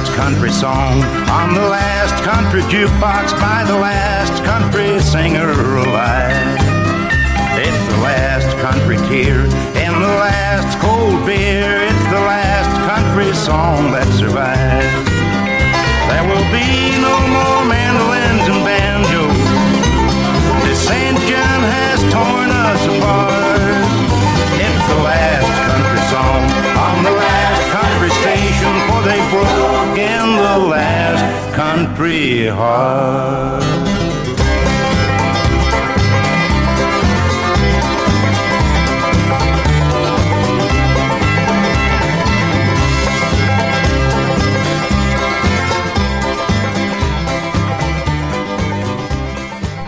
[0.00, 6.19] Last country song on the last country jukebox by the last country singer alive.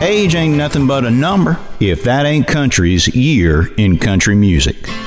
[0.00, 5.01] Age ain't nothing but a number if that ain't country's year in country music.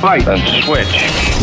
[0.00, 0.88] Fight than switch.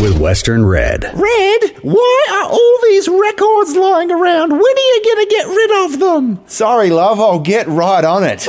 [0.02, 1.04] With Western Red.
[1.04, 4.50] Red, why are all these records lying around?
[4.50, 6.40] When are you going to get rid of them?
[6.46, 8.48] Sorry, love, I'll get right on it.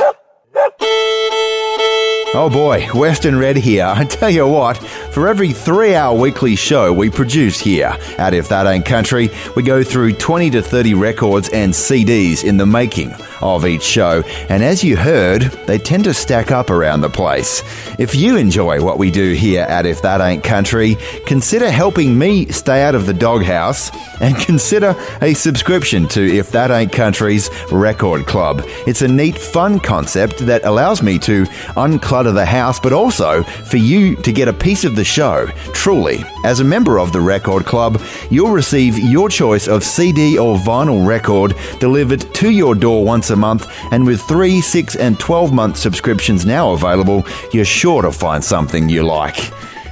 [2.32, 3.86] Oh boy, Western Red here.
[3.86, 8.48] I tell you what, for every three hour weekly show we produce here at If
[8.48, 13.14] That Ain't Country, we go through 20 to 30 records and CDs in the making
[13.40, 14.22] of each show.
[14.48, 17.62] And as you heard, they tend to stack up around the place.
[17.98, 20.96] If you enjoy what we do here at If That Ain't Country,
[21.26, 23.90] consider helping me stay out of the doghouse
[24.20, 28.62] and consider a subscription to If That Ain't Country's Record Club.
[28.86, 31.44] It's a neat, fun concept that allows me to
[31.76, 35.46] unclutter the house, but also for you to get a piece of the show.
[35.72, 40.56] Truly, as a member of the Record Club, you'll receive your choice of CD or
[40.56, 45.52] vinyl record delivered to your door once a month, and with 3, 6, and 12
[45.52, 49.50] month subscriptions now available, you're sure to find something you like.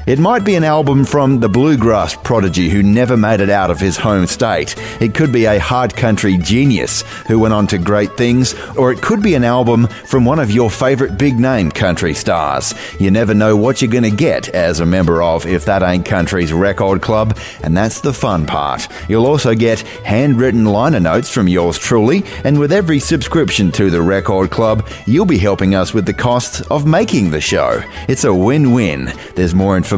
[0.09, 3.79] It might be an album from the bluegrass prodigy who never made it out of
[3.79, 4.75] his home state.
[5.03, 9.03] It could be a hard country genius who went on to great things, or it
[9.03, 12.75] could be an album from one of your favorite big name country stars.
[12.99, 16.07] You never know what you're going to get as a member of If That Ain't
[16.07, 18.89] Country's record club, and that's the fun part.
[19.11, 24.01] You'll also get handwritten liner notes from yours truly, and with every subscription to the
[24.01, 27.83] record club, you'll be helping us with the costs of making the show.
[28.09, 29.13] It's a win-win.
[29.35, 29.98] There's more information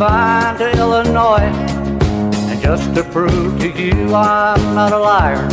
[0.00, 1.52] Confined to Illinois.
[2.48, 5.46] And just to prove to you I'm not a liar,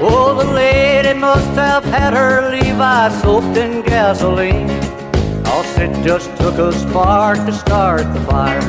[0.00, 4.68] Oh, the lady must have had her Levi soaked in gasoline.
[5.44, 8.62] Cause it just took a spark to start the fire.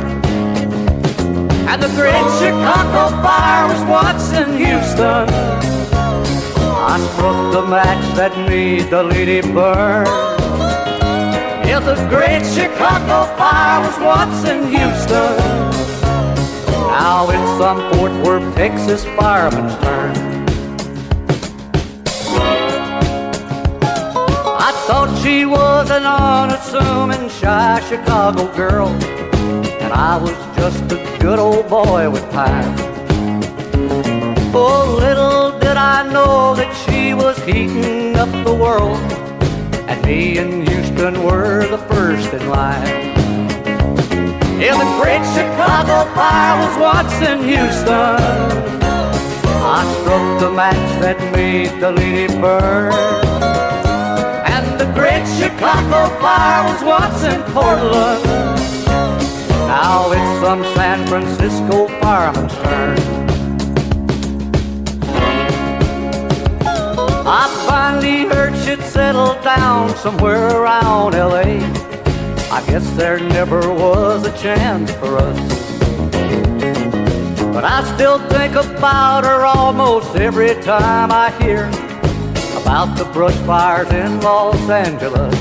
[1.70, 5.28] And the great Chicago fire was once in Houston.
[6.92, 10.29] I struck the match that made the lady burn.
[11.70, 15.38] Yeah, the great Chicago fire was once in Houston.
[16.90, 20.16] Now it's some Fort Worth, Texas fireman's turn.
[24.68, 28.88] I thought she was an unassuming, shy Chicago girl,
[29.80, 32.74] and I was just a good old boy with time.
[34.56, 38.98] Oh, little did I know that she was heating up the world,
[40.10, 43.14] me and Houston were the first in line.
[44.60, 48.18] Yeah, the great Chicago fire was in Houston.
[49.78, 52.92] I struck the match that made the lady burn.
[54.56, 58.24] And the great Chicago fire was in Portland.
[59.70, 62.98] Now it's some San Francisco fireman's turn.
[67.42, 67.59] I
[67.90, 71.58] finally heard she'd settled down somewhere around LA.
[72.56, 75.40] I guess there never was a chance for us.
[77.52, 81.66] But I still think about her almost every time I hear
[82.62, 85.34] about the brush fires in Los Angeles.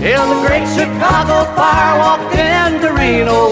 [0.00, 3.50] Yeah, the great Chicago fire walked into Reno.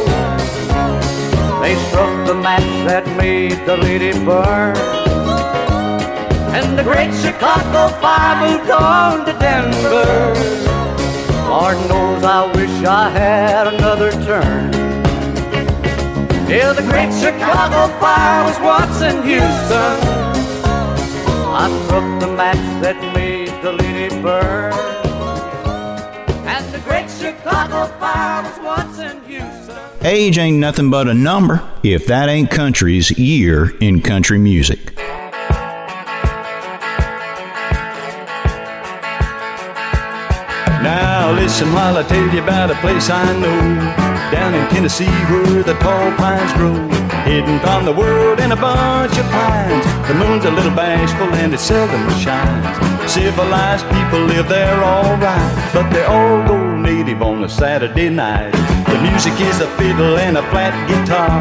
[1.60, 5.19] They struck the match that made the lady burn.
[6.52, 10.60] And the great Chicago fire moved on to Denver.
[11.48, 14.72] Lord knows I wish I had another turn.
[16.50, 18.58] Yeah, the great Chicago fire was
[19.24, 20.20] Houston.
[21.52, 21.68] I
[22.20, 24.72] the match that made the lady burn.
[26.48, 29.78] And the great Chicago fire was once Houston.
[30.02, 34.98] Age ain't nothing but a number if that ain't country's year in country music.
[41.40, 43.60] Listen while I tell you about a place I know
[44.30, 46.76] down in Tennessee where the tall pines grow.
[47.24, 49.86] Hidden from the world in a bunch of pines.
[50.08, 52.76] The moon's a little bashful and it seldom shines.
[53.10, 58.52] Civilized people live there alright, but they all go native on a Saturday night.
[58.92, 61.40] The music is a fiddle and a flat guitar.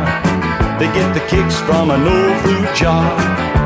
[0.79, 3.11] They get the kicks from an old flute jar.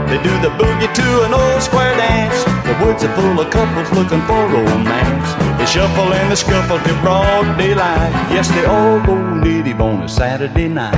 [0.09, 2.41] They do the boogie to an old square dance.
[2.65, 5.42] The woods are full of couples looking for romance.
[5.63, 8.11] They shuffle and they scuffle till broad daylight.
[8.29, 10.91] Yes, they all go native on a Saturday night.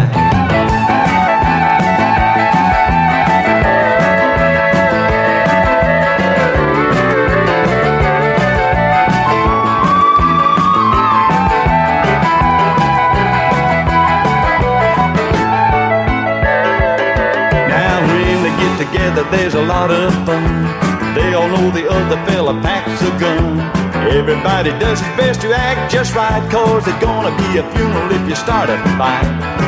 [18.79, 21.13] Together, there's a lot of fun.
[21.13, 23.74] They all know the other fella packs a gun.
[24.09, 28.29] Everybody does his best to act just right, cause there's gonna be a funeral if
[28.29, 29.25] you start a fight.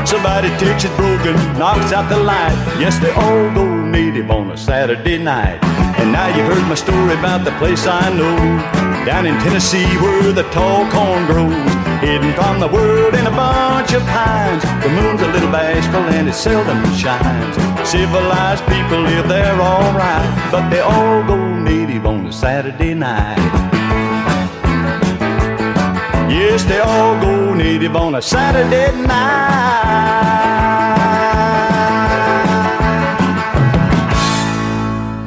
[0.07, 2.55] Somebody takes it broken, knocks out the light.
[2.79, 5.59] Yes, they all go native on a Saturday night.
[5.97, 8.37] And now you've heard my story about the place I know.
[9.05, 11.73] Down in Tennessee where the tall corn grows.
[12.01, 14.63] Hidden from the world in a bunch of pines.
[14.83, 17.55] The moon's a little bashful and it seldom shines.
[17.89, 23.66] Civilized people live there alright, but they all go native on a Saturday night.
[26.29, 29.67] Yes, they all go native on a Saturday night.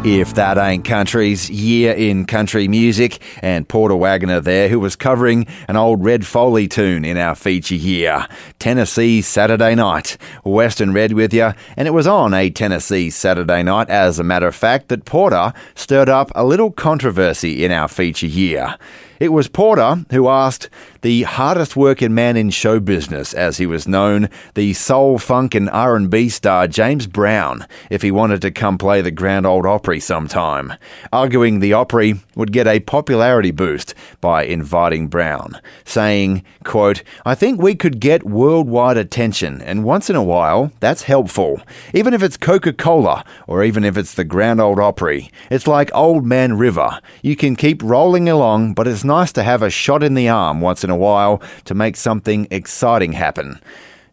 [0.04, 5.46] If That Ain't Country's Year in Country Music, and Porter Wagoner there, who was covering
[5.68, 8.26] an old Red Foley tune in our feature year.
[8.58, 10.18] Tennessee Saturday Night.
[10.44, 14.48] Western Red with you, and it was on a Tennessee Saturday night, as a matter
[14.48, 18.76] of fact, that Porter stirred up a little controversy in our feature year.
[19.20, 20.70] It was Porter who asked
[21.02, 25.68] the hardest working man in show business, as he was known, the soul, funk, and
[25.68, 30.72] R&B star James Brown, if he wanted to come play the Grand Ole Opry sometime,
[31.12, 37.60] arguing the Opry would get a popularity boost by inviting Brown, saying, quote, I think
[37.60, 41.60] we could get worldwide attention, and once in a while, that's helpful.
[41.92, 45.30] Even if it's Coca-Cola, or even if it's the Grand Ole Opry.
[45.50, 47.00] It's like Old Man River.
[47.22, 50.60] You can keep rolling along, but it's nice to have a shot in the arm
[50.60, 53.60] once in a while to make something exciting happen.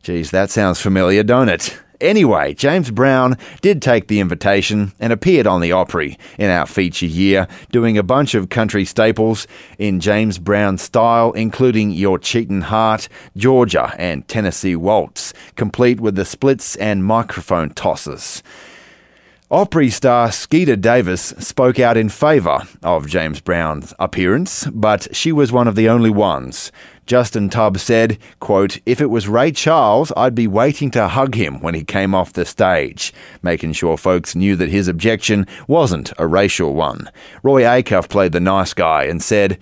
[0.02, 1.80] Geez, that sounds familiar, don't it?
[2.02, 7.06] Anyway, James Brown did take the invitation and appeared on the Opry in our feature
[7.06, 9.46] year, doing a bunch of country staples
[9.78, 16.26] in James Brown style, including Your Cheatin' Heart, Georgia, and Tennessee Waltz, complete with the
[16.26, 18.42] splits and microphone tosses.
[19.50, 25.54] Opry star Skeeter Davis spoke out in favour of James Brown's appearance, but she was
[25.54, 26.70] one of the only ones.
[27.06, 31.62] Justin Tubb said, quote, If it was Ray Charles, I'd be waiting to hug him
[31.62, 36.28] when he came off the stage, making sure folks knew that his objection wasn't a
[36.28, 37.10] racial one.
[37.42, 39.58] Roy Acuff played the nice guy and said,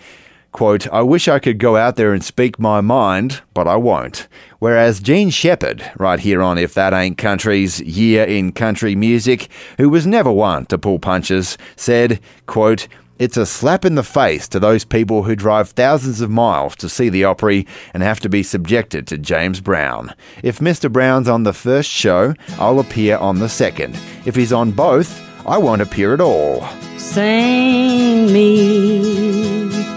[0.56, 4.30] quote, I wish I could go out there and speak my mind, but I won't.
[4.59, 9.90] Whereas Jean Shepard, right here on If That Ain't Country's Year in Country Music, who
[9.90, 12.88] was never one to pull punches, said, quote,
[13.19, 16.88] it's a slap in the face to those people who drive thousands of miles to
[16.88, 20.14] see the Opry and have to be subjected to James Brown.
[20.42, 20.90] If Mr.
[20.90, 24.00] Brown's on the first show, I'll appear on the second.
[24.25, 26.66] If he's on both, I won't appear at all.
[26.98, 29.94] Sing me,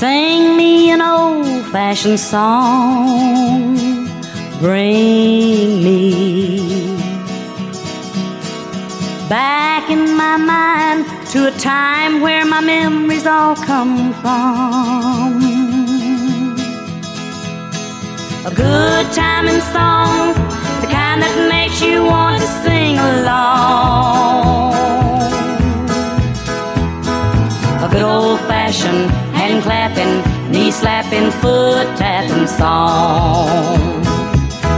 [0.00, 3.76] sing me an old fashioned song.
[4.58, 6.96] Bring me
[9.28, 15.32] back in my mind to a time where my memories all come from.
[18.50, 20.32] A good time and song,
[20.80, 24.72] the kind that makes you want to sing along.
[27.84, 33.48] A good old fashioned hand clapping, knee slapping, foot tapping song.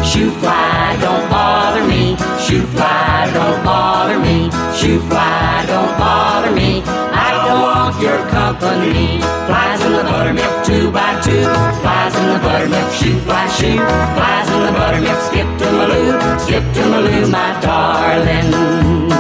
[0.04, 2.16] Shoo fly, don't bother me.
[2.44, 4.50] Shoo fly, don't bother me.
[4.76, 6.82] Shoo fly, don't bother me.
[6.84, 9.20] I don't want your company.
[9.46, 11.44] Flies in the buttermilk, two by two.
[11.82, 13.76] Flies in the buttermilk, shoo fly, shoo.
[14.16, 19.11] Flies in the buttermilk, skip to Maloo, skip to Maloo, my darling.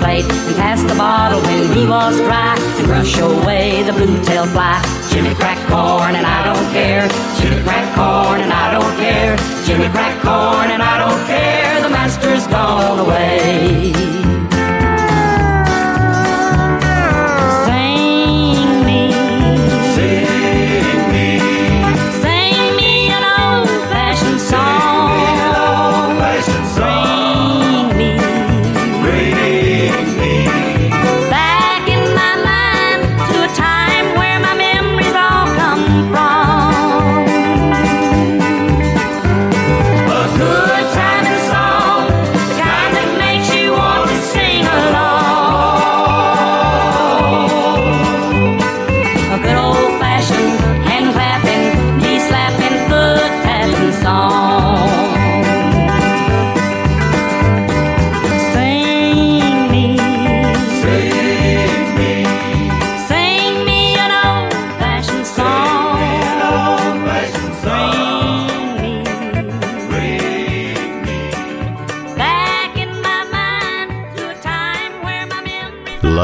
[0.00, 4.46] Plate and pass the bottle when he was dry and brush away the blue tail
[4.46, 4.82] fly.
[5.10, 7.08] Jimmy crack corn and I don't care.
[7.38, 9.36] Jimmy crack corn and I don't care.
[9.64, 11.80] Jimmy crack corn and I don't care.
[11.82, 14.25] The master's gone away.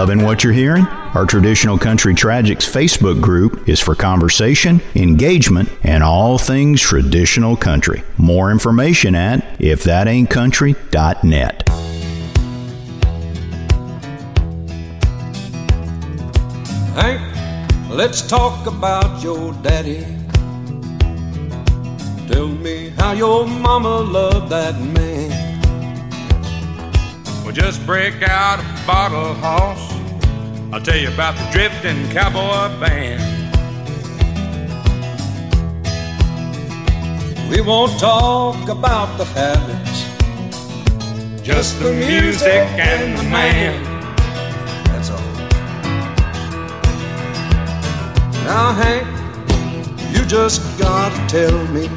[0.03, 0.85] Loving what you're hearing?
[1.15, 8.03] Our Traditional Country Tragics Facebook group is for conversation, engagement, and all things traditional country.
[8.17, 11.69] More information at ifthataintcountry.net.
[16.97, 20.05] Hank, let's talk about your daddy.
[22.27, 25.12] Tell me how your mama loved that man.
[27.53, 29.93] Well, just break out a bottle, hoss.
[30.73, 33.21] I'll tell you about the drifting cowboy band.
[37.51, 40.07] We won't talk about the habits,
[41.43, 43.85] Just the music and the man.
[44.85, 45.21] That's all.
[48.47, 49.07] Now, Hank,
[50.15, 51.89] you you just gotta tell me.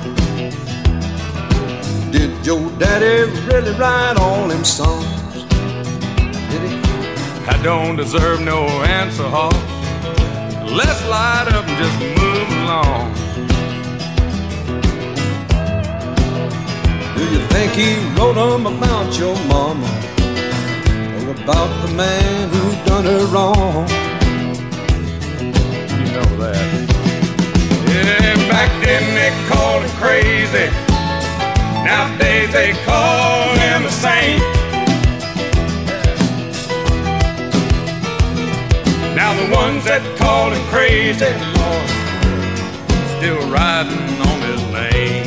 [2.11, 5.14] Did your daddy really write all them songs?
[6.55, 6.77] Did he?
[7.47, 8.65] I don't deserve no
[8.99, 9.53] answer, Hoss.
[10.71, 13.13] Let's light up and just move along.
[17.15, 19.89] Do you think he wrote them about your mama?
[21.17, 23.89] Or about the man who done her wrong?
[25.99, 26.55] You know that.
[27.89, 30.67] Yeah, back then they called him crazy.
[31.83, 34.54] Nowadays they call him a saint.
[39.25, 41.25] Now the ones that call him crazy,
[41.57, 41.89] Lord,
[43.17, 45.25] still riding on his lane.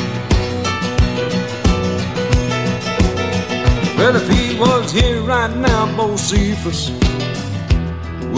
[3.99, 6.93] Well, if he was here right now, Bocephus,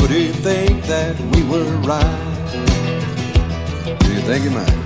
[0.00, 2.40] would he think that we were right?
[3.84, 4.80] Do you think he might?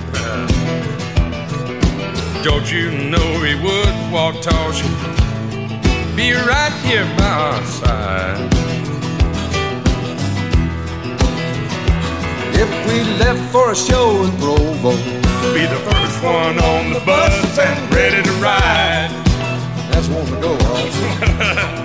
[2.43, 4.35] Don't you know he would walk
[4.83, 4.91] you?
[6.17, 8.74] Be right here by our side.
[12.63, 14.93] If we left for a show in Provo,
[15.55, 19.11] Be the first one on the bus and ready to ride.
[19.91, 20.95] that's one to go, Hoss.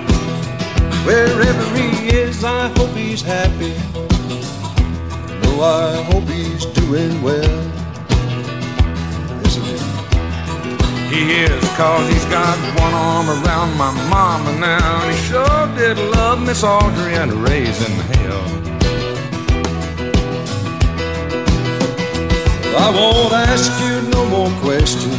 [1.06, 3.74] Wherever he is, I hope he's happy.
[5.42, 7.58] No, I hope he's doing well.
[9.42, 9.76] Yes, he.
[11.14, 15.02] He is, cause he's got one arm around my mama now.
[15.02, 18.69] And he sure did love Miss Audrey and raising hell.
[22.72, 25.12] I won't ask you no more questions.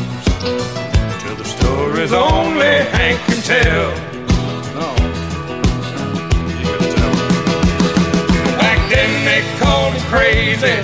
[1.22, 3.92] Till the story's only Hank can tell.
[4.80, 4.88] No.
[6.48, 7.14] You can tell.
[8.58, 10.78] Back then they called him crazy.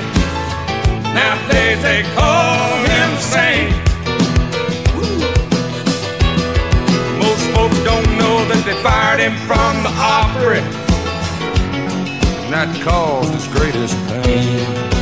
[1.16, 3.72] Nowadays they call him sane.
[7.24, 10.60] Most folks don't know that they fired him from the Opry.
[12.44, 14.97] And that caused his greatest pain.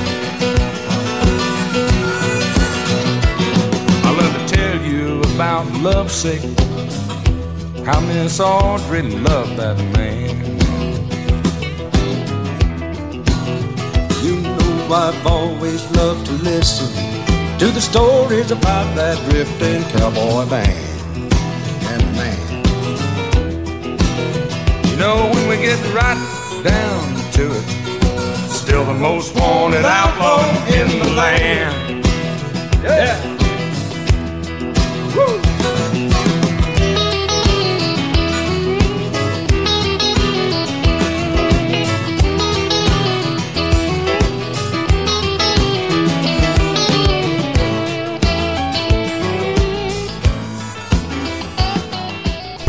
[5.36, 6.42] About lovesick.
[7.86, 10.30] How Miss Audrey loved that man.
[14.24, 16.88] You know I've always loved to listen
[17.60, 21.34] to the stories about that drifting cowboy band.
[21.92, 22.64] And man,
[24.90, 26.22] You know, when we get right
[26.64, 27.66] down to it,
[28.50, 32.06] still the most wanted outlaw in the land.
[32.82, 33.35] Yeah.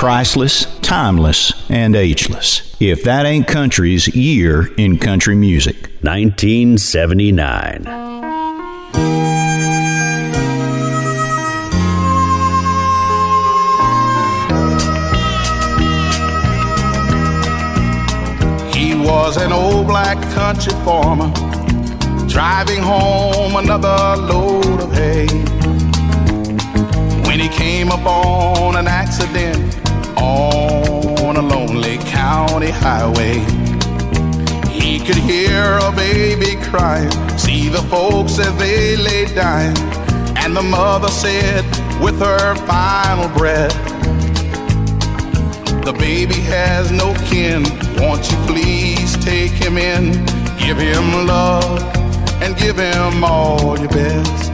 [0.07, 2.77] Priceless, timeless, and ageless.
[2.79, 5.91] If that ain't country's year in country music.
[6.03, 7.83] 1979.
[18.73, 21.33] He was an old black country farmer
[22.29, 25.27] driving home another load of hay.
[27.27, 29.86] When he came upon an accident
[30.27, 33.39] on a lonely county highway,
[34.71, 39.77] he could hear a baby crying, see the folks as they lay dying,
[40.39, 41.65] and the mother said
[42.03, 43.75] with her final breath,
[45.85, 47.63] the baby has no kin.
[48.01, 50.13] Won't you please take him in?
[50.59, 51.81] Give him love
[52.43, 54.46] and give him all your best.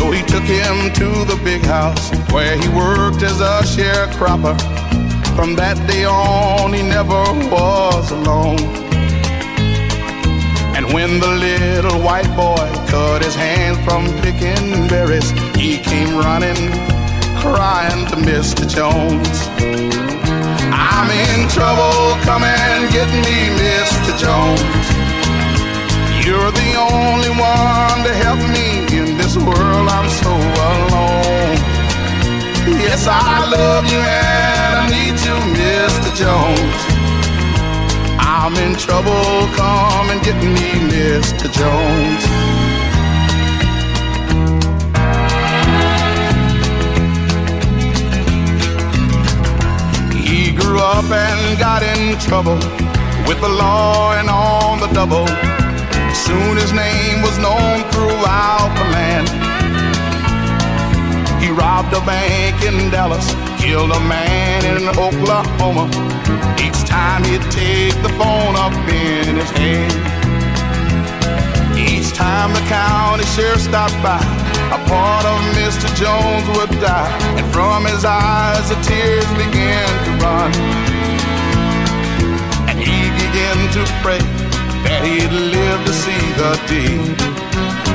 [0.00, 4.56] So he took him to the big house where he worked as a sharecropper.
[5.36, 7.20] From that day on, he never
[7.52, 8.64] was alone.
[10.74, 16.72] And when the little white boy cut his hand from picking berries, he came running,
[17.44, 18.64] crying to Mr.
[18.64, 19.36] Jones.
[20.72, 24.16] I'm in trouble, come and get me, Mr.
[24.16, 24.86] Jones.
[26.24, 28.79] You're the only one to help me
[29.32, 31.56] this world, I'm so alone.
[32.82, 36.10] Yes, I love you and I need you, Mr.
[36.20, 36.80] Jones.
[38.18, 41.46] I'm in trouble, come and get me, Mr.
[41.58, 42.24] Jones.
[50.24, 52.58] He grew up and got in trouble
[53.28, 55.59] with the law and on the double.
[56.30, 59.26] Soon his name was known throughout the land.
[61.42, 63.26] He robbed a bank in Dallas,
[63.58, 65.90] killed a man in Oklahoma.
[66.62, 69.90] Each time he'd take the phone up in his hand.
[71.76, 74.22] Each time the county sheriff stopped by,
[74.70, 75.90] a part of Mr.
[75.98, 80.52] Jones would die, and from his eyes the tears began to run.
[82.70, 84.39] And he began to pray
[85.04, 87.30] he'd live to see the day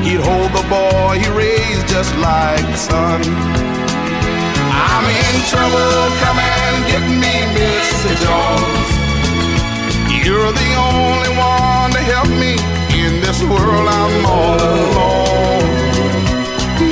[0.06, 3.22] He'd hold the boy he raised just like a son.
[4.69, 8.14] I'm in trouble, come and get me, Mr.
[8.22, 8.90] Jones.
[10.22, 12.53] You're the only one to help me
[12.93, 15.66] in this world I'm all alone.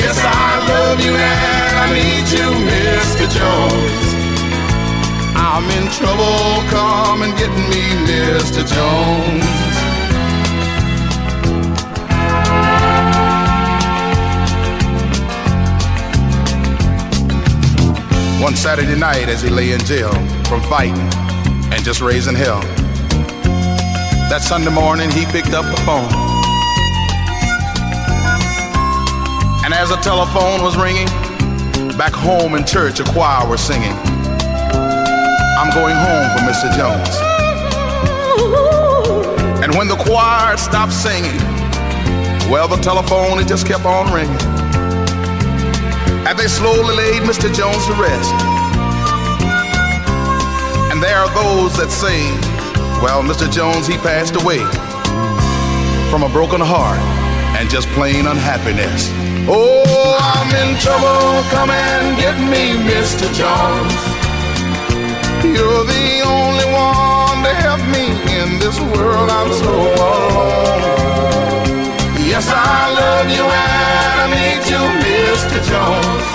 [0.02, 3.26] Yes, I love you and I need you, Mr.
[3.30, 4.06] Jones.
[5.38, 8.66] I'm in trouble, come and get me, Mr.
[8.66, 9.73] Jones.
[18.44, 20.12] One Saturday night as he lay in jail
[20.44, 21.08] from fighting
[21.72, 22.60] and just raising hell.
[24.28, 26.12] That Sunday morning, he picked up the phone.
[29.64, 31.08] And as the telephone was ringing,
[31.98, 33.94] back home in church, a choir was singing,
[35.56, 36.68] I'm going home for Mr.
[36.76, 37.16] Jones.
[39.64, 41.38] And when the choir stopped singing,
[42.52, 44.53] well, the telephone, it just kept on ringing.
[46.34, 47.46] And they slowly laid Mr.
[47.54, 48.34] Jones to rest.
[50.90, 52.26] And there are those that say,
[53.06, 53.46] well, Mr.
[53.54, 54.58] Jones, he passed away
[56.10, 56.98] from a broken heart
[57.54, 59.14] and just plain unhappiness.
[59.46, 59.86] Oh,
[60.18, 63.30] I'm in trouble, come and get me, Mr.
[63.38, 63.94] Jones.
[65.46, 68.10] You're the only one to help me
[68.42, 71.53] in this world, I'm so alone.
[72.34, 75.62] Yes, I love you and I need you, Mr.
[75.70, 76.28] Jones.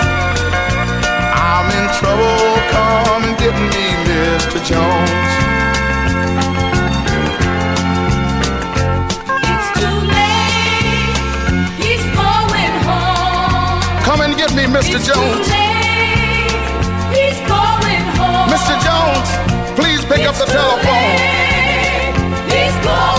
[1.35, 2.39] I'm in trouble,
[2.71, 4.63] come and get me, Mr.
[4.63, 5.29] Jones.
[9.43, 11.19] It's too late,
[11.83, 13.83] he's going home.
[14.07, 14.95] Come and get me, Mr.
[14.95, 15.51] It's Jones.
[15.51, 16.63] Too late,
[17.11, 18.47] he's going home.
[18.47, 18.71] Mr.
[18.87, 19.29] Jones,
[19.75, 21.19] please pick up the telephone.
[22.47, 23.18] He's going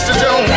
[0.00, 0.18] Mr.
[0.18, 0.50] Jones.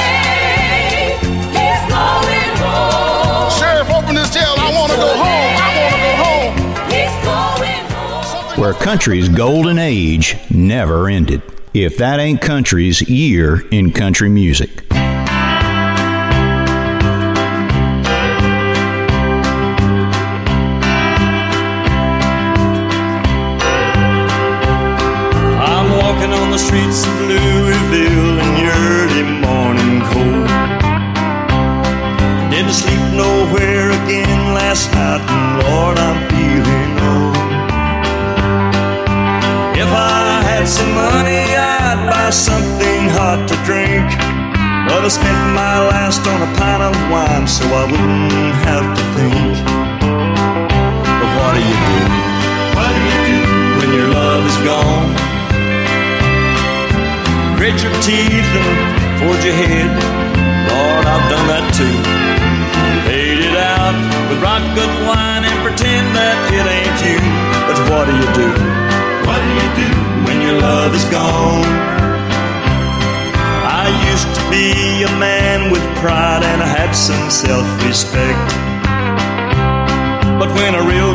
[8.58, 11.42] Where country's golden age never ended.
[11.74, 14.93] If that ain't country's year in country music.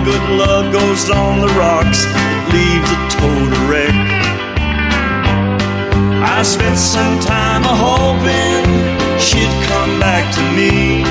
[0.08, 3.92] Good love goes on the rocks, it leaves a total wreck.
[6.36, 8.64] I spent some time hoping
[9.20, 11.04] she'd come back to me.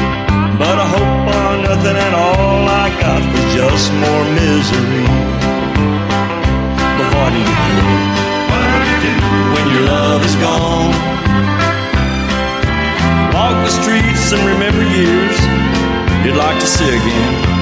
[0.57, 5.05] But I hope on nothing and all I got was just more misery.
[6.97, 7.89] But what do you do?
[9.03, 9.11] Do
[9.53, 10.93] when your love is gone?
[13.35, 15.37] Walk the streets and remember years
[16.25, 17.56] you'd like to see again.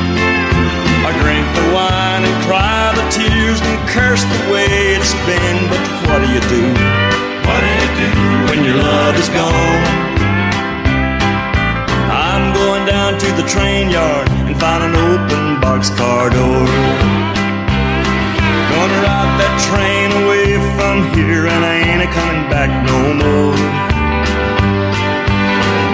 [1.25, 5.57] Drink the wine and cry the tears and curse the way it's been.
[5.73, 6.63] But what do you do?
[7.49, 8.11] What do you do
[8.45, 9.81] when your love is gone?
[12.13, 16.61] I'm going down to the train yard and find an open boxcar door.
[18.69, 23.57] Gonna ride that train away from here and I ain't a coming back no more.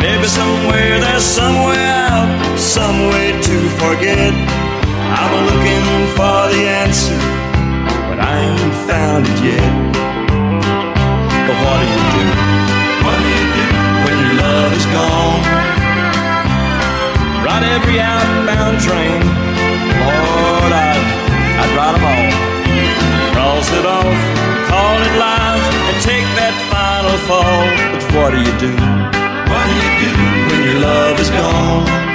[0.04, 2.28] Maybe somewhere there's some way out,
[2.60, 4.71] some way to forget.
[5.12, 5.84] I'm looking
[6.16, 7.20] for the answer,
[8.08, 9.72] but I ain't found it yet.
[11.48, 12.26] But what do you do?
[13.04, 13.68] What do you do
[14.04, 15.42] when your love is gone?
[17.44, 19.20] Ride every outbound train.
[20.00, 21.04] Lord, I'd,
[21.62, 22.32] I'd ride them all.
[23.36, 24.20] Cross it off,
[24.72, 27.64] call it life, and take that final fall.
[27.92, 28.74] But what do you do?
[29.52, 30.12] What do you do
[30.48, 32.11] when your love is gone?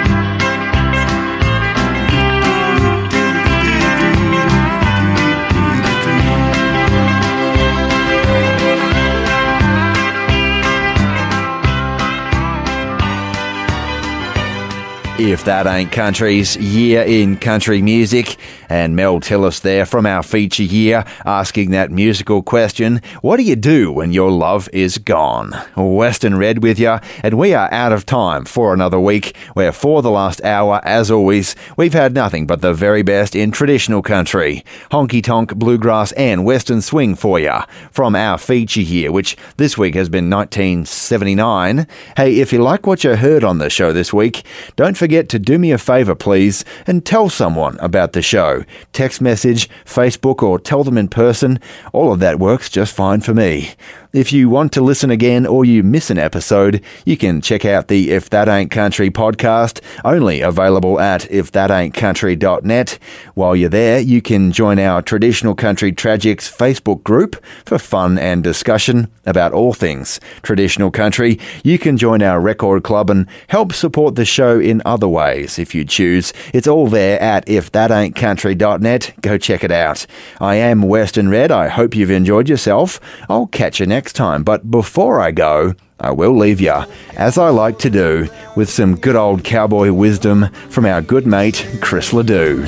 [15.19, 18.36] If That Ain't Country's Year in Country Music.
[18.69, 23.57] And Mel Tillis there from our feature year asking that musical question What do you
[23.57, 25.53] do when your love is gone?
[25.77, 30.03] Western Red with you, and we are out of time for another week, where for
[30.03, 34.65] the last hour, as always, we've had nothing but the very best in traditional country
[34.91, 37.55] honky tonk, bluegrass, and western swing for you
[37.91, 41.87] from our feature year, which this week has been 1979.
[42.17, 44.45] Hey, if you like what you heard on the show this week,
[44.77, 48.56] don't forget to do me a favour, please, and tell someone about the show.
[48.93, 51.59] Text message, Facebook, or tell them in person.
[51.93, 53.75] All of that works just fine for me.
[54.17, 57.89] If you want to listen again or you miss an episode, you can check out
[57.89, 62.99] the If That Ain't Country podcast, only available at ifthataintcountry.net.
[63.35, 68.43] While you're there, you can join our Traditional Country Tragics Facebook group for fun and
[68.43, 71.39] discussion about all things traditional country.
[71.63, 75.75] You can join our record club and help support the show in other ways if
[75.75, 76.33] you choose.
[76.55, 79.15] It's all there at ifthataintcountry.net.
[79.21, 80.07] Go check it out.
[80.41, 81.53] I am Western Red.
[81.53, 82.99] I hope you've enjoyed yourself.
[83.29, 84.43] I'll catch you next time.
[84.43, 86.85] But before I go, I will leave you,
[87.17, 91.67] as I like to do, with some good old cowboy wisdom from our good mate,
[91.81, 92.59] Chris Ledoux.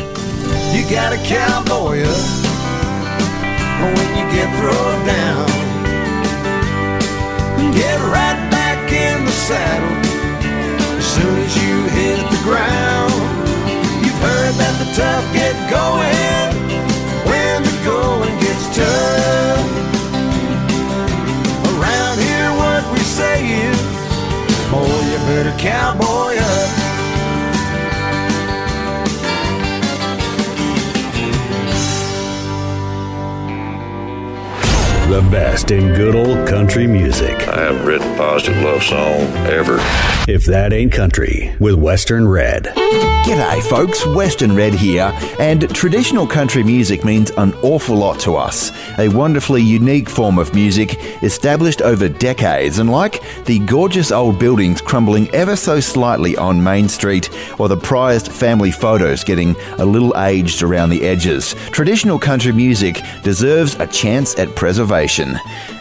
[0.73, 2.49] You got a cowboy up
[3.97, 5.49] when you get thrown down.
[7.75, 9.97] Get right back in the saddle
[10.97, 13.13] as soon as you hit the ground.
[14.05, 15.38] You've heard that the tough
[35.09, 37.49] The best in good old country music.
[37.49, 39.79] I haven't written a positive love song ever.
[40.31, 42.65] If that ain't country, with Western Red.
[42.67, 44.05] G'day, folks.
[44.07, 48.71] Western Red here, and traditional country music means an awful lot to us.
[48.99, 54.83] A wonderfully unique form of music established over decades, and like the gorgeous old buildings
[54.83, 60.15] crumbling ever so slightly on Main Street, or the prized family photos getting a little
[60.19, 64.98] aged around the edges, traditional country music deserves a chance at preservation.